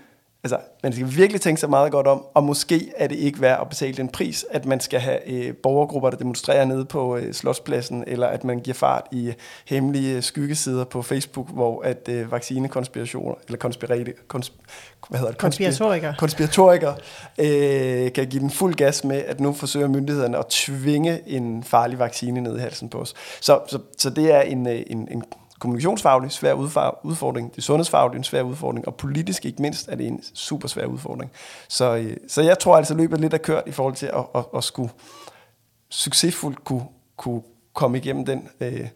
altså, 0.52 0.68
man 0.82 0.92
skal 0.92 1.16
virkelig 1.16 1.40
tænke 1.40 1.60
sig 1.60 1.70
meget 1.70 1.92
godt 1.92 2.06
om, 2.06 2.24
og 2.34 2.44
måske 2.44 2.92
er 2.96 3.06
det 3.06 3.16
ikke 3.16 3.40
værd 3.40 3.60
at 3.60 3.68
betale 3.68 3.96
den 3.96 4.08
pris, 4.08 4.44
at 4.50 4.66
man 4.66 4.80
skal 4.80 5.00
have 5.00 5.30
øh, 5.30 5.54
borgergrupper, 5.54 6.10
der 6.10 6.16
demonstrerer 6.16 6.64
nede 6.64 6.84
på 6.84 7.16
øh, 7.16 7.34
Slotspladsen, 7.34 8.04
eller 8.06 8.26
at 8.26 8.44
man 8.44 8.60
giver 8.60 8.74
fart 8.74 9.06
i 9.12 9.28
øh, 9.28 9.34
hemmelige 9.66 10.22
skyggesider 10.22 10.84
på 10.84 11.02
Facebook, 11.02 11.50
hvor 11.50 11.82
at 11.82 12.08
øh, 12.08 12.32
vaccinekonspirationer, 12.32 13.34
eller 13.46 13.58
konspirate, 13.58 14.12
kons, 14.28 14.52
hvad 15.08 15.18
hedder 15.18 15.32
det? 15.32 15.40
Konspiratorikere. 15.40 16.14
Konspiratorikere 16.18 16.96
øh, 17.38 18.12
kan 18.12 18.26
give 18.26 18.40
den 18.40 18.50
fuld 18.50 18.74
gas 18.74 19.04
med, 19.04 19.16
at 19.16 19.40
nu 19.40 19.52
forsøger 19.52 19.88
myndighederne 19.88 20.38
at 20.38 20.46
tvinge 20.46 21.28
en 21.28 21.62
farlig 21.62 21.98
vaccine 21.98 22.40
ned 22.40 22.56
i 22.56 22.60
halsen 22.60 22.88
på 22.88 22.98
os. 22.98 23.14
Så, 23.40 23.60
så, 23.68 23.78
så 23.98 24.10
det 24.10 24.34
er 24.34 24.40
en, 24.40 24.68
øh, 24.68 24.82
en, 24.86 25.08
en 25.10 25.22
kommunikationsfaglig 25.58 26.32
svær 26.32 26.52
udfordring, 27.04 27.56
det 27.56 27.68
er 27.68 28.10
en 28.14 28.24
svær 28.24 28.42
udfordring, 28.42 28.88
og 28.88 28.94
politisk 28.94 29.44
ikke 29.44 29.62
mindst 29.62 29.88
er 29.88 29.94
det 29.94 30.06
en 30.06 30.22
super 30.34 30.68
svær 30.68 30.86
udfordring. 30.86 31.30
Så, 31.68 31.96
øh, 31.96 32.16
så 32.28 32.42
jeg 32.42 32.58
tror 32.58 32.76
altså, 32.76 32.94
løbet 32.94 33.20
lidt 33.20 33.34
er 33.34 33.38
kørt 33.38 33.62
i 33.66 33.72
forhold 33.72 33.94
til 33.94 34.06
at, 34.06 34.26
at, 34.34 34.44
at 34.56 34.64
skulle 34.64 34.90
succesfuldt 35.88 36.64
kunne, 36.64 36.84
kunne 37.16 37.42
komme 37.72 37.98
igennem 37.98 38.24
den, 38.24 38.48
øh, 38.60 38.88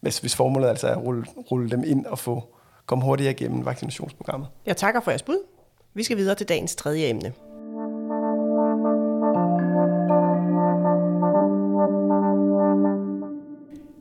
hvis, 0.00 0.18
hvis 0.18 0.36
formålet 0.36 0.68
altså 0.68 0.86
er 0.86 0.92
at 0.92 1.02
rulle, 1.02 1.24
rulle 1.50 1.70
dem 1.70 1.84
ind 1.86 2.06
og 2.06 2.18
få 2.18 2.54
komme 2.86 3.04
hurtigere 3.04 3.32
igennem 3.32 3.64
vaccinationsprogrammet. 3.64 4.48
Jeg 4.66 4.76
takker 4.76 5.00
for 5.00 5.10
jeres 5.10 5.22
bud. 5.22 5.38
Vi 5.94 6.02
skal 6.02 6.16
videre 6.16 6.34
til 6.34 6.48
dagens 6.48 6.76
tredje 6.76 7.06
emne. 7.06 7.32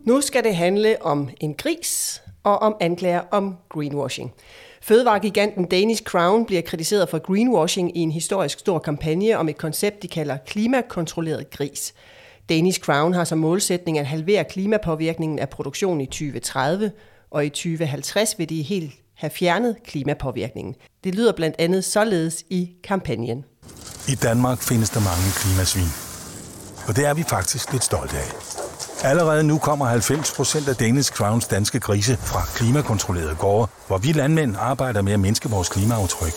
Nu 0.05 0.21
skal 0.21 0.43
det 0.43 0.55
handle 0.55 1.01
om 1.01 1.29
en 1.39 1.53
gris 1.53 2.21
og 2.43 2.59
om 2.59 2.75
anklager 2.79 3.21
om 3.31 3.55
greenwashing. 3.69 4.33
Fødevaregiganten 4.81 5.65
Danish 5.65 6.03
Crown 6.03 6.45
bliver 6.45 6.61
kritiseret 6.61 7.09
for 7.09 7.19
greenwashing 7.19 7.97
i 7.97 7.99
en 7.99 8.11
historisk 8.11 8.59
stor 8.59 8.79
kampagne 8.79 9.37
om 9.37 9.49
et 9.49 9.57
koncept, 9.57 10.01
de 10.01 10.07
kalder 10.07 10.37
klimakontrolleret 10.37 11.49
gris. 11.49 11.93
Danish 12.49 12.79
Crown 12.79 13.13
har 13.13 13.23
som 13.23 13.37
målsætning 13.37 13.99
at 13.99 14.05
halvere 14.05 14.43
klimapåvirkningen 14.43 15.39
af 15.39 15.49
produktionen 15.49 16.01
i 16.01 16.05
2030, 16.05 16.91
og 17.31 17.45
i 17.45 17.49
2050 17.49 18.39
vil 18.39 18.49
de 18.49 18.61
helt 18.61 18.91
have 19.15 19.29
fjernet 19.29 19.75
klimapåvirkningen. 19.85 20.75
Det 21.03 21.15
lyder 21.15 21.31
blandt 21.31 21.55
andet 21.59 21.83
således 21.83 22.43
i 22.49 22.71
kampagnen. 22.83 23.45
I 24.07 24.15
Danmark 24.15 24.61
findes 24.61 24.89
der 24.89 24.99
mange 24.99 25.31
klimasvin, 25.35 25.91
og 26.87 26.95
det 26.95 27.05
er 27.05 27.13
vi 27.13 27.23
faktisk 27.23 27.71
lidt 27.71 27.83
stolte 27.83 28.15
af. 28.15 28.72
Allerede 29.03 29.43
nu 29.43 29.57
kommer 29.57 29.85
90 29.85 30.33
procent 30.35 30.67
af 30.67 30.75
Danish 30.75 31.13
Crowns 31.13 31.47
danske 31.47 31.79
grise 31.79 32.17
fra 32.17 32.41
klimakontrollerede 32.55 33.35
gårde, 33.35 33.71
hvor 33.87 33.97
vi 33.97 34.11
landmænd 34.11 34.55
arbejder 34.59 35.01
med 35.01 35.13
at 35.13 35.19
mindske 35.19 35.49
vores 35.49 35.69
klimaaftryk. 35.69 36.33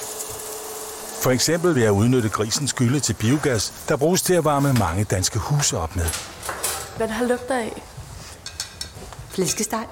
For 1.22 1.30
eksempel 1.30 1.74
ved 1.74 1.82
at 1.82 1.90
udnytte 1.90 2.28
grisens 2.28 2.72
gylde 2.72 3.00
til 3.00 3.14
biogas, 3.14 3.84
der 3.88 3.96
bruges 3.96 4.22
til 4.22 4.34
at 4.34 4.44
varme 4.44 4.72
mange 4.72 5.04
danske 5.04 5.38
huse 5.38 5.78
op 5.78 5.96
med. 5.96 6.04
Hvad 6.96 7.08
har 7.08 7.26
lugter 7.26 7.58
af? 7.58 7.82
Flæskesteg. 9.28 9.84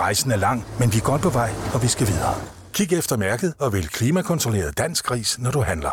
Rejsen 0.00 0.32
er 0.32 0.36
lang, 0.36 0.66
men 0.78 0.92
vi 0.92 0.98
er 0.98 1.02
godt 1.02 1.22
på 1.22 1.30
vej, 1.30 1.50
og 1.74 1.82
vi 1.82 1.88
skal 1.88 2.06
videre. 2.06 2.34
Kig 2.72 2.92
efter 2.92 3.16
mærket 3.16 3.54
og 3.58 3.72
vælg 3.72 3.88
klimakontrolleret 3.90 4.78
dansk 4.78 5.04
gris, 5.04 5.38
når 5.38 5.50
du 5.50 5.60
handler. 5.62 5.90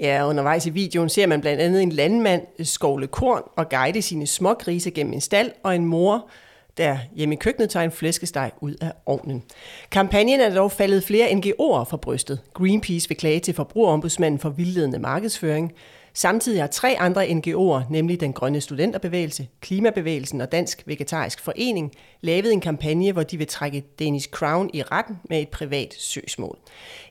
Ja, 0.00 0.26
undervejs 0.28 0.66
i 0.66 0.70
videoen 0.70 1.08
ser 1.08 1.26
man 1.26 1.40
blandt 1.40 1.60
andet 1.60 1.82
en 1.82 1.92
landmand 1.92 2.42
skovle 2.64 3.06
korn 3.06 3.42
og 3.56 3.68
guide 3.68 4.02
sine 4.02 4.26
smågrise 4.26 4.90
gennem 4.90 5.12
en 5.12 5.20
stald, 5.20 5.50
og 5.62 5.74
en 5.74 5.84
mor, 5.84 6.30
der 6.76 6.98
hjemme 7.16 7.34
i 7.34 7.38
køkkenet 7.38 7.70
tager 7.70 7.84
en 7.84 7.90
flæskesteg 7.90 8.50
ud 8.60 8.74
af 8.80 8.92
ovnen. 9.06 9.42
Kampagnen 9.90 10.40
er 10.40 10.54
dog 10.54 10.72
faldet 10.72 11.04
flere 11.04 11.26
NGO'er 11.28 11.84
fra 11.84 11.96
brystet. 11.96 12.40
Greenpeace 12.54 13.08
vil 13.08 13.16
klage 13.16 13.40
til 13.40 13.54
forbrugerombudsmanden 13.54 14.40
for 14.40 14.48
vildledende 14.48 14.98
markedsføring. 14.98 15.72
Samtidig 16.18 16.60
har 16.60 16.66
tre 16.66 16.96
andre 16.98 17.26
NGO'er, 17.26 17.82
nemlig 17.90 18.20
den 18.20 18.32
Grønne 18.32 18.60
Studenterbevægelse, 18.60 19.48
Klimabevægelsen 19.60 20.40
og 20.40 20.52
Dansk 20.52 20.82
Vegetarisk 20.86 21.40
Forening, 21.40 21.92
lavet 22.20 22.52
en 22.52 22.60
kampagne, 22.60 23.12
hvor 23.12 23.22
de 23.22 23.36
vil 23.38 23.46
trække 23.46 23.80
Danish 23.98 24.28
Crown 24.30 24.70
i 24.74 24.82
retten 24.82 25.16
med 25.30 25.40
et 25.40 25.48
privat 25.48 25.94
søgsmål. 25.98 26.58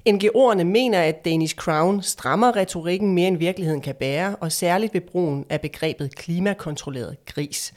NGO'erne 0.10 0.64
mener, 0.64 1.02
at 1.02 1.26
Danish 1.26 1.56
Crown 1.56 2.02
strammer 2.02 2.56
retorikken 2.56 3.14
mere 3.14 3.28
end 3.28 3.38
virkeligheden 3.38 3.82
kan 3.82 3.96
bære, 3.96 4.36
og 4.36 4.52
særligt 4.52 4.94
ved 4.94 5.02
brugen 5.02 5.46
af 5.50 5.62
begrebet 5.62 6.16
klimakontrolleret 6.16 7.26
gris. 7.26 7.74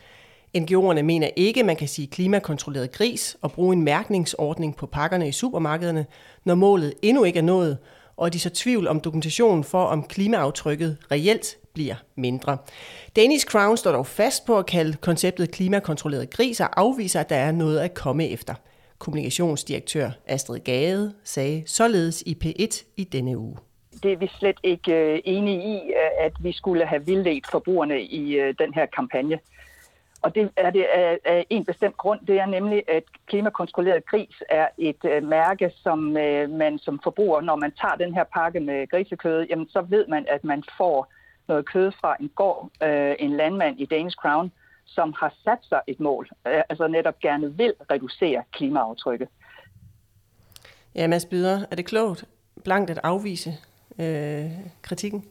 NGO'erne 0.59 1.03
mener 1.03 1.31
ikke, 1.37 1.63
man 1.63 1.77
kan 1.77 1.89
sige 1.89 2.09
klimakontrolleret 2.09 2.93
gris 2.93 3.37
og 3.43 3.53
bruge 3.53 3.73
en 3.73 3.83
mærkningsordning 3.83 4.77
på 4.77 4.87
pakkerne 4.87 5.29
i 5.29 5.33
supermarkederne, 5.33 6.07
når 6.45 6.55
målet 6.55 6.95
endnu 7.03 7.25
ikke 7.25 7.39
er 7.39 7.43
nået, 7.43 7.79
og 8.21 8.33
de 8.33 8.41
så 8.41 8.51
tvivl 8.51 8.89
om 8.89 9.01
dokumentationen 9.01 9.65
for, 9.65 9.85
om 9.85 10.03
klimaaftrykket 10.03 10.97
reelt 11.11 11.57
bliver 11.75 11.95
mindre. 12.17 12.59
Danish 13.17 13.47
Crown 13.47 13.77
står 13.77 13.93
dog 13.93 14.07
fast 14.07 14.47
på 14.47 14.59
at 14.59 14.67
kalde 14.67 14.97
konceptet 15.01 15.51
klimakontrolleret 15.51 16.31
gris 16.31 16.61
og 16.61 16.81
afviser, 16.81 17.21
at 17.21 17.29
der 17.29 17.37
er 17.37 17.53
noget 17.53 17.79
at 17.79 17.95
komme 17.95 18.29
efter. 18.29 18.55
Kommunikationsdirektør 18.99 20.11
Astrid 20.27 20.61
Gade 20.61 21.13
sagde 21.25 21.63
således 21.67 22.23
i 22.27 22.37
P1 22.45 22.85
i 22.97 23.05
denne 23.05 23.39
uge. 23.39 23.57
Det 24.03 24.13
er 24.13 24.17
vi 24.17 24.31
slet 24.39 24.57
ikke 24.63 24.93
øh, 24.93 25.21
enige 25.25 25.63
i, 25.63 25.77
øh, 25.77 26.25
at 26.27 26.33
vi 26.41 26.53
skulle 26.53 26.87
have 26.87 27.07
vildledt 27.07 27.51
forbrugerne 27.51 28.03
i 28.03 28.33
øh, 28.33 28.55
den 28.59 28.75
her 28.75 28.87
kampagne. 28.87 29.39
Og 30.23 30.35
det 30.35 30.51
er 30.57 30.71
det 30.71 30.85
af, 30.85 31.47
en 31.51 31.65
bestemt 31.65 31.97
grund. 31.97 32.21
Det 32.27 32.41
er 32.41 32.47
nemlig, 32.47 32.83
at 32.89 33.03
klimakontrolleret 33.27 34.07
gris 34.07 34.43
er 34.49 34.69
et 34.79 35.05
øh, 35.05 35.23
mærke, 35.29 35.73
som 35.83 36.17
øh, 36.17 36.51
man 36.51 36.79
som 36.79 37.01
forbruger, 37.03 37.41
når 37.41 37.57
man 37.57 37.73
tager 37.81 37.95
den 37.95 38.15
her 38.15 38.25
pakke 38.25 38.61
med 38.61 38.89
grisekød, 38.91 39.47
jamen, 39.51 39.69
så 39.69 39.81
ved 39.81 40.07
man, 40.07 40.27
at 40.29 40.45
man 40.45 40.63
får 40.77 41.13
noget 41.49 41.67
kød 41.67 41.93
fra 42.01 42.17
en 42.21 42.29
gård, 42.29 42.71
øh, 42.83 43.15
en 43.19 43.37
landmand 43.37 43.81
i 43.81 43.87
Danish 43.87 44.17
Crown, 44.17 44.53
som 44.85 45.15
har 45.21 45.35
sat 45.45 45.59
sig 45.69 45.81
et 45.87 46.01
mål, 46.01 46.31
altså 46.45 46.89
netop 46.89 47.19
gerne 47.19 47.57
vil 47.57 47.75
reducere 47.91 48.43
klimaaftrykket. 48.53 49.29
Ja, 50.95 51.07
Mads 51.07 51.25
Byder, 51.25 51.67
er 51.71 51.77
det 51.77 51.87
klogt 51.87 52.25
blankt 52.65 52.91
at 52.91 53.01
afvise 53.03 53.51
øh, 53.99 54.51
kritikken? 54.83 55.25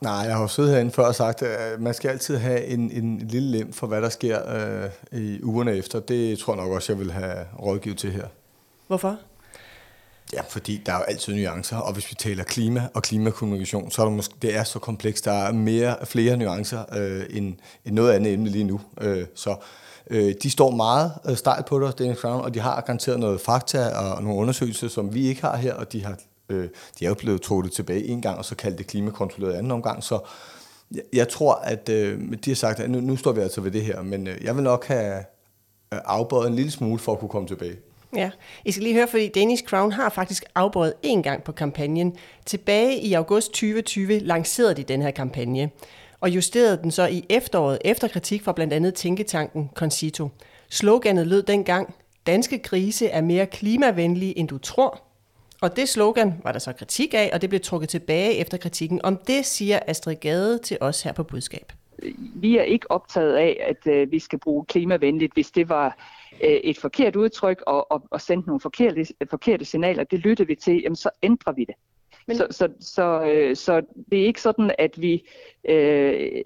Nej, 0.00 0.12
jeg 0.12 0.34
har 0.34 0.42
jo 0.42 0.48
siddet 0.48 0.72
herinde 0.72 0.90
før 0.90 1.06
og 1.06 1.14
sagt, 1.14 1.42
at 1.42 1.80
man 1.80 1.94
skal 1.94 2.08
altid 2.08 2.36
have 2.36 2.64
en, 2.64 2.90
en 2.90 3.18
lille 3.18 3.58
lem 3.58 3.72
for, 3.72 3.86
hvad 3.86 4.02
der 4.02 4.08
sker 4.08 4.38
øh, 4.54 5.20
i 5.20 5.42
ugerne 5.42 5.76
efter. 5.76 6.00
Det 6.00 6.38
tror 6.38 6.54
jeg 6.54 6.62
nok 6.64 6.72
også, 6.72 6.92
jeg 6.92 7.00
vil 7.00 7.12
have 7.12 7.46
rådgivet 7.62 7.98
til 7.98 8.12
her. 8.12 8.26
Hvorfor? 8.86 9.16
Ja, 10.32 10.40
fordi 10.48 10.82
der 10.86 10.92
er 10.92 10.96
jo 10.96 11.02
altid 11.02 11.34
nuancer, 11.34 11.76
og 11.76 11.92
hvis 11.92 12.10
vi 12.10 12.14
taler 12.14 12.44
klima 12.44 12.88
og 12.94 13.02
klimakommunikation, 13.02 13.90
så 13.90 14.02
er 14.02 14.06
det, 14.06 14.16
måske, 14.16 14.34
det 14.42 14.56
er 14.56 14.64
så 14.64 14.78
komplekst. 14.78 15.24
Der 15.24 15.32
er 15.32 15.52
mere, 15.52 15.96
flere 16.04 16.36
nuancer 16.36 16.84
øh, 16.96 17.24
end, 17.30 17.54
end 17.84 17.94
noget 17.94 18.12
andet 18.12 18.32
emne 18.32 18.48
lige 18.48 18.64
nu. 18.64 18.80
Øh, 19.00 19.26
så 19.34 19.56
øh, 20.10 20.34
de 20.42 20.50
står 20.50 20.70
meget 20.70 21.12
øh, 21.28 21.36
stejlt 21.36 21.66
på 21.66 21.80
det, 21.80 21.98
Danish 21.98 22.20
Crown, 22.20 22.40
og 22.40 22.54
de 22.54 22.60
har 22.60 22.80
garanteret 22.80 23.20
noget 23.20 23.40
fakta 23.40 23.88
og 23.88 24.22
nogle 24.22 24.38
undersøgelser, 24.38 24.88
som 24.88 25.14
vi 25.14 25.26
ikke 25.26 25.40
har 25.40 25.56
her, 25.56 25.74
og 25.74 25.92
de 25.92 26.04
har 26.04 26.18
Øh, 26.48 26.68
de 26.98 27.04
er 27.04 27.08
jo 27.08 27.14
blevet 27.14 27.42
trukket 27.42 27.72
tilbage 27.72 28.04
en 28.04 28.22
gang, 28.22 28.38
og 28.38 28.44
så 28.44 28.54
kaldt 28.54 28.78
det 28.78 28.86
klimakontrolleret 28.86 29.54
anden 29.54 29.72
omgang, 29.72 30.04
så 30.04 30.18
jeg, 30.94 31.02
jeg 31.12 31.28
tror, 31.28 31.54
at 31.54 31.88
øh, 31.88 32.20
de 32.44 32.50
har 32.50 32.54
sagt, 32.54 32.80
at 32.80 32.90
nu, 32.90 33.00
nu 33.00 33.16
står 33.16 33.32
vi 33.32 33.40
altså 33.40 33.60
ved 33.60 33.70
det 33.70 33.82
her, 33.82 34.02
men 34.02 34.26
øh, 34.26 34.44
jeg 34.44 34.56
vil 34.56 34.64
nok 34.64 34.86
have 34.86 35.18
øh, 35.94 35.98
afbøjet 36.04 36.48
en 36.48 36.54
lille 36.54 36.70
smule 36.70 36.98
for 36.98 37.12
at 37.12 37.18
kunne 37.18 37.28
komme 37.28 37.48
tilbage. 37.48 37.76
Ja, 38.16 38.30
I 38.64 38.72
skal 38.72 38.82
lige 38.82 38.94
høre, 38.94 39.08
fordi 39.08 39.28
Danish 39.28 39.64
Crown 39.64 39.92
har 39.92 40.08
faktisk 40.08 40.44
afbøjet 40.54 40.94
en 41.02 41.22
gang 41.22 41.44
på 41.44 41.52
kampagnen. 41.52 42.16
Tilbage 42.46 43.00
i 43.00 43.12
august 43.12 43.46
2020 43.46 44.18
lancerede 44.18 44.74
de 44.74 44.82
den 44.82 45.02
her 45.02 45.10
kampagne, 45.10 45.70
og 46.20 46.30
justerede 46.30 46.78
den 46.82 46.90
så 46.90 47.06
i 47.06 47.24
efteråret 47.28 47.78
efter 47.84 48.08
kritik 48.08 48.42
fra 48.42 48.52
blandt 48.52 48.72
andet 48.72 48.94
tænketanken 48.94 49.70
Concito. 49.74 50.28
Sloganet 50.70 51.26
lød 51.26 51.42
dengang, 51.42 51.94
danske 52.26 52.58
grise 52.58 53.08
er 53.08 53.20
mere 53.20 53.46
klimavenlige, 53.46 54.38
end 54.38 54.48
du 54.48 54.58
tror, 54.58 55.02
og 55.64 55.76
det 55.76 55.88
slogan 55.88 56.40
var 56.42 56.52
der 56.52 56.58
så 56.58 56.72
kritik 56.72 57.14
af, 57.14 57.30
og 57.32 57.42
det 57.42 57.48
blev 57.48 57.60
trukket 57.60 57.88
tilbage 57.88 58.36
efter 58.36 58.58
kritikken. 58.58 59.00
Om 59.04 59.16
det 59.16 59.46
siger 59.46 59.78
Astrid 59.86 60.16
Gade 60.16 60.58
til 60.58 60.78
os 60.80 61.02
her 61.02 61.12
på 61.12 61.22
budskab. 61.22 61.72
Vi 62.34 62.56
er 62.58 62.62
ikke 62.62 62.90
optaget 62.90 63.34
af, 63.34 63.66
at 63.68 63.92
øh, 63.92 64.12
vi 64.12 64.18
skal 64.18 64.38
bruge 64.38 64.64
klimavenligt, 64.64 65.34
hvis 65.34 65.50
det 65.50 65.68
var 65.68 65.98
øh, 66.44 66.50
et 66.50 66.78
forkert 66.78 67.16
udtryk 67.16 67.62
og, 67.66 67.92
og, 67.92 68.02
og 68.10 68.20
sendte 68.20 68.48
nogle 68.48 68.60
forkerte, 68.60 69.06
forkerte 69.30 69.64
signaler. 69.64 70.04
Det 70.04 70.18
lytter 70.18 70.44
vi 70.44 70.54
til, 70.54 70.80
jamen 70.82 70.96
så 70.96 71.10
ændrer 71.22 71.52
vi 71.52 71.64
det. 71.64 71.74
Men... 72.26 72.36
Så, 72.36 72.46
så, 72.50 72.68
så, 72.80 73.22
øh, 73.22 73.56
så 73.56 73.82
det 74.10 74.22
er 74.22 74.26
ikke 74.26 74.40
sådan, 74.40 74.74
at 74.78 75.00
vi 75.00 75.28
øh, 75.68 76.42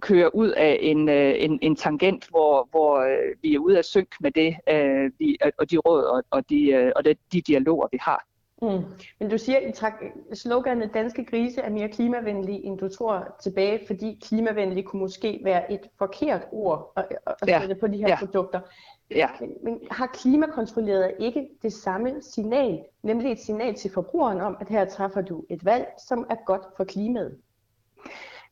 kører 0.00 0.28
ud 0.34 0.48
af 0.48 0.78
en, 0.80 1.08
øh, 1.08 1.34
en, 1.38 1.58
en 1.62 1.76
tangent, 1.76 2.28
hvor, 2.28 2.68
hvor 2.70 3.00
øh, 3.00 3.36
vi 3.42 3.54
er 3.54 3.58
ude 3.58 3.78
af 3.78 3.84
synk 3.84 4.14
med 4.20 4.30
det, 4.30 4.56
øh, 4.68 5.10
vi, 5.18 5.38
og 5.58 5.70
de 5.70 5.76
råd 5.76 6.04
og, 6.04 6.22
og, 6.30 6.50
de, 6.50 6.70
øh, 6.70 6.92
og 6.96 7.04
de, 7.04 7.14
de 7.32 7.40
dialoger, 7.40 7.88
vi 7.92 7.98
har. 8.00 8.26
Mm. 8.62 8.84
Men 9.20 9.30
du 9.30 9.38
siger, 9.38 9.58
at 9.58 10.38
sloganet 10.38 10.94
danske 10.94 11.24
grise 11.24 11.60
er 11.60 11.70
mere 11.70 11.88
klimavenlige, 11.88 12.64
end 12.64 12.78
du 12.78 12.88
tror 12.88 13.36
tilbage, 13.42 13.80
fordi 13.86 14.18
klimavenlig 14.22 14.84
kunne 14.84 15.00
måske 15.00 15.40
være 15.44 15.72
et 15.72 15.80
forkert 15.98 16.42
ord 16.52 16.92
at, 16.96 17.06
at 17.26 17.48
ja. 17.48 17.60
sætte 17.60 17.74
på 17.74 17.86
de 17.86 17.96
her 17.96 18.08
ja. 18.08 18.18
produkter. 18.18 18.60
Ja. 19.10 19.28
Men, 19.40 19.50
men 19.62 19.80
har 19.90 20.06
klimakontrolleret 20.06 21.14
ikke 21.18 21.48
det 21.62 21.72
samme 21.72 22.22
signal, 22.22 22.80
nemlig 23.02 23.32
et 23.32 23.40
signal 23.40 23.74
til 23.74 23.90
forbrugeren 23.90 24.40
om, 24.40 24.56
at 24.60 24.68
her 24.68 24.84
træffer 24.84 25.20
du 25.20 25.44
et 25.50 25.64
valg, 25.64 25.86
som 26.08 26.26
er 26.30 26.36
godt 26.46 26.62
for 26.76 26.84
klimaet? 26.84 27.38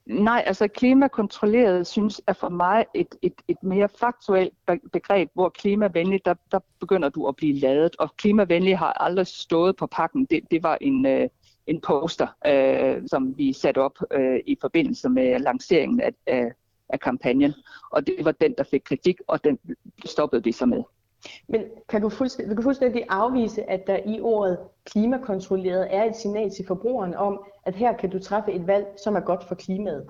Nej, 0.08 0.42
altså 0.46 0.68
klimakontrolleret 0.68 1.86
synes 1.86 2.22
er 2.26 2.32
for 2.32 2.48
mig 2.48 2.86
et, 2.94 3.14
et, 3.22 3.32
et 3.48 3.62
mere 3.62 3.88
faktuelt 3.88 4.54
begreb, 4.92 5.30
hvor 5.34 5.48
klimavenlig, 5.48 6.24
der, 6.24 6.34
der 6.52 6.60
begynder 6.80 7.08
du 7.08 7.26
at 7.26 7.36
blive 7.36 7.58
ladet, 7.58 7.96
og 7.98 8.16
klimavenlig 8.16 8.78
har 8.78 8.92
aldrig 8.92 9.26
stået 9.26 9.76
på 9.76 9.86
pakken. 9.86 10.24
Det, 10.24 10.40
det 10.50 10.62
var 10.62 10.78
en, 10.80 11.06
øh, 11.06 11.28
en 11.66 11.80
poster, 11.80 12.26
øh, 12.46 13.02
som 13.06 13.38
vi 13.38 13.52
satte 13.52 13.78
op 13.78 13.98
øh, 14.12 14.40
i 14.46 14.56
forbindelse 14.60 15.08
med 15.08 15.38
lanceringen 15.38 16.00
af, 16.00 16.12
af, 16.26 16.52
af 16.88 17.00
kampagnen, 17.00 17.54
og 17.90 18.06
det 18.06 18.24
var 18.24 18.32
den, 18.32 18.54
der 18.58 18.64
fik 18.64 18.82
kritik, 18.84 19.20
og 19.26 19.44
den 19.44 19.58
stoppede 20.04 20.44
vi 20.44 20.52
så 20.52 20.66
med. 20.66 20.82
Men 21.48 21.62
kan 21.88 22.02
du, 22.02 22.08
fuldstændig, 22.08 22.56
du 22.56 22.62
fuldstændig 22.62 23.04
afvise, 23.08 23.70
at 23.70 23.86
der 23.86 23.98
i 24.06 24.20
ordet 24.20 24.58
klimakontrolleret 24.84 25.94
er 25.94 26.04
et 26.04 26.16
signal 26.16 26.50
til 26.50 26.66
forbrugeren 26.66 27.14
om, 27.14 27.44
at 27.64 27.74
her 27.74 27.96
kan 27.96 28.10
du 28.10 28.18
træffe 28.18 28.52
et 28.52 28.66
valg, 28.66 28.86
som 29.04 29.16
er 29.16 29.20
godt 29.20 29.44
for 29.44 29.54
klimaet? 29.54 30.06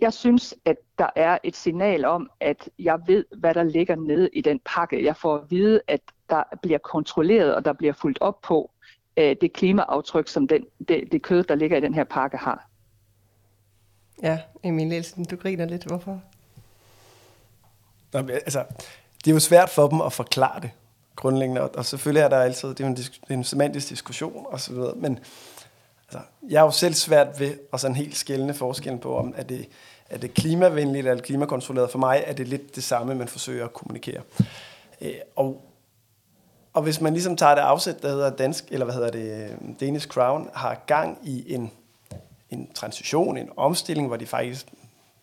Jeg 0.00 0.12
synes, 0.12 0.54
at 0.64 0.76
der 0.98 1.08
er 1.16 1.38
et 1.44 1.56
signal 1.56 2.04
om, 2.04 2.30
at 2.40 2.68
jeg 2.78 3.00
ved, 3.06 3.24
hvad 3.38 3.54
der 3.54 3.62
ligger 3.62 3.96
nede 3.96 4.28
i 4.32 4.40
den 4.40 4.60
pakke. 4.64 5.04
Jeg 5.04 5.16
får 5.16 5.34
at 5.36 5.50
vide, 5.50 5.80
at 5.88 6.00
der 6.30 6.42
bliver 6.62 6.78
kontrolleret, 6.78 7.54
og 7.54 7.64
der 7.64 7.72
bliver 7.72 7.92
fuldt 7.92 8.18
op 8.20 8.40
på 8.40 8.70
øh, 9.16 9.36
det 9.40 9.52
klimaaftryk, 9.52 10.28
som 10.28 10.48
den, 10.48 10.66
det, 10.88 11.12
det 11.12 11.22
kød, 11.22 11.44
der 11.44 11.54
ligger 11.54 11.76
i 11.76 11.80
den 11.80 11.94
her 11.94 12.04
pakke, 12.04 12.36
har. 12.36 12.68
Ja, 14.22 14.40
Emil 14.62 14.88
Nielsen, 14.88 15.24
du 15.24 15.36
griner 15.36 15.64
lidt. 15.64 15.84
Hvorfor? 15.84 16.20
Nå, 18.12 18.18
altså, 18.18 18.64
det 19.28 19.32
er 19.32 19.36
jo 19.36 19.40
svært 19.40 19.70
for 19.70 19.88
dem 19.88 20.00
at 20.00 20.12
forklare 20.12 20.60
det 20.60 20.70
grundlæggende, 21.16 21.60
og, 21.60 21.70
og 21.74 21.84
selvfølgelig 21.84 22.20
er 22.20 22.28
der 22.28 22.36
altid, 22.36 22.68
det 22.68 22.80
er 22.80 22.86
en, 22.86 22.96
det 22.96 23.20
er 23.28 23.34
en 23.34 23.44
semantisk 23.44 23.88
diskussion 23.88 24.46
og 24.48 24.60
så 24.60 24.72
videre, 24.72 24.92
men 24.96 25.18
altså, 26.04 26.18
jeg 26.48 26.58
er 26.58 26.64
jo 26.64 26.70
selv 26.70 26.94
svært 26.94 27.40
ved 27.40 27.58
at 27.72 27.80
sådan 27.80 27.96
helt 27.96 28.16
skældende 28.16 28.54
forskellen 28.54 29.00
på, 29.00 29.16
om 29.16 29.34
er 29.36 29.42
det, 29.42 29.68
er 30.10 30.18
det 30.18 30.34
klimavenligt 30.34 31.06
eller 31.06 31.22
klimakontrolleret. 31.22 31.90
For 31.90 31.98
mig 31.98 32.24
er 32.26 32.32
det 32.32 32.48
lidt 32.48 32.76
det 32.76 32.84
samme, 32.84 33.14
man 33.14 33.28
forsøger 33.28 33.64
at 33.64 33.72
kommunikere. 33.72 34.22
Øh, 35.00 35.14
og, 35.36 35.62
og 36.72 36.82
hvis 36.82 37.00
man 37.00 37.12
ligesom 37.12 37.36
tager 37.36 37.54
det 37.54 37.62
afsæt, 37.62 38.02
der 38.02 38.08
hedder 38.08 38.30
dansk, 38.30 38.64
eller 38.70 38.84
hvad 38.84 38.94
hedder 38.94 39.10
det, 39.10 39.50
øh, 39.50 39.74
Danish 39.80 40.08
Crown, 40.08 40.50
har 40.54 40.82
gang 40.86 41.18
i 41.22 41.54
en, 41.54 41.70
en 42.50 42.72
transition, 42.74 43.36
en 43.36 43.50
omstilling, 43.56 44.08
hvor 44.08 44.16
de 44.16 44.26
faktisk 44.26 44.66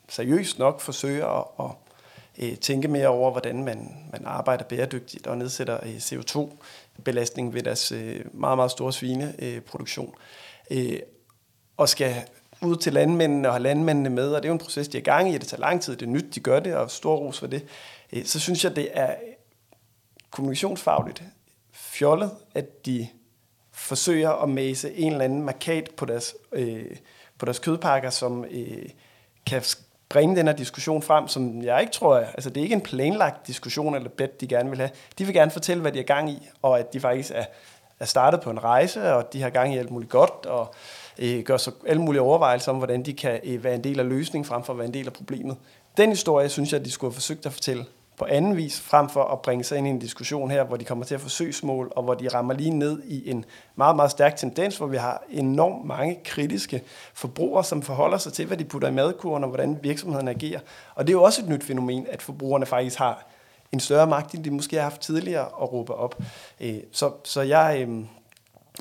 seriøst 0.10 0.60
nok 0.60 0.82
forsøger 0.82 1.28
at, 1.28 1.66
at 1.66 1.85
øh, 2.40 2.58
tænke 2.58 2.88
mere 2.88 3.08
over, 3.08 3.32
hvordan 3.32 3.64
man, 3.64 4.10
man 4.12 4.22
arbejder 4.26 4.64
bæredygtigt 4.64 5.28
og 5.28 5.38
nedsætter 5.38 5.80
øh, 5.84 5.96
CO2-belastning 5.96 7.54
ved 7.54 7.64
deres 7.64 7.92
øh, 7.92 8.26
meget, 8.34 8.58
meget 8.58 8.72
store 8.72 8.94
svineproduktion. 8.94 10.14
Øh, 10.72 11.00
og 11.78 11.90
skal 11.90 12.16
ud 12.62 12.76
til 12.76 12.94
landmændene 12.94 13.48
og 13.48 13.54
have 13.54 13.64
landmændene 13.64 14.10
med, 14.10 14.34
og 14.34 14.44
det 14.44 14.48
er 14.48 14.50
jo 14.50 14.54
en 14.54 14.60
proces, 14.60 14.88
de 14.88 14.98
er 14.98 15.02
i 15.02 15.04
gang 15.04 15.30
i, 15.30 15.38
det 15.38 15.48
tager 15.48 15.62
lang 15.62 15.82
tid, 15.82 15.96
det 15.96 16.06
er 16.06 16.10
nyt, 16.10 16.36
de 16.36 16.40
gør 16.40 16.60
det, 16.60 16.76
og 16.76 16.92
stor 16.92 17.16
ros 17.16 17.40
for 17.40 17.48
det. 17.48 17.66
Øh, 18.14 18.26
så 18.26 18.40
synes 18.40 18.64
jeg, 18.64 18.76
det 18.76 18.90
er 18.94 19.16
kommunikationsfagligt 20.32 21.24
fjollet, 21.74 22.32
at 22.54 22.86
de 22.86 23.08
forsøger 23.72 24.30
at 24.30 24.50
mase 24.50 24.94
en 24.94 25.12
eller 25.12 25.26
anden 25.26 25.42
markat 25.42 25.90
på 25.98 26.06
deres, 26.06 26.36
øh, 26.52 26.96
på 27.38 27.46
deres 27.46 27.60
kødpakker, 27.60 28.10
som 28.10 28.46
øh, 28.52 28.90
kan 29.46 29.64
bringe 30.16 30.36
den 30.36 30.48
her 30.48 30.54
diskussion 30.56 31.02
frem, 31.02 31.28
som 31.28 31.62
jeg 31.62 31.82
ikke 31.82 31.94
tror, 31.94 32.16
altså 32.18 32.50
det 32.50 32.58
er 32.58 32.64
ikke 32.64 32.76
en 32.76 32.82
planlagt 32.82 33.48
diskussion 33.48 33.96
eller 33.96 34.10
bet, 34.10 34.42
de 34.42 34.48
gerne 34.48 34.70
vil 34.70 34.80
have. 34.80 34.90
De 35.18 35.26
vil 35.26 35.34
gerne 35.34 35.52
fortælle, 35.52 35.82
hvad 35.82 35.92
de 35.92 36.00
er 36.00 36.04
gang 36.04 36.30
i, 36.30 36.48
og 36.62 36.80
at 36.80 36.94
de 36.94 37.00
faktisk 37.00 37.32
er, 37.36 37.46
er 38.00 38.06
startet 38.06 38.42
på 38.42 38.50
en 38.50 38.64
rejse, 38.64 39.14
og 39.14 39.34
de 39.34 39.42
har 39.42 39.50
gang 39.50 39.74
i 39.74 39.78
alt 39.78 39.92
muligt 39.92 40.12
godt, 40.12 40.46
og 40.46 40.74
øh, 41.20 41.44
gør 41.44 41.58
så 41.58 41.72
alle 41.88 42.02
mulige 42.02 42.22
overvejelser 42.22 42.72
om, 42.72 42.78
hvordan 42.78 43.04
de 43.04 43.14
kan 43.14 43.40
øh, 43.44 43.64
være 43.64 43.76
en 43.76 43.84
del 43.84 44.00
af 44.00 44.10
løsningen, 44.10 44.46
frem 44.46 44.64
for 44.64 44.74
at 44.74 44.80
være 44.80 44.88
en 44.88 44.94
del 44.94 45.08
af 45.08 45.14
problemet. 45.14 45.58
Den 45.98 46.10
historie, 46.10 46.50
synes 46.50 46.74
jeg, 46.74 46.86
de 46.86 46.92
skulle 46.92 47.12
have 47.12 47.16
forsøgt 47.16 47.46
at 47.46 47.54
fortælle 47.54 47.86
på 48.18 48.26
anden 48.30 48.58
vis, 48.58 48.82
frem 48.82 49.10
for 49.10 49.24
at 49.24 49.42
bringe 49.42 49.64
sig 49.64 49.78
ind 49.78 49.88
i 49.88 49.90
en 49.90 50.00
diskussion 50.00 50.52
her, 50.52 50.64
hvor 50.64 50.78
de 50.78 50.86
kommer 50.86 51.06
til 51.06 51.16
at 51.16 51.22
forsøgsmål, 51.22 51.92
og 51.96 52.04
hvor 52.04 52.14
de 52.14 52.28
rammer 52.28 52.54
lige 52.54 52.70
ned 52.70 53.04
i 53.04 53.30
en 53.30 53.46
meget, 53.76 53.96
meget 53.96 54.12
stærk 54.12 54.36
tendens, 54.36 54.78
hvor 54.78 54.88
vi 54.88 54.98
har 54.98 55.24
enormt 55.30 55.86
mange 55.86 56.20
kritiske 56.26 56.84
forbrugere, 57.14 57.64
som 57.64 57.82
forholder 57.82 58.18
sig 58.18 58.34
til, 58.34 58.46
hvad 58.46 58.58
de 58.58 58.66
putter 58.66 58.88
i 58.88 58.92
madkurven, 58.92 59.44
og 59.44 59.50
hvordan 59.50 59.80
virksomheden 59.82 60.28
agerer. 60.28 60.60
Og 60.96 61.08
det 61.08 61.14
er 61.14 61.18
jo 61.18 61.24
også 61.24 61.42
et 61.42 61.50
nyt 61.50 61.64
fænomen, 61.64 62.08
at 62.10 62.22
forbrugerne 62.22 62.66
faktisk 62.66 62.98
har 62.98 63.28
en 63.72 63.80
større 63.80 64.08
magt, 64.08 64.34
end 64.34 64.44
de 64.44 64.52
måske 64.52 64.76
har 64.76 64.84
haft 64.84 65.02
tidligere 65.02 65.46
at 65.46 65.74
råbe 65.74 65.94
op. 65.94 66.16
Øh, 66.60 66.78
så, 66.92 67.12
så 67.24 67.42
jeg, 67.42 67.78
øh, 67.82 67.88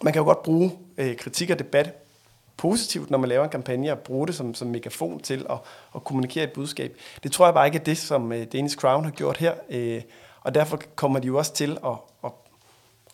man 0.03 0.13
kan 0.13 0.17
jo 0.17 0.25
godt 0.25 0.43
bruge 0.43 0.73
øh, 0.99 1.17
kritik 1.17 1.51
og 1.51 1.59
debat 1.59 2.04
positivt, 2.57 3.11
når 3.11 3.19
man 3.19 3.29
laver 3.29 3.45
en 3.45 3.51
kampagne, 3.51 3.93
og 3.93 3.99
bruge 3.99 4.27
det 4.27 4.35
som, 4.35 4.55
som 4.55 4.69
megafon 4.69 5.21
til 5.21 5.47
at, 5.51 5.59
at 5.95 6.05
kommunikere 6.05 6.45
et 6.45 6.53
budskab. 6.53 6.97
Det 7.23 7.33
tror 7.33 7.47
jeg 7.47 7.55
bare 7.55 7.67
ikke 7.67 7.79
er 7.79 7.83
det, 7.83 7.99
som 7.99 8.33
uh, 8.33 8.43
Danish 8.53 8.77
Crown 8.77 9.05
har 9.05 9.11
gjort 9.11 9.37
her, 9.37 9.53
uh, 9.75 10.03
og 10.41 10.55
derfor 10.55 10.81
kommer 10.95 11.19
de 11.19 11.27
jo 11.27 11.39
også 11.39 11.55
til 11.55 11.79
at, 11.87 11.93
at, 12.25 12.31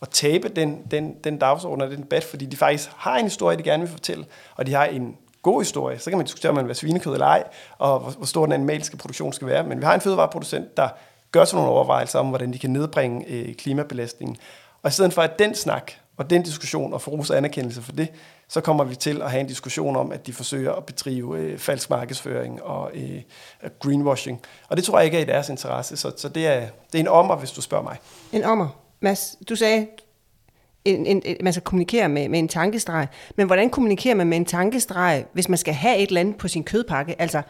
at 0.02 0.08
tabe 0.08 0.48
den, 0.48 0.82
den, 0.90 1.14
den 1.24 1.38
dagsorden 1.38 1.80
og 1.80 1.90
den 1.90 2.02
debat, 2.02 2.24
fordi 2.24 2.46
de 2.46 2.56
faktisk 2.56 2.90
har 2.96 3.16
en 3.16 3.24
historie, 3.24 3.56
de 3.56 3.62
gerne 3.62 3.82
vil 3.82 3.92
fortælle, 3.92 4.26
og 4.56 4.66
de 4.66 4.72
har 4.74 4.84
en 4.84 5.16
god 5.42 5.60
historie. 5.60 5.98
Så 5.98 6.10
kan 6.10 6.16
man 6.16 6.26
diskutere, 6.26 6.50
om 6.50 6.54
man 6.54 6.64
vil 6.64 6.68
være 6.68 6.74
svinekød 6.74 7.12
eller 7.12 7.26
ej, 7.26 7.44
og 7.78 8.00
hvor, 8.00 8.10
hvor 8.10 8.26
stor 8.26 8.46
den 8.46 8.52
animalske 8.52 8.96
produktion 8.96 9.32
skal 9.32 9.46
være. 9.46 9.64
Men 9.64 9.80
vi 9.80 9.84
har 9.84 9.94
en 9.94 10.00
fødevareproducent, 10.00 10.76
der 10.76 10.88
gør 11.32 11.44
sig 11.44 11.56
nogle 11.56 11.70
overvejelser 11.70 12.18
om, 12.18 12.28
hvordan 12.28 12.52
de 12.52 12.58
kan 12.58 12.70
nedbringe 12.70 13.26
øh, 13.28 13.54
klimabelastningen. 13.54 14.36
Og 14.82 14.88
i 14.88 14.92
stedet 14.92 15.12
for 15.12 15.22
at 15.22 15.38
den 15.38 15.54
snak 15.54 15.92
og 16.16 16.30
den 16.30 16.42
diskussion 16.42 16.92
og 16.92 17.02
få 17.02 17.10
ros 17.10 17.30
anerkendelse 17.30 17.82
for 17.82 17.92
det, 17.92 18.08
så 18.50 18.60
kommer 18.60 18.84
vi 18.84 18.94
til 18.94 19.22
at 19.22 19.30
have 19.30 19.40
en 19.40 19.46
diskussion 19.46 19.96
om, 19.96 20.12
at 20.12 20.26
de 20.26 20.32
forsøger 20.32 20.72
at 20.72 20.84
bedrive 20.84 21.38
øh, 21.38 21.58
falsk 21.58 21.90
markedsføring 21.90 22.62
og 22.62 22.90
øh, 22.94 23.22
øh, 23.62 23.70
greenwashing. 23.78 24.40
Og 24.68 24.76
det 24.76 24.84
tror 24.84 24.98
jeg 24.98 25.04
ikke 25.04 25.18
er 25.18 25.22
i 25.22 25.24
deres 25.24 25.48
interesse, 25.48 25.96
så, 25.96 26.12
så 26.16 26.28
det, 26.28 26.46
er, 26.46 26.60
det 26.92 26.98
er 26.98 27.00
en 27.00 27.08
ommer, 27.08 27.36
hvis 27.36 27.50
du 27.50 27.60
spørger 27.60 27.84
mig. 27.84 27.96
En 28.32 28.44
ommer. 28.44 28.68
Mads, 29.00 29.36
du 29.48 29.56
sagde, 29.56 29.86
en, 30.84 31.06
en, 31.06 31.22
en, 31.24 31.36
man 31.40 31.52
skal 31.52 31.62
kommunikere 31.62 32.08
med, 32.08 32.28
med 32.28 32.38
en 32.38 32.48
tankestreg. 32.48 33.08
Men 33.36 33.46
hvordan 33.46 33.70
kommunikerer 33.70 34.14
man 34.14 34.26
med 34.26 34.36
en 34.36 34.44
tankestreg, 34.44 35.24
hvis 35.32 35.48
man 35.48 35.58
skal 35.58 35.74
have 35.74 35.98
et 35.98 36.06
eller 36.06 36.20
andet 36.20 36.36
på 36.36 36.48
sin 36.48 36.64
kødpakke? 36.64 37.20
Altså, 37.20 37.42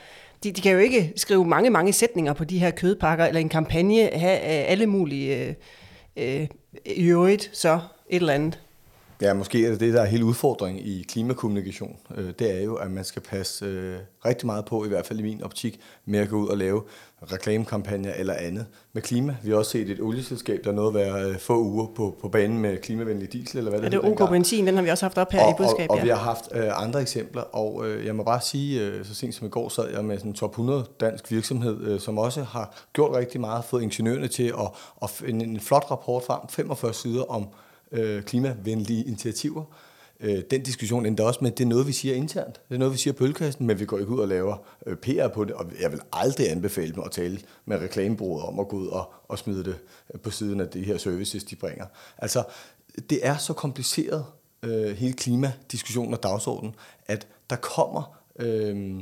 de, 0.44 0.52
de 0.52 0.60
kan 0.60 0.72
jo 0.72 0.78
ikke 0.78 1.12
skrive 1.16 1.44
mange, 1.44 1.70
mange 1.70 1.92
sætninger 1.92 2.32
på 2.32 2.44
de 2.44 2.58
her 2.58 2.70
kødpakker, 2.70 3.24
eller 3.24 3.40
en 3.40 3.48
kampagne 3.48 4.10
have 4.12 4.38
øh, 4.38 4.70
alle 4.70 4.86
mulige 4.86 5.46
øh, 5.46 5.54
øh, 6.16 6.46
i 6.86 7.04
øvrigt 7.04 7.50
så 7.52 7.80
et 8.08 8.20
eller 8.20 8.32
andet. 8.32 8.58
Ja, 9.20 9.34
måske 9.34 9.66
er 9.66 9.70
det 9.70 9.80
det, 9.80 9.94
der 9.94 10.02
er 10.02 10.06
hele 10.06 10.24
udfordringen 10.24 10.86
i 10.86 11.04
klimakommunikation. 11.08 11.96
Øh, 12.16 12.32
det 12.38 12.56
er 12.56 12.64
jo, 12.64 12.74
at 12.74 12.90
man 12.90 13.04
skal 13.04 13.22
passe 13.22 13.64
øh, 13.64 13.96
rigtig 14.24 14.46
meget 14.46 14.64
på, 14.64 14.84
i 14.84 14.88
hvert 14.88 15.06
fald 15.06 15.18
i 15.18 15.22
min 15.22 15.42
optik, 15.42 15.80
med 16.04 16.18
at 16.18 16.28
gå 16.28 16.36
ud 16.36 16.48
og 16.48 16.56
lave 16.56 16.82
reklamekampagner 17.32 18.12
eller 18.16 18.34
andet 18.34 18.66
med 18.92 19.02
klima. 19.02 19.36
Vi 19.42 19.50
har 19.50 19.56
også 19.56 19.70
set 19.70 19.90
et 19.90 20.00
olieselskab, 20.00 20.60
der 20.64 20.72
nåede 20.72 20.88
at 20.88 20.94
være 20.94 21.30
øh, 21.30 21.38
få 21.38 21.62
uger 21.62 21.86
på, 21.96 22.16
på 22.20 22.28
banen 22.28 22.58
med 22.58 22.78
klimavenlig 22.78 23.32
diesel, 23.32 23.58
eller 23.58 23.70
hvad 23.70 23.80
det, 23.80 23.94
er. 23.94 24.00
det 24.00 24.20
OK 24.20 24.30
Benzin, 24.30 24.66
den 24.66 24.74
har 24.74 24.82
vi 24.82 24.88
også 24.88 25.04
haft 25.04 25.18
op 25.18 25.32
her 25.32 25.44
og, 25.44 25.50
i 25.50 25.54
budskab. 25.56 25.90
Og, 25.90 25.94
og 25.94 25.96
ja. 25.96 26.02
vi 26.02 26.08
har 26.08 26.16
haft 26.16 26.44
øh, 26.54 26.82
andre 26.82 27.00
eksempler, 27.00 27.42
og 27.42 27.88
øh, 27.88 28.06
jeg 28.06 28.16
må 28.16 28.22
bare 28.22 28.40
sige, 28.40 28.80
øh, 28.80 29.04
så 29.04 29.14
sent 29.14 29.34
som 29.34 29.46
i 29.46 29.50
går 29.50 29.68
sad 29.68 29.90
jeg 29.94 30.04
med 30.04 30.18
sådan 30.18 30.30
en 30.30 30.34
top 30.34 30.50
100 30.50 30.84
dansk 31.00 31.30
virksomhed, 31.30 31.80
øh, 31.80 32.00
som 32.00 32.18
også 32.18 32.42
har 32.42 32.86
gjort 32.92 33.16
rigtig 33.16 33.40
meget, 33.40 33.64
fået 33.64 33.82
ingeniørerne 33.82 34.28
til 34.28 34.46
at, 34.46 34.70
at 35.02 35.10
finde 35.10 35.44
en 35.44 35.60
flot 35.60 35.90
rapport 35.90 36.22
frem, 36.22 36.40
45 36.48 36.94
sider 36.94 37.22
om 37.30 37.46
øh, 37.92 38.22
klimavenlige 38.22 39.04
initiativer. 39.04 39.64
Øh, 40.20 40.42
den 40.50 40.62
diskussion 40.62 41.06
endte 41.06 41.24
også 41.24 41.38
med, 41.42 41.52
at 41.52 41.58
det 41.58 41.64
er 41.64 41.68
noget, 41.68 41.86
vi 41.86 41.92
siger 41.92 42.14
internt. 42.14 42.60
Det 42.68 42.74
er 42.74 42.78
noget, 42.78 42.92
vi 42.92 42.98
siger 42.98 43.14
på 43.14 43.24
ølkassen, 43.24 43.66
men 43.66 43.80
vi 43.80 43.84
går 43.84 43.98
ikke 43.98 44.10
ud 44.10 44.18
og 44.18 44.28
laver 44.28 44.56
øh, 44.86 44.96
PR 44.96 45.28
på 45.28 45.44
det, 45.44 45.52
og 45.52 45.66
jeg 45.80 45.92
vil 45.92 46.00
aldrig 46.12 46.50
anbefale 46.50 46.92
dem 46.94 47.02
at 47.02 47.10
tale 47.10 47.40
med 47.64 47.78
reklamebureauet 47.78 48.44
om 48.44 48.60
at 48.60 48.68
gå 48.68 48.76
ud 48.76 48.86
og, 48.86 49.12
og 49.28 49.38
smide 49.38 49.64
det 49.64 49.76
øh, 50.14 50.20
på 50.20 50.30
siden 50.30 50.60
af 50.60 50.68
de 50.68 50.82
her 50.82 50.98
services, 50.98 51.44
de 51.44 51.56
bringer. 51.56 51.86
Altså, 52.18 52.44
det 53.10 53.26
er 53.26 53.36
så 53.36 53.52
kompliceret, 53.52 54.24
øh, 54.62 54.96
hele 54.96 55.12
klimadiskussionen 55.12 56.14
og 56.14 56.22
dagsordenen, 56.22 56.74
at 57.06 57.26
der 57.50 57.56
kommer 57.56 58.18
øh, 58.38 59.00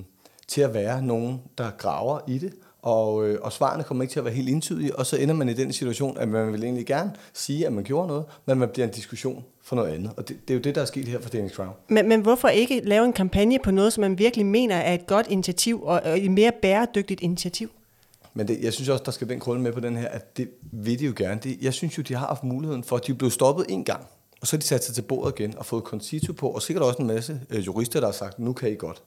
til 0.48 0.60
at 0.60 0.74
være 0.74 1.02
nogen, 1.02 1.42
der 1.58 1.70
graver 1.78 2.20
i 2.28 2.38
det, 2.38 2.52
og, 2.82 3.28
øh, 3.28 3.38
og 3.42 3.52
svarene 3.52 3.84
kommer 3.84 4.02
ikke 4.02 4.12
til 4.12 4.18
at 4.18 4.24
være 4.24 4.34
helt 4.34 4.48
entydige, 4.48 4.96
og 4.96 5.06
så 5.06 5.16
ender 5.16 5.34
man 5.34 5.48
i 5.48 5.52
den 5.52 5.72
situation, 5.72 6.18
at 6.18 6.28
man 6.28 6.52
vil 6.52 6.64
egentlig 6.64 6.86
gerne 6.86 7.12
sige, 7.32 7.66
at 7.66 7.72
man 7.72 7.84
gjorde 7.84 8.08
noget, 8.08 8.24
men 8.46 8.58
man 8.58 8.68
bliver 8.68 8.86
en 8.86 8.92
diskussion 8.92 9.44
for 9.62 9.76
noget 9.76 9.94
andet. 9.94 10.12
Og 10.16 10.28
det, 10.28 10.36
det 10.48 10.54
er 10.54 10.58
jo 10.58 10.62
det, 10.62 10.74
der 10.74 10.80
er 10.80 10.84
sket 10.84 11.08
her 11.08 11.20
for 11.20 11.28
Danish 11.30 11.54
Crown. 11.54 11.72
Men, 11.88 12.08
men 12.08 12.20
hvorfor 12.20 12.48
ikke 12.48 12.80
lave 12.84 13.04
en 13.04 13.12
kampagne 13.12 13.58
på 13.64 13.70
noget, 13.70 13.92
som 13.92 14.00
man 14.00 14.18
virkelig 14.18 14.46
mener 14.46 14.76
er 14.76 14.94
et 14.94 15.06
godt 15.06 15.26
initiativ, 15.30 15.82
og, 15.82 16.00
og 16.04 16.18
et 16.18 16.30
mere 16.30 16.52
bæredygtigt 16.62 17.20
initiativ? 17.20 17.70
Men 18.34 18.48
det, 18.48 18.60
jeg 18.62 18.72
synes 18.72 18.88
også, 18.88 19.04
der 19.04 19.12
skal 19.12 19.28
den 19.28 19.40
krølle 19.40 19.62
med 19.62 19.72
på 19.72 19.80
den 19.80 19.96
her, 19.96 20.08
at 20.08 20.36
det 20.36 20.48
vil 20.62 20.98
de 20.98 21.06
jo 21.06 21.12
gerne. 21.16 21.40
Det, 21.42 21.58
jeg 21.62 21.74
synes 21.74 21.98
jo, 21.98 22.02
de 22.02 22.14
har 22.14 22.26
haft 22.26 22.44
muligheden 22.44 22.84
for, 22.84 22.96
at 22.96 23.06
de 23.06 23.14
blev 23.14 23.30
stoppet 23.30 23.66
en 23.68 23.84
gang, 23.84 24.06
og 24.40 24.46
så 24.46 24.56
har 24.56 24.60
de 24.60 24.66
sat 24.66 24.84
sig 24.84 24.94
til 24.94 25.02
bordet 25.02 25.38
igen 25.38 25.58
og 25.58 25.66
fået 25.66 25.84
concito 25.84 26.32
på, 26.32 26.48
og 26.48 26.62
sikkert 26.62 26.84
også 26.84 26.98
en 26.98 27.06
masse 27.06 27.40
øh, 27.50 27.66
jurister, 27.66 28.00
der 28.00 28.06
har 28.06 28.12
sagt, 28.12 28.38
nu 28.38 28.52
kan 28.52 28.72
I 28.72 28.74
godt. 28.74 29.02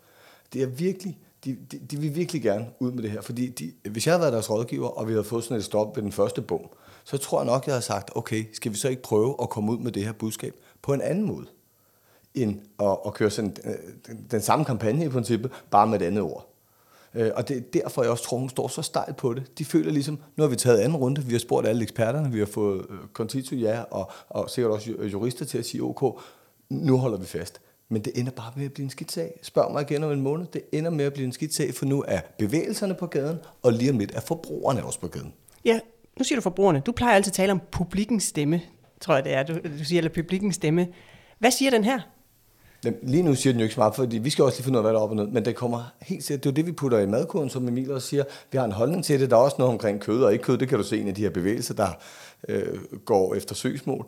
Det 0.54 0.62
er 0.62 0.68
virkelig, 0.68 1.18
de, 1.46 1.58
de, 1.72 1.80
de 1.80 1.98
vil 1.98 2.16
virkelig 2.16 2.42
gerne 2.42 2.66
ud 2.80 2.92
med 2.92 3.04
det 3.04 3.12
her, 3.12 3.22
fordi 3.22 3.48
de, 3.48 3.90
hvis 3.90 4.06
jeg 4.06 4.14
havde 4.14 4.22
været 4.22 4.34
deres 4.34 4.50
rådgiver, 4.50 4.88
og 4.88 5.08
vi 5.08 5.12
havde 5.14 5.24
fået 5.24 5.44
sådan 5.44 5.58
et 5.58 5.64
stop 5.64 5.96
ved 5.96 6.04
den 6.04 6.12
første 6.12 6.42
bog, 6.42 6.74
så 7.04 7.18
tror 7.18 7.40
jeg 7.40 7.46
nok, 7.46 7.66
jeg 7.66 7.74
havde 7.74 7.86
sagt, 7.86 8.12
okay, 8.16 8.46
skal 8.54 8.72
vi 8.72 8.78
så 8.78 8.90
ikke 8.90 9.02
prøve 9.02 9.36
at 9.42 9.50
komme 9.50 9.72
ud 9.72 9.78
med 9.78 9.92
det 9.92 10.06
her 10.06 10.12
budskab 10.12 10.54
på 10.82 10.94
en 10.94 11.02
anden 11.02 11.26
måde, 11.26 11.46
end 12.34 12.60
at, 12.80 12.98
at 13.06 13.14
køre 13.14 13.30
sådan, 13.30 13.56
øh, 13.64 13.74
den, 14.08 14.28
den 14.32 14.42
samme 14.42 14.66
kampagne 14.66 15.06
i 15.06 15.10
princippet, 15.10 15.52
bare 15.72 15.88
med 15.88 16.02
et 16.02 16.06
andet 16.06 16.22
ord. 16.22 16.48
Øh, 17.16 17.32
og 17.36 17.48
det 17.48 17.58
er 17.58 17.62
derfor, 17.74 18.02
jeg 18.02 18.12
også 18.12 18.24
tror, 18.24 18.38
hun 18.38 18.50
står 18.50 18.68
så 18.68 18.82
stejlt 18.82 19.18
på 19.18 19.34
det. 19.34 19.58
De 19.58 19.66
føler 19.66 19.92
ligesom, 19.92 20.20
nu 20.36 20.44
har 20.44 20.50
vi 20.50 20.56
taget 20.56 20.80
anden 20.80 20.98
runde, 20.98 21.24
vi 21.26 21.32
har 21.32 21.40
spurgt 21.40 21.68
alle 21.68 21.84
eksperterne, 21.84 22.32
vi 22.32 22.40
har 22.40 22.46
fået 22.46 22.86
øh, 22.90 22.98
Contito 23.14 23.56
ja, 23.56 23.82
og, 23.82 24.12
og 24.30 24.50
sikkert 24.50 24.74
også 24.74 24.92
jurister 24.92 25.46
til 25.46 25.58
at 25.58 25.66
sige, 25.66 25.84
ok, 25.84 26.20
nu 26.70 26.98
holder 26.98 27.18
vi 27.18 27.26
fast. 27.26 27.62
Men 27.92 28.02
det 28.02 28.20
ender 28.20 28.32
bare 28.32 28.52
med 28.56 28.66
at 28.66 28.74
blive 28.74 28.84
en 28.84 28.90
skidt 28.90 29.12
sag. 29.12 29.40
Spørg 29.42 29.72
mig 29.72 29.82
igen 29.82 30.04
om 30.04 30.12
en 30.12 30.22
måned. 30.22 30.46
Det 30.54 30.62
ender 30.72 30.92
med 30.92 31.06
at 31.06 31.14
blive 31.14 31.26
en 31.26 31.32
skidt 31.32 31.54
sag, 31.54 31.74
for 31.74 31.86
nu 31.86 32.04
er 32.08 32.20
bevægelserne 32.38 32.94
på 32.94 33.08
gaden, 33.08 33.38
og 33.64 33.74
lige 33.74 33.92
om 33.92 34.00
lidt 34.00 34.12
er 34.16 34.20
forbrugerne 34.20 34.84
også 34.84 35.00
på 35.00 35.08
gaden. 35.08 35.34
Ja, 35.66 35.80
nu 36.18 36.24
siger 36.24 36.38
du 36.38 36.42
forbrugerne. 36.42 36.80
Du 36.80 36.92
plejer 36.92 37.16
altid 37.16 37.32
at 37.32 37.36
tale 37.36 37.52
om 37.52 37.62
publikens 37.72 38.24
stemme, 38.24 38.62
tror 39.02 39.16
jeg 39.16 39.24
det 39.24 39.34
er. 39.34 39.44
Du, 39.44 39.54
du 39.80 39.84
siger, 39.84 40.00
eller 40.00 40.12
publikens 40.14 40.56
stemme. 40.56 40.88
Hvad 41.40 41.52
siger 41.52 41.72
den 41.72 41.84
her? 41.84 42.00
Lige 43.04 43.24
nu 43.24 43.36
siger 43.36 43.54
den 43.54 43.60
jo 43.60 43.64
ikke 43.64 43.74
så 43.76 43.80
meget, 43.80 43.96
fordi 43.96 44.18
vi 44.18 44.30
skal 44.30 44.46
også 44.46 44.58
lige 44.58 44.64
finde 44.64 44.80
ud 44.80 44.80
af, 44.80 44.84
hvad 44.84 44.94
der 44.94 45.00
er 45.00 45.04
op 45.04 45.10
og 45.10 45.16
ned. 45.16 45.28
Men 45.28 45.46
det 45.46 45.56
kommer 45.56 45.94
helt 46.02 46.24
sikkert, 46.24 46.44
det 46.44 46.50
er 46.50 46.54
det, 46.54 46.66
vi 46.66 46.72
putter 46.72 47.00
i 47.00 47.06
madkurven, 47.06 47.50
som 47.50 47.68
Emil 47.68 47.92
også 47.92 48.08
siger. 48.08 48.24
Vi 48.52 48.58
har 48.58 48.66
en 48.66 48.72
holdning 48.72 49.06
til 49.06 49.20
det. 49.20 49.30
Der 49.30 49.36
er 49.36 49.42
også 49.42 49.56
noget 49.60 49.74
omkring 49.74 50.00
kød 50.00 50.24
og 50.24 50.34
ikke 50.34 50.44
kød. 50.44 50.58
Det 50.58 50.70
kan 50.70 50.78
du 50.78 50.84
se 50.84 50.98
i 50.98 51.12
de 51.12 51.22
her 51.22 51.30
bevægelser, 51.30 51.74
der 51.74 51.88
øh, 52.50 52.80
går 53.06 53.36
efter 53.36 53.56
søgsmål. 53.56 54.06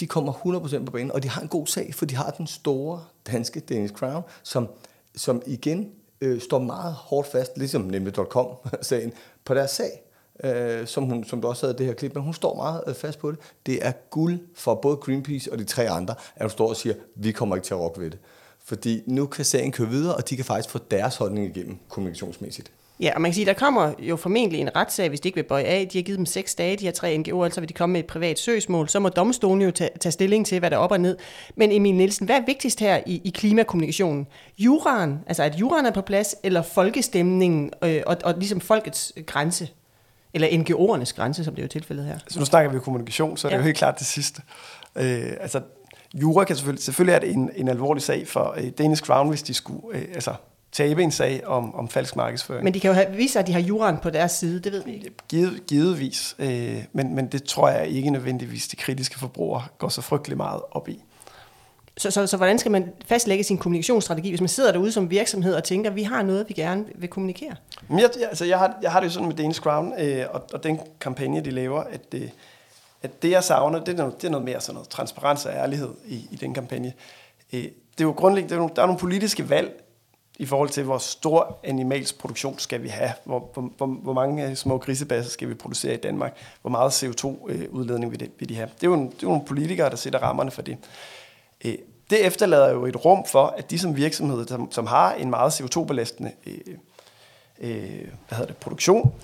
De 0.00 0.06
kommer 0.06 0.32
100% 0.32 0.84
på 0.84 0.92
banen, 0.92 1.12
og 1.12 1.22
de 1.22 1.28
har 1.28 1.40
en 1.40 1.48
god 1.48 1.66
sag, 1.66 1.94
for 1.94 2.06
de 2.06 2.14
har 2.16 2.30
den 2.30 2.46
store 2.46 3.04
danske 3.32 3.60
Danish 3.60 3.94
Crown, 3.94 4.22
som, 4.42 4.68
som 5.16 5.42
igen 5.46 5.90
øh, 6.20 6.40
står 6.40 6.58
meget 6.58 6.94
hårdt 6.94 7.28
fast, 7.28 7.58
ligesom 7.58 7.82
nemlig.com-sagen, 7.82 9.12
på 9.44 9.54
deres 9.54 9.70
sag 9.70 10.04
øh, 10.44 10.86
som, 10.86 11.04
hun, 11.04 11.24
som 11.24 11.40
du 11.40 11.48
også 11.48 11.66
havde 11.66 11.78
det 11.78 11.86
her 11.86 11.94
klip, 11.94 12.14
men 12.14 12.22
hun 12.22 12.34
står 12.34 12.54
meget 12.54 12.84
øh, 12.86 12.94
fast 12.94 13.18
på 13.18 13.30
det. 13.30 13.38
Det 13.66 13.86
er 13.86 13.92
guld 14.10 14.38
for 14.54 14.74
både 14.74 14.96
Greenpeace 14.96 15.52
og 15.52 15.58
de 15.58 15.64
tre 15.64 15.88
andre, 15.88 16.14
at 16.36 16.42
hun 16.42 16.50
står 16.50 16.68
og 16.68 16.76
siger, 16.76 16.94
vi 17.14 17.32
kommer 17.32 17.56
ikke 17.56 17.66
til 17.66 17.74
at 17.74 17.80
rokke 17.80 18.00
ved 18.00 18.10
det. 18.10 18.18
Fordi 18.64 19.02
nu 19.06 19.26
kan 19.26 19.44
sagen 19.44 19.72
køre 19.72 19.88
videre, 19.88 20.14
og 20.14 20.30
de 20.30 20.36
kan 20.36 20.44
faktisk 20.44 20.70
få 20.70 20.78
deres 20.90 21.16
holdning 21.16 21.56
igennem 21.56 21.78
kommunikationsmæssigt. 21.88 22.72
Ja, 23.00 23.12
og 23.14 23.20
man 23.20 23.30
kan 23.30 23.34
sige, 23.34 23.46
der 23.46 23.52
kommer 23.52 23.92
jo 23.98 24.16
formentlig 24.16 24.60
en 24.60 24.76
retssag, 24.76 25.08
hvis 25.08 25.20
de 25.20 25.28
ikke 25.28 25.36
vil 25.36 25.42
bøje 25.42 25.64
af. 25.64 25.88
De 25.92 25.98
har 25.98 26.02
givet 26.02 26.18
dem 26.18 26.26
seks 26.26 26.54
dage, 26.54 26.76
de 26.76 26.84
her 26.84 26.92
tre 26.92 27.16
NGO'er, 27.16 27.44
altså 27.44 27.60
vil 27.60 27.68
de 27.68 27.74
komme 27.74 27.92
med 27.92 28.00
et 28.00 28.06
privat 28.06 28.38
søgsmål. 28.38 28.88
Så 28.88 29.00
må 29.00 29.08
domstolen 29.08 29.62
jo 29.62 29.70
tage, 29.70 29.90
tage 30.00 30.12
stilling 30.12 30.46
til, 30.46 30.58
hvad 30.58 30.70
der 30.70 30.76
er 30.76 30.80
op 30.80 30.90
og 30.90 31.00
ned. 31.00 31.16
Men 31.56 31.72
Emil 31.72 31.94
Nielsen, 31.94 32.26
hvad 32.26 32.36
er 32.36 32.44
vigtigst 32.46 32.80
her 32.80 33.00
i, 33.06 33.20
i 33.24 33.30
klimakommunikationen? 33.30 34.26
Juraen, 34.58 35.18
altså 35.26 35.42
at 35.42 35.54
juraen 35.54 35.86
er 35.86 35.90
på 35.90 36.00
plads, 36.00 36.34
eller 36.42 36.62
folkestemningen 36.62 37.70
øh, 37.84 38.02
og, 38.06 38.16
og 38.24 38.34
ligesom 38.38 38.60
folkets 38.60 39.12
grænse? 39.26 39.68
Eller 40.34 40.48
NGO'ernes 40.48 41.16
grænse, 41.16 41.44
som 41.44 41.54
det 41.54 41.62
er 41.62 41.64
jo 41.64 41.68
tilfældet 41.68 42.06
her. 42.06 42.14
Altså 42.14 42.38
nu 42.38 42.44
snakker 42.44 42.70
vi 42.70 42.78
kommunikation, 42.78 43.36
så 43.36 43.48
er 43.48 43.50
det 43.50 43.56
ja. 43.56 43.60
jo 43.60 43.64
helt 43.64 43.76
klart 43.76 43.98
det 43.98 44.06
sidste. 44.06 44.42
Øh, 44.96 45.32
altså, 45.40 45.60
jura 46.14 46.44
kan 46.44 46.56
selvfølgelig, 46.56 46.84
selvfølgelig 46.84 47.14
er 47.14 47.18
det 47.18 47.30
en, 47.30 47.50
en 47.56 47.68
alvorlig 47.68 48.02
sag 48.02 48.28
for 48.28 48.54
øh, 48.56 48.70
Danish 48.78 49.02
Crown, 49.02 49.28
hvis 49.28 49.42
de 49.42 49.54
skulle 49.54 49.98
øh, 49.98 50.04
altså, 50.14 50.34
tabe 50.74 51.02
en 51.02 51.10
sag 51.10 51.46
om, 51.46 51.74
om 51.74 51.88
falsk 51.88 52.16
markedsføring. 52.16 52.64
Men 52.64 52.74
de 52.74 52.80
kan 52.80 52.88
jo 52.88 52.94
have, 52.94 53.10
vise, 53.10 53.38
at 53.38 53.46
de 53.46 53.52
har 53.52 53.60
juraen 53.60 53.98
på 53.98 54.10
deres 54.10 54.32
side, 54.32 54.60
det 54.60 54.72
ved 54.72 54.84
vi 54.84 54.94
ikke. 54.94 55.10
Givet, 55.28 55.66
givetvis, 55.66 56.36
øh, 56.38 56.84
men, 56.92 57.14
men 57.14 57.26
det 57.26 57.44
tror 57.44 57.68
jeg 57.68 57.88
ikke 57.88 58.10
nødvendigvis, 58.10 58.68
de 58.68 58.76
kritiske 58.76 59.18
forbrugere 59.18 59.64
går 59.78 59.88
så 59.88 60.00
frygtelig 60.00 60.36
meget 60.36 60.60
op 60.70 60.88
i. 60.88 61.04
Så, 61.96 62.10
så, 62.10 62.26
så 62.26 62.36
hvordan 62.36 62.58
skal 62.58 62.72
man 62.72 62.92
fastlægge 63.06 63.44
sin 63.44 63.58
kommunikationsstrategi, 63.58 64.28
hvis 64.28 64.40
man 64.40 64.48
sidder 64.48 64.72
derude 64.72 64.92
som 64.92 65.10
virksomhed 65.10 65.54
og 65.54 65.64
tænker, 65.64 65.90
at 65.90 65.96
vi 65.96 66.02
har 66.02 66.22
noget, 66.22 66.48
vi 66.48 66.54
gerne 66.54 66.84
vil 66.94 67.08
kommunikere? 67.08 67.54
Men 67.88 67.98
jeg, 67.98 68.10
altså 68.28 68.44
jeg, 68.44 68.58
har, 68.58 68.78
jeg 68.82 68.92
har 68.92 69.00
det 69.00 69.06
jo 69.06 69.12
sådan 69.12 69.28
med 69.28 69.36
Danish 69.36 69.60
Crown 69.60 69.92
øh, 69.98 70.24
og, 70.30 70.42
og 70.52 70.62
den 70.62 70.80
kampagne, 71.00 71.40
de 71.40 71.50
laver, 71.50 71.80
at, 71.80 72.14
øh, 72.14 72.28
at 73.02 73.22
det, 73.22 73.30
jeg 73.30 73.44
savner, 73.44 73.78
det 73.84 73.92
er, 73.92 73.96
noget, 73.96 74.22
det 74.22 74.26
er 74.26 74.30
noget 74.30 74.44
mere 74.44 74.60
sådan 74.60 74.74
noget 74.74 74.88
transparens 74.88 75.46
og 75.46 75.52
ærlighed 75.52 75.90
i, 76.06 76.28
i 76.30 76.36
den 76.36 76.54
kampagne. 76.54 76.92
Øh, 77.52 77.62
det 77.62 78.00
er 78.00 78.04
jo 78.04 78.10
grundlæggende, 78.10 78.50
der 78.50 78.56
er, 78.56 78.60
nogle, 78.60 78.74
der 78.76 78.82
er 78.82 78.86
nogle 78.86 79.00
politiske 79.00 79.50
valg 79.50 79.83
i 80.38 80.46
forhold 80.46 80.68
til, 80.68 80.84
hvor 80.84 80.98
stor 80.98 81.58
animalsk 81.64 82.18
produktion 82.18 82.58
skal 82.58 82.82
vi 82.82 82.88
have, 82.88 83.12
hvor, 83.24 83.50
hvor, 83.52 83.70
hvor, 83.76 83.86
hvor 83.86 84.12
mange 84.12 84.48
øh, 84.48 84.54
små 84.54 84.78
grisebasser 84.78 85.32
skal 85.32 85.48
vi 85.48 85.54
producere 85.54 85.94
i 85.94 85.96
Danmark, 85.96 86.36
hvor 86.60 86.70
meget 86.70 87.02
CO2-udledning 87.02 88.04
øh, 88.04 88.10
vil, 88.10 88.20
det, 88.20 88.30
vil 88.38 88.48
de 88.48 88.54
have. 88.56 88.68
Det 88.74 88.86
er, 88.86 88.90
jo 88.90 88.94
en, 88.94 89.06
det 89.06 89.14
er 89.14 89.18
jo 89.22 89.28
nogle 89.28 89.44
politikere, 89.44 89.90
der 89.90 89.96
sætter 89.96 90.18
rammerne 90.18 90.50
for 90.50 90.62
det. 90.62 90.78
Øh, 91.64 91.74
det 92.10 92.26
efterlader 92.26 92.70
jo 92.70 92.86
et 92.86 93.04
rum 93.04 93.24
for, 93.26 93.46
at 93.46 93.70
de 93.70 93.78
som 93.78 93.96
virksomheder, 93.96 94.46
som, 94.46 94.72
som 94.72 94.86
har 94.86 95.12
en 95.12 95.30
meget 95.30 95.60
CO2-belastende 95.60 96.32
øh, 96.46 96.54
øh, 97.60 98.08
hvad 98.28 98.38
hedder 98.38 98.46
det, 98.46 98.56
produktion, 98.56 99.14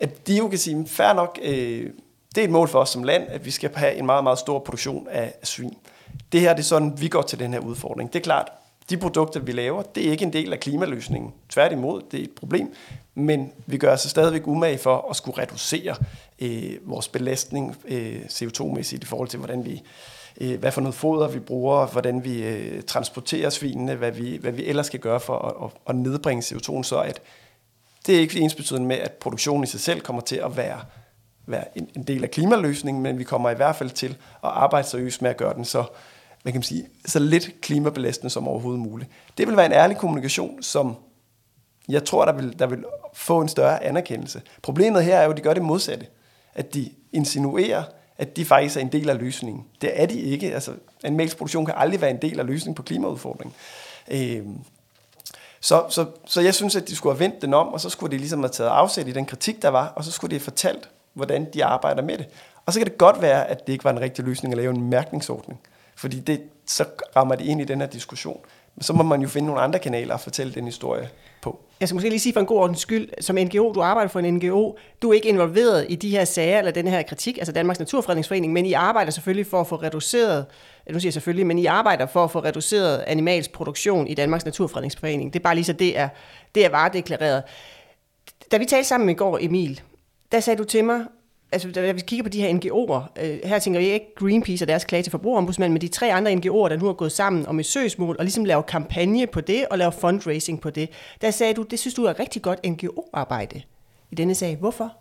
at 0.00 0.26
de 0.26 0.36
jo 0.36 0.48
kan 0.48 0.58
sige, 0.58 0.86
fair 0.86 1.12
nok, 1.12 1.38
øh, 1.42 1.90
det 2.34 2.40
er 2.40 2.44
et 2.44 2.50
mål 2.50 2.68
for 2.68 2.80
os 2.80 2.88
som 2.88 3.04
land, 3.04 3.28
at 3.28 3.44
vi 3.44 3.50
skal 3.50 3.74
have 3.74 3.94
en 3.94 4.06
meget, 4.06 4.24
meget 4.24 4.38
stor 4.38 4.58
produktion 4.58 5.08
af, 5.10 5.34
af 5.40 5.46
svin. 5.46 5.76
Det 6.32 6.40
her 6.40 6.52
det 6.52 6.60
er 6.60 6.64
sådan, 6.64 7.00
vi 7.00 7.08
går 7.08 7.22
til 7.22 7.38
den 7.38 7.52
her 7.52 7.60
udfordring. 7.60 8.12
Det 8.12 8.18
er 8.18 8.22
klart, 8.22 8.48
de 8.90 8.96
produkter, 8.96 9.40
vi 9.40 9.52
laver, 9.52 9.82
det 9.82 10.06
er 10.06 10.10
ikke 10.10 10.24
en 10.24 10.32
del 10.32 10.52
af 10.52 10.60
klimaløsningen. 10.60 11.32
Tværtimod, 11.48 12.02
det 12.10 12.20
er 12.20 12.24
et 12.24 12.30
problem. 12.30 12.74
Men 13.14 13.52
vi 13.66 13.76
gør 13.76 13.92
os 13.92 14.00
stadigvæk 14.00 14.46
umage 14.46 14.78
for 14.78 15.06
at 15.10 15.16
skulle 15.16 15.42
reducere 15.42 15.96
øh, 16.38 16.72
vores 16.82 17.08
belastning 17.08 17.76
øh, 17.84 18.20
CO2-mæssigt 18.20 19.02
i 19.02 19.06
forhold 19.06 19.28
til, 19.28 19.38
hvordan 19.38 19.64
vi 19.64 19.82
øh, 20.40 20.60
hvad 20.60 20.72
for 20.72 20.80
noget 20.80 20.94
foder 20.94 21.28
vi 21.28 21.38
bruger, 21.38 21.86
hvordan 21.86 22.24
vi 22.24 22.42
øh, 22.42 22.82
transporterer 22.82 23.50
svinene, 23.50 23.94
hvad 23.94 24.10
vi, 24.10 24.36
hvad 24.36 24.52
vi 24.52 24.64
ellers 24.64 24.86
skal 24.86 25.00
gøre 25.00 25.20
for 25.20 25.38
at, 25.38 25.64
at, 25.64 25.70
at 25.88 25.96
nedbringe 25.96 26.42
CO2, 26.42 26.82
så 26.82 27.00
at 27.00 27.20
det 28.06 28.16
er 28.16 28.20
ikke 28.20 28.40
ens 28.40 28.54
betydende 28.54 28.88
med, 28.88 28.96
at 28.96 29.12
produktionen 29.12 29.64
i 29.64 29.66
sig 29.66 29.80
selv 29.80 30.00
kommer 30.00 30.22
til 30.22 30.36
at 30.36 30.56
være, 30.56 30.80
være 31.46 31.78
en, 31.78 31.88
en 31.96 32.02
del 32.02 32.22
af 32.22 32.30
klimaløsningen, 32.30 33.02
men 33.02 33.18
vi 33.18 33.24
kommer 33.24 33.50
i 33.50 33.54
hvert 33.54 33.76
fald 33.76 33.90
til 33.90 34.10
at 34.10 34.50
arbejde 34.50 34.88
seriøst 34.88 35.22
med 35.22 35.30
at 35.30 35.36
gøre 35.36 35.54
den 35.54 35.64
så, 35.64 35.84
hvad 36.42 36.52
kan 36.52 36.58
man 36.58 36.62
sige, 36.62 36.86
så 37.06 37.18
lidt 37.18 37.60
klimabelastende 37.60 38.30
som 38.30 38.48
overhovedet 38.48 38.80
muligt. 38.80 39.10
Det 39.38 39.46
vil 39.46 39.56
være 39.56 39.66
en 39.66 39.72
ærlig 39.72 39.96
kommunikation, 39.96 40.62
som 40.62 40.96
jeg 41.88 42.04
tror, 42.04 42.24
der 42.24 42.32
vil, 42.32 42.58
der 42.58 42.66
vil 42.66 42.84
få 43.12 43.40
en 43.40 43.48
større 43.48 43.84
anerkendelse. 43.84 44.42
Problemet 44.62 45.04
her 45.04 45.18
er 45.18 45.24
jo, 45.24 45.30
at 45.30 45.36
de 45.36 45.42
gør 45.42 45.54
det 45.54 45.62
modsatte. 45.62 46.06
At 46.54 46.74
de 46.74 46.90
insinuerer, 47.12 47.82
at 48.18 48.36
de 48.36 48.44
faktisk 48.44 48.76
er 48.76 48.80
en 48.80 48.92
del 48.92 49.10
af 49.10 49.18
løsningen. 49.18 49.64
Det 49.80 50.00
er 50.00 50.06
de 50.06 50.20
ikke. 50.20 50.54
Altså, 50.54 50.72
en 51.04 51.28
produktion 51.38 51.66
kan 51.66 51.74
aldrig 51.76 52.00
være 52.00 52.10
en 52.10 52.22
del 52.22 52.40
af 52.40 52.46
løsningen 52.46 52.74
på 52.74 52.82
klimaudfordringen. 52.82 53.54
Øh, 54.10 54.46
så, 55.60 55.84
så, 55.88 56.06
så 56.26 56.40
jeg 56.40 56.54
synes, 56.54 56.76
at 56.76 56.88
de 56.88 56.96
skulle 56.96 57.14
have 57.14 57.20
vendt 57.20 57.42
den 57.42 57.54
om, 57.54 57.68
og 57.68 57.80
så 57.80 57.90
skulle 57.90 58.12
de 58.12 58.18
ligesom 58.18 58.40
have 58.40 58.48
taget 58.48 58.70
afsæt 58.70 59.08
i 59.08 59.12
den 59.12 59.26
kritik, 59.26 59.62
der 59.62 59.68
var, 59.68 59.86
og 59.86 60.04
så 60.04 60.12
skulle 60.12 60.30
de 60.30 60.34
have 60.34 60.44
fortalt, 60.44 60.88
hvordan 61.12 61.48
de 61.54 61.64
arbejder 61.64 62.02
med 62.02 62.18
det. 62.18 62.26
Og 62.66 62.72
så 62.72 62.80
kan 62.80 62.86
det 62.86 62.98
godt 62.98 63.22
være, 63.22 63.48
at 63.48 63.66
det 63.66 63.72
ikke 63.72 63.84
var 63.84 63.90
en 63.90 64.00
rigtig 64.00 64.24
løsning 64.24 64.54
at 64.54 64.58
lave 64.58 64.74
en 64.74 64.90
mærkningsordning. 64.90 65.60
Fordi 65.96 66.20
det, 66.20 66.42
så 66.66 66.84
rammer 67.16 67.34
det 67.34 67.44
ind 67.44 67.60
i 67.60 67.64
den 67.64 67.80
her 67.80 67.88
diskussion. 67.88 68.40
Men 68.76 68.82
så 68.82 68.92
må 68.92 69.02
man 69.02 69.22
jo 69.22 69.28
finde 69.28 69.46
nogle 69.46 69.62
andre 69.62 69.78
kanaler 69.78 70.14
at 70.14 70.20
fortælle 70.20 70.52
den 70.52 70.64
historie 70.64 71.08
på. 71.42 71.60
Jeg 71.80 71.88
skal 71.88 71.94
måske 71.94 72.08
lige 72.08 72.20
sige 72.20 72.32
for 72.32 72.40
en 72.40 72.46
god 72.46 72.58
ordens 72.58 72.80
skyld, 72.80 73.08
som 73.20 73.36
NGO, 73.36 73.72
du 73.72 73.82
arbejder 73.82 74.08
for 74.08 74.20
en 74.20 74.34
NGO, 74.34 74.76
du 75.02 75.10
er 75.10 75.14
ikke 75.14 75.28
involveret 75.28 75.86
i 75.88 75.94
de 75.94 76.10
her 76.10 76.24
sager 76.24 76.58
eller 76.58 76.70
den 76.70 76.86
her 76.86 77.02
kritik, 77.02 77.38
altså 77.38 77.52
Danmarks 77.52 77.78
Naturfredningsforening, 77.78 78.52
men 78.52 78.66
I 78.66 78.72
arbejder 78.72 79.10
selvfølgelig 79.10 79.46
for 79.46 79.60
at 79.60 79.66
få 79.66 79.76
reduceret, 79.76 80.46
nu 80.90 81.00
siger 81.00 81.08
jeg 81.08 81.12
selvfølgelig, 81.12 81.46
men 81.46 81.58
I 81.58 81.66
arbejder 81.66 82.06
for 82.06 82.24
at 82.24 82.30
få 82.30 82.40
reduceret 82.40 83.04
animalsk 83.06 83.52
produktion 83.52 84.06
i 84.06 84.14
Danmarks 84.14 84.44
Naturfredningsforening. 84.44 85.32
Det 85.32 85.38
er 85.38 85.42
bare 85.42 85.54
lige 85.54 85.64
så 85.64 85.72
det 85.72 85.98
er, 85.98 86.08
det 86.54 86.64
er 86.64 86.68
varedeklareret. 86.68 87.42
Da 88.52 88.56
vi 88.56 88.64
talte 88.64 88.88
sammen 88.88 89.08
i 89.08 89.14
går, 89.14 89.38
Emil, 89.40 89.80
der 90.32 90.40
sagde 90.40 90.58
du 90.58 90.64
til 90.64 90.84
mig, 90.84 91.04
altså, 91.52 91.68
når 91.74 91.92
vi 91.92 92.00
kigger 92.00 92.22
på 92.22 92.28
de 92.28 92.40
her 92.40 92.54
NGO'er, 92.54 93.22
øh, 93.24 93.38
her 93.44 93.58
tænker 93.58 93.80
jeg 93.80 93.94
ikke 93.94 94.14
Greenpeace 94.16 94.64
og 94.64 94.68
deres 94.68 94.84
klage 94.84 95.02
til 95.02 95.10
forbrugerombudsmanden, 95.10 95.72
men 95.72 95.80
de 95.80 95.88
tre 95.88 96.12
andre 96.12 96.32
NGO'er, 96.32 96.68
der 96.68 96.76
nu 96.76 96.86
har 96.86 96.92
gået 96.92 97.12
sammen 97.12 97.46
om 97.46 97.60
et 97.60 97.66
søgsmål, 97.66 98.16
og 98.18 98.24
ligesom 98.24 98.44
laver 98.44 98.62
kampagne 98.62 99.26
på 99.26 99.40
det, 99.40 99.66
og 99.70 99.78
laver 99.78 99.90
fundraising 99.90 100.60
på 100.60 100.70
det. 100.70 100.88
Der 101.20 101.30
sagde 101.30 101.54
du, 101.54 101.62
det 101.62 101.78
synes 101.78 101.94
du 101.94 102.04
er 102.04 102.20
rigtig 102.20 102.42
godt 102.42 102.66
NGO-arbejde 102.66 103.62
i 104.10 104.14
denne 104.14 104.34
sag. 104.34 104.56
Hvorfor? 104.56 104.92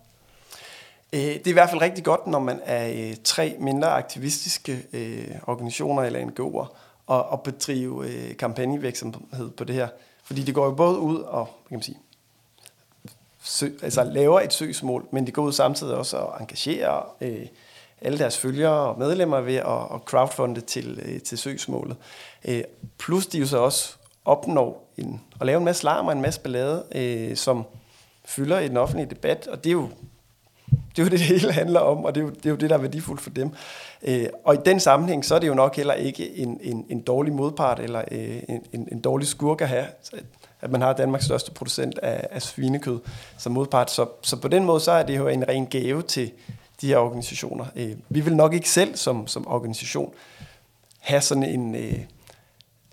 Øh, 1.14 1.20
det 1.20 1.48
er 1.48 1.50
i 1.50 1.54
hvert 1.54 1.70
fald 1.70 1.82
rigtig 1.82 2.04
godt, 2.04 2.28
når 2.28 2.40
man 2.40 2.60
er 2.66 3.10
øh, 3.10 3.16
tre 3.24 3.56
mindre 3.60 3.88
aktivistiske 3.88 4.84
øh, 4.94 5.36
organisationer 5.48 6.04
eller 6.04 6.20
NGO'er, 6.20 6.76
og, 7.08 7.26
og 7.30 7.42
bedrive 7.42 8.06
kampagnevirksomhed 8.40 9.50
på 9.58 9.64
det 9.64 9.76
her. 9.76 9.88
Fordi 10.24 10.42
det 10.42 10.56
går 10.56 10.66
jo 10.66 10.72
både 10.72 11.00
ud 11.00 11.20
og, 11.20 11.48
kan 11.68 11.76
man 11.76 11.82
sige, 11.82 11.98
sø, 13.44 13.68
altså 13.82 14.04
laver 14.04 14.40
et 14.40 14.54
søgsmål, 14.54 15.06
men 15.12 15.28
de 15.28 15.32
går 15.32 15.44
ud 15.44 15.52
samtidig 15.52 15.96
også 15.96 16.18
og 16.18 16.42
engagerer 16.42 17.16
øh, 17.22 17.46
alle 18.02 18.20
deres 18.20 18.38
følgere 18.38 18.90
og 18.90 19.00
medlemmer 19.00 19.42
ved 19.42 19.56
at, 19.56 19.82
at 19.94 20.02
crowdfunde 20.06 20.62
til, 20.62 21.00
øh, 21.06 21.22
til 21.22 21.38
søgsmålet. 21.38 21.98
Øh, 22.46 22.64
plus 22.98 23.28
de 23.28 23.40
jo 23.40 23.48
så 23.48 23.58
også 23.58 23.96
opnår 24.26 24.92
en, 24.98 25.22
at 25.40 25.46
lave 25.46 25.58
en 25.58 25.66
masse 25.66 25.84
larm 25.84 26.08
og 26.08 26.14
en 26.14 26.22
masse 26.22 26.40
ballade, 26.40 26.84
øh, 26.96 27.36
som 27.36 27.64
fylder 28.26 28.60
i 28.60 28.68
den 28.68 28.78
offentlige 28.78 29.10
debat, 29.10 29.48
og 29.48 29.64
det 29.64 29.70
er 29.70 29.74
jo 29.74 29.90
det, 30.96 31.02
er 31.02 31.04
jo 31.04 31.10
det, 31.12 31.20
det 31.20 31.22
hele 31.22 31.52
handler 31.52 31.80
om, 31.80 32.06
og 32.06 32.16
det 32.16 32.22
er 32.22 32.26
jo 32.26 32.30
det, 32.30 32.46
er 32.46 32.50
jo 32.50 32.56
det 32.56 32.70
der 32.70 32.76
er 32.76 32.82
værdifuldt 32.82 33.22
for 33.22 33.30
dem. 33.30 33.52
Øh, 34.04 34.26
og 34.44 34.56
i 34.56 34.58
den 34.66 34.80
sammenhæng, 34.80 35.26
så 35.26 35.36
er 35.36 35.40
det 35.40 35.48
jo 35.48 35.54
nok 35.54 35.76
heller 35.76 35.94
ikke 35.94 36.38
en, 36.38 36.60
en, 36.62 36.86
en 36.90 37.02
dårlig 37.02 37.34
modpart, 37.34 37.80
eller 37.80 38.04
øh, 38.12 38.42
en, 38.50 38.88
en 38.92 39.00
dårlig 39.02 39.28
skurk 39.28 39.62
at 39.62 39.68
have, 39.68 39.86
at 40.62 40.72
man 40.72 40.82
har 40.82 40.94
Danmarks 40.94 41.26
største 41.26 41.52
producent 41.52 41.98
af, 41.98 42.28
af 42.32 42.42
svinekød 42.42 43.00
som 43.38 43.52
modpart. 43.52 43.92
Så, 43.92 44.06
så 44.22 44.38
på 44.38 44.48
den 44.48 44.64
måde, 44.66 44.80
så 44.80 44.92
er 44.92 45.04
det 45.04 45.18
jo 45.18 45.28
en 45.28 45.48
ren 45.48 45.66
gave 45.66 46.02
til 46.02 46.32
de 46.82 46.88
her 46.88 46.98
organisationer. 46.98 47.66
Øh, 47.76 47.92
vi 48.10 48.20
vil 48.20 48.36
nok 48.36 48.54
ikke 48.54 48.70
selv 48.70 48.96
som, 48.96 49.28
som 49.28 49.48
organisation 49.48 50.14
have 51.00 51.22
sådan 51.22 51.44
en... 51.44 51.76
Øh, 51.76 52.00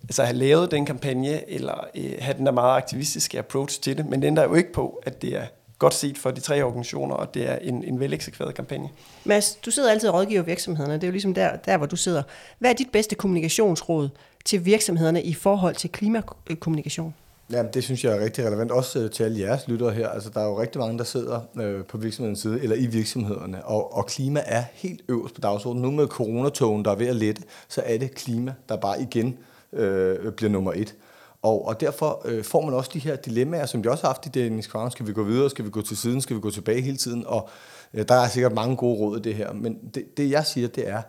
altså 0.02 0.24
have 0.24 0.36
lavet 0.36 0.70
den 0.70 0.86
kampagne, 0.86 1.50
eller 1.50 1.86
øh, 1.94 2.12
have 2.18 2.38
den 2.38 2.46
der 2.46 2.52
meget 2.52 2.76
aktivistiske 2.76 3.38
approach 3.38 3.80
til 3.80 3.98
det, 3.98 4.06
men 4.06 4.22
den 4.22 4.36
der 4.36 4.42
jo 4.42 4.54
ikke 4.54 4.72
på, 4.72 5.02
at 5.06 5.22
det 5.22 5.36
er 5.36 5.46
godt 5.78 5.94
set 5.94 6.18
for 6.18 6.30
de 6.30 6.40
tre 6.40 6.62
organisationer, 6.62 7.14
og 7.14 7.34
det 7.34 7.50
er 7.50 7.56
en, 7.56 7.84
en 7.84 8.00
veleksekveret 8.00 8.54
kampagne. 8.54 8.88
Mads, 9.24 9.54
du 9.54 9.70
sidder 9.70 9.90
altid 9.90 10.08
og 10.08 10.14
rådgiver 10.14 10.42
virksomhederne. 10.42 10.94
Det 10.94 11.02
er 11.02 11.06
jo 11.06 11.12
ligesom 11.12 11.34
der, 11.34 11.56
der, 11.56 11.76
hvor 11.76 11.86
du 11.86 11.96
sidder. 11.96 12.22
Hvad 12.58 12.70
er 12.70 12.74
dit 12.74 12.90
bedste 12.92 13.14
kommunikationsråd 13.14 14.08
til 14.44 14.64
virksomhederne 14.64 15.22
i 15.22 15.34
forhold 15.34 15.74
til 15.74 15.90
klimakommunikation? 15.90 17.14
Ja, 17.52 17.62
det 17.62 17.84
synes 17.84 18.04
jeg 18.04 18.16
er 18.16 18.24
rigtig 18.24 18.46
relevant, 18.46 18.70
også 18.70 18.98
øh, 18.98 19.10
til 19.10 19.24
alle 19.24 19.40
jeres 19.40 19.68
lyttere 19.68 19.90
her. 19.90 20.08
Altså, 20.08 20.30
der 20.30 20.40
er 20.40 20.44
jo 20.44 20.60
rigtig 20.60 20.78
mange, 20.80 20.98
der 20.98 21.04
sidder 21.04 21.40
øh, 21.60 21.84
på 21.84 21.98
virksomhedens 21.98 22.40
side, 22.40 22.62
eller 22.62 22.76
i 22.76 22.86
virksomhederne, 22.86 23.64
og, 23.64 23.94
og 23.94 24.06
klima 24.06 24.42
er 24.46 24.64
helt 24.72 25.02
øverst 25.08 25.34
på 25.34 25.40
dagsordenen. 25.40 25.82
Nu 25.82 25.90
med 25.90 26.06
coronatogen, 26.06 26.84
der 26.84 26.90
er 26.90 26.94
ved 26.94 27.06
at 27.06 27.16
lette, 27.16 27.42
så 27.68 27.82
er 27.84 27.98
det 27.98 28.14
klima, 28.14 28.54
der 28.68 28.76
bare 28.76 29.02
igen 29.02 29.38
øh, 29.72 30.32
bliver 30.32 30.50
nummer 30.50 30.72
et. 30.72 30.94
Og, 31.42 31.66
og 31.66 31.80
derfor 31.80 32.22
øh, 32.24 32.44
får 32.44 32.64
man 32.64 32.74
også 32.74 32.90
de 32.94 32.98
her 32.98 33.16
dilemmaer, 33.16 33.66
som 33.66 33.84
vi 33.84 33.88
også 33.88 34.02
har 34.02 34.08
haft 34.08 34.26
i 34.26 34.28
Danish 34.28 34.68
Crown. 34.68 34.90
Skal 34.90 35.06
vi 35.06 35.12
gå 35.12 35.22
videre? 35.22 35.50
Skal 35.50 35.64
vi 35.64 35.70
gå 35.70 35.82
til 35.82 35.96
siden? 35.96 36.20
Skal 36.20 36.36
vi 36.36 36.40
gå 36.40 36.50
tilbage 36.50 36.80
hele 36.80 36.96
tiden? 36.96 37.26
Og 37.26 37.48
øh, 37.94 38.04
der 38.08 38.14
er 38.14 38.28
sikkert 38.28 38.52
mange 38.52 38.76
gode 38.76 38.98
råd 38.98 39.18
i 39.18 39.22
det 39.22 39.34
her. 39.34 39.52
Men 39.52 39.78
det, 39.94 40.16
det 40.16 40.30
jeg 40.30 40.46
siger, 40.46 40.68
det 40.68 40.88
er, 40.88 41.02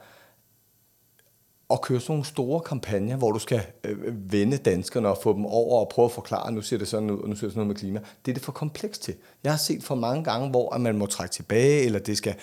at 1.72 1.82
køre 1.82 2.00
sådan 2.00 2.14
nogle 2.14 2.26
store 2.26 2.60
kampagner, 2.60 3.16
hvor 3.16 3.32
du 3.32 3.40
skal 3.40 3.62
øh, 3.84 4.32
vende 4.32 4.58
danskerne 4.58 5.10
og 5.10 5.18
få 5.24 5.34
dem 5.34 5.46
over 5.46 5.80
og 5.80 5.90
prøve 5.90 6.06
at 6.06 6.12
forklare, 6.12 6.52
nu 6.52 6.62
ser 6.62 6.78
det 6.78 6.88
sådan 6.88 7.10
ud, 7.10 7.20
og 7.22 7.30
nu 7.30 7.36
ser 7.36 7.48
det 7.48 7.54
sådan 7.54 7.62
ud 7.62 7.68
med 7.68 7.76
klima. 7.76 8.00
Det 8.26 8.32
er 8.32 8.34
det 8.34 8.44
for 8.44 8.52
komplekst 8.52 9.04
til. 9.04 9.16
Jeg 9.44 9.52
har 9.52 9.58
set 9.58 9.84
for 9.84 9.96
mange 9.96 10.24
gange, 10.24 10.50
hvor 10.50 10.76
at 10.76 10.82
man 10.82 10.98
må 10.98 11.06
trække 11.06 11.34
tilbage, 11.34 11.82
eller 11.82 12.00
det 12.00 12.18
skal 12.18 12.36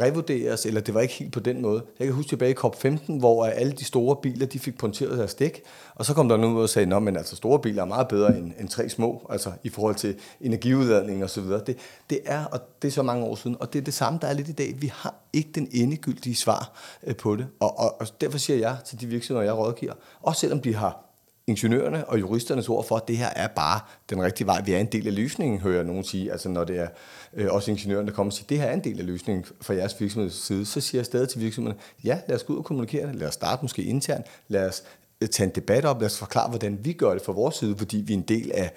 revurderes, 0.00 0.66
eller 0.66 0.80
det 0.80 0.94
var 0.94 1.00
ikke 1.00 1.14
helt 1.14 1.32
på 1.32 1.40
den 1.40 1.62
måde. 1.62 1.84
Jeg 1.98 2.06
kan 2.06 2.14
huske 2.14 2.28
tilbage 2.28 2.50
i 2.50 2.54
COP15, 2.54 3.18
hvor 3.18 3.44
alle 3.44 3.72
de 3.72 3.84
store 3.84 4.16
biler, 4.16 4.46
de 4.46 4.58
fik 4.58 4.78
punkteret 4.78 5.18
deres 5.18 5.34
dæk, 5.34 5.62
og 5.94 6.04
så 6.04 6.14
kom 6.14 6.28
der 6.28 6.36
nogen 6.36 6.56
ud 6.56 6.62
og 6.62 6.68
sagde, 6.68 6.96
at 6.96 7.16
altså 7.16 7.36
store 7.36 7.58
biler 7.58 7.82
er 7.82 7.86
meget 7.86 8.08
bedre 8.08 8.38
end, 8.38 8.52
end 8.60 8.68
tre 8.68 8.88
små, 8.88 9.26
altså 9.30 9.52
i 9.62 9.68
forhold 9.68 9.94
til 9.94 10.16
energiudladning 10.40 11.24
og 11.24 11.30
så 11.30 11.40
videre. 11.40 11.60
Det, 11.66 11.76
det 12.10 12.20
er, 12.24 12.44
og 12.44 12.60
det 12.82 12.88
er 12.88 12.92
så 12.92 13.02
mange 13.02 13.24
år 13.24 13.34
siden, 13.34 13.56
og 13.60 13.72
det 13.72 13.78
er 13.78 13.84
det 13.84 13.94
samme, 13.94 14.18
der 14.22 14.28
er 14.28 14.32
lidt 14.32 14.48
i 14.48 14.52
dag. 14.52 14.74
Vi 14.78 14.92
har 14.94 15.14
ikke 15.32 15.50
den 15.54 15.68
endegyldige 15.72 16.36
svar 16.36 16.72
øh, 17.06 17.16
på 17.16 17.36
det, 17.36 17.46
og, 17.60 17.78
og, 17.78 18.00
og 18.00 18.06
derfor 18.20 18.38
siger 18.38 18.58
jeg 18.58 18.76
til 18.86 19.00
de 19.00 19.06
virksomheder, 19.06 19.44
jeg 19.44 19.58
rådgiver, 19.58 19.92
også 20.22 20.40
selvom 20.40 20.60
de 20.60 20.74
har 20.74 21.03
ingeniørerne 21.46 22.04
og 22.08 22.20
juristernes 22.20 22.68
ord 22.68 22.86
for, 22.86 22.96
at 22.96 23.08
det 23.08 23.16
her 23.16 23.28
er 23.36 23.46
bare 23.46 23.80
den 24.10 24.22
rigtige 24.22 24.46
vej. 24.46 24.62
Vi 24.62 24.72
er 24.72 24.78
en 24.78 24.86
del 24.86 25.06
af 25.06 25.14
løsningen, 25.14 25.60
hører 25.60 25.74
jeg 25.74 25.84
nogen 25.84 26.04
sige. 26.04 26.32
Altså 26.32 26.48
når 26.48 26.64
det 26.64 26.78
er 26.78 26.88
øh, 27.34 27.46
også 27.50 27.70
ingeniørerne, 27.70 28.08
der 28.08 28.14
kommer 28.14 28.30
og 28.30 28.34
siger, 28.34 28.46
det 28.46 28.58
her 28.58 28.66
er 28.66 28.74
en 28.74 28.84
del 28.84 29.00
af 29.00 29.06
løsningen 29.06 29.44
fra 29.60 29.74
jeres 29.74 30.00
virksomheds 30.00 30.46
side, 30.46 30.66
så 30.66 30.80
siger 30.80 30.98
jeg 30.98 31.06
stadig 31.06 31.28
til 31.28 31.40
virksomhederne, 31.40 31.80
ja, 32.04 32.18
lad 32.28 32.36
os 32.36 32.44
gå 32.44 32.52
ud 32.52 32.58
og 32.58 32.64
kommunikere 32.64 33.06
det. 33.06 33.16
Lad 33.16 33.28
os 33.28 33.34
starte 33.34 33.62
måske 33.62 33.82
internt. 33.82 34.26
Lad 34.48 34.68
os 34.68 34.82
øh, 35.20 35.28
tage 35.28 35.46
en 35.46 35.54
debat 35.54 35.84
op. 35.84 36.00
Lad 36.00 36.06
os 36.06 36.18
forklare, 36.18 36.48
hvordan 36.48 36.78
vi 36.82 36.92
gør 36.92 37.12
det 37.12 37.22
fra 37.22 37.32
vores 37.32 37.54
side, 37.54 37.76
fordi 37.78 37.96
vi 37.96 38.12
er 38.12 38.16
en 38.16 38.22
del 38.22 38.52
af 38.52 38.72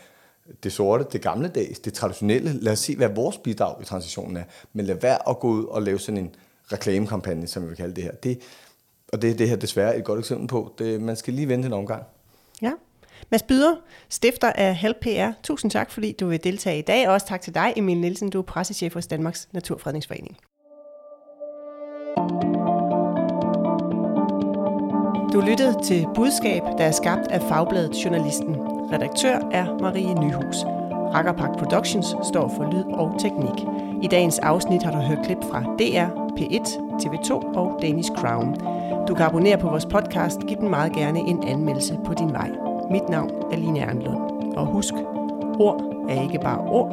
det 0.63 0.71
sorte, 0.71 1.05
det 1.11 1.21
gamle 1.21 1.47
dags, 1.47 1.79
det 1.79 1.93
traditionelle. 1.93 2.59
Lad 2.61 2.71
os 2.71 2.79
se, 2.79 2.95
hvad 2.95 3.09
vores 3.09 3.37
bidrag 3.37 3.81
i 3.81 3.85
transitionen 3.85 4.37
er. 4.37 4.43
Men 4.73 4.85
lad 4.85 4.95
være 4.95 5.29
at 5.29 5.39
gå 5.39 5.47
ud 5.47 5.65
og 5.65 5.81
lave 5.81 5.99
sådan 5.99 6.17
en 6.17 6.35
reklamekampagne, 6.71 7.47
som 7.47 7.63
vi 7.63 7.67
vil 7.67 7.77
kalde 7.77 7.95
det 7.95 8.03
her. 8.03 8.11
Det, 8.11 8.39
og 9.13 9.21
det 9.21 9.31
er 9.31 9.35
det 9.35 9.49
her 9.49 9.55
desværre 9.55 9.97
et 9.97 10.03
godt 10.03 10.19
eksempel 10.19 10.47
på. 10.47 10.73
Det, 10.77 11.01
man 11.01 11.15
skal 11.15 11.33
lige 11.33 11.47
vente 11.47 11.65
en 11.65 11.73
omgang. 11.73 12.03
Ja. 12.61 12.71
Mads 13.31 13.43
Byder, 13.43 13.75
stifter 14.09 14.51
af 14.51 14.75
Help 14.75 14.97
PR. 15.01 15.31
Tusind 15.43 15.71
tak, 15.71 15.91
fordi 15.91 16.15
du 16.19 16.27
vil 16.27 16.43
deltage 16.43 16.79
i 16.79 16.81
dag. 16.81 17.07
Og 17.07 17.13
også 17.13 17.27
tak 17.27 17.41
til 17.41 17.55
dig, 17.55 17.73
Emil 17.75 17.97
Nielsen. 17.97 18.29
Du 18.29 18.39
er 18.39 18.43
pressechef 18.43 18.93
hos 18.93 19.07
Danmarks 19.07 19.47
Naturfredningsforening. 19.51 20.37
Du 25.33 25.41
lyttede 25.41 25.83
til 25.83 26.07
Budskab, 26.15 26.61
der 26.77 26.85
er 26.85 26.91
skabt 26.91 27.27
af 27.27 27.41
Fagbladet 27.41 28.05
Journalisten. 28.05 28.55
Redaktør 28.91 29.49
er 29.51 29.77
Marie 29.81 30.13
Nyhus. 30.13 30.55
Rakkerpark 31.13 31.57
Productions 31.57 32.05
står 32.05 32.53
for 32.57 32.71
lyd 32.71 32.93
og 32.93 33.15
teknik. 33.19 33.65
I 34.03 34.07
dagens 34.07 34.39
afsnit 34.39 34.83
har 34.83 34.91
du 34.91 34.97
hørt 34.97 35.25
klip 35.25 35.37
fra 35.51 35.59
DR, 35.79 36.09
P1, 36.37 36.67
TV2 37.01 37.31
og 37.33 37.79
Danish 37.81 38.11
Crown. 38.11 38.55
Du 39.07 39.13
kan 39.15 39.25
abonnere 39.25 39.57
på 39.57 39.69
vores 39.69 39.85
podcast. 39.85 40.39
Giv 40.47 40.57
den 40.57 40.69
meget 40.69 40.93
gerne 40.93 41.19
en 41.19 41.43
anmeldelse 41.43 41.99
på 42.05 42.13
din 42.13 42.33
vej. 42.33 42.49
Mit 42.91 43.09
navn 43.09 43.31
er 43.51 43.57
Line 43.57 43.79
Ernlund. 43.79 44.53
Og 44.57 44.65
husk, 44.65 44.93
ord 45.59 46.05
er 46.09 46.21
ikke 46.21 46.39
bare 46.39 46.59
ord. 46.59 46.91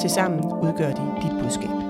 Tilsammen 0.00 0.44
udgør 0.44 0.90
de 0.90 1.02
dit 1.22 1.42
budskab. 1.42 1.83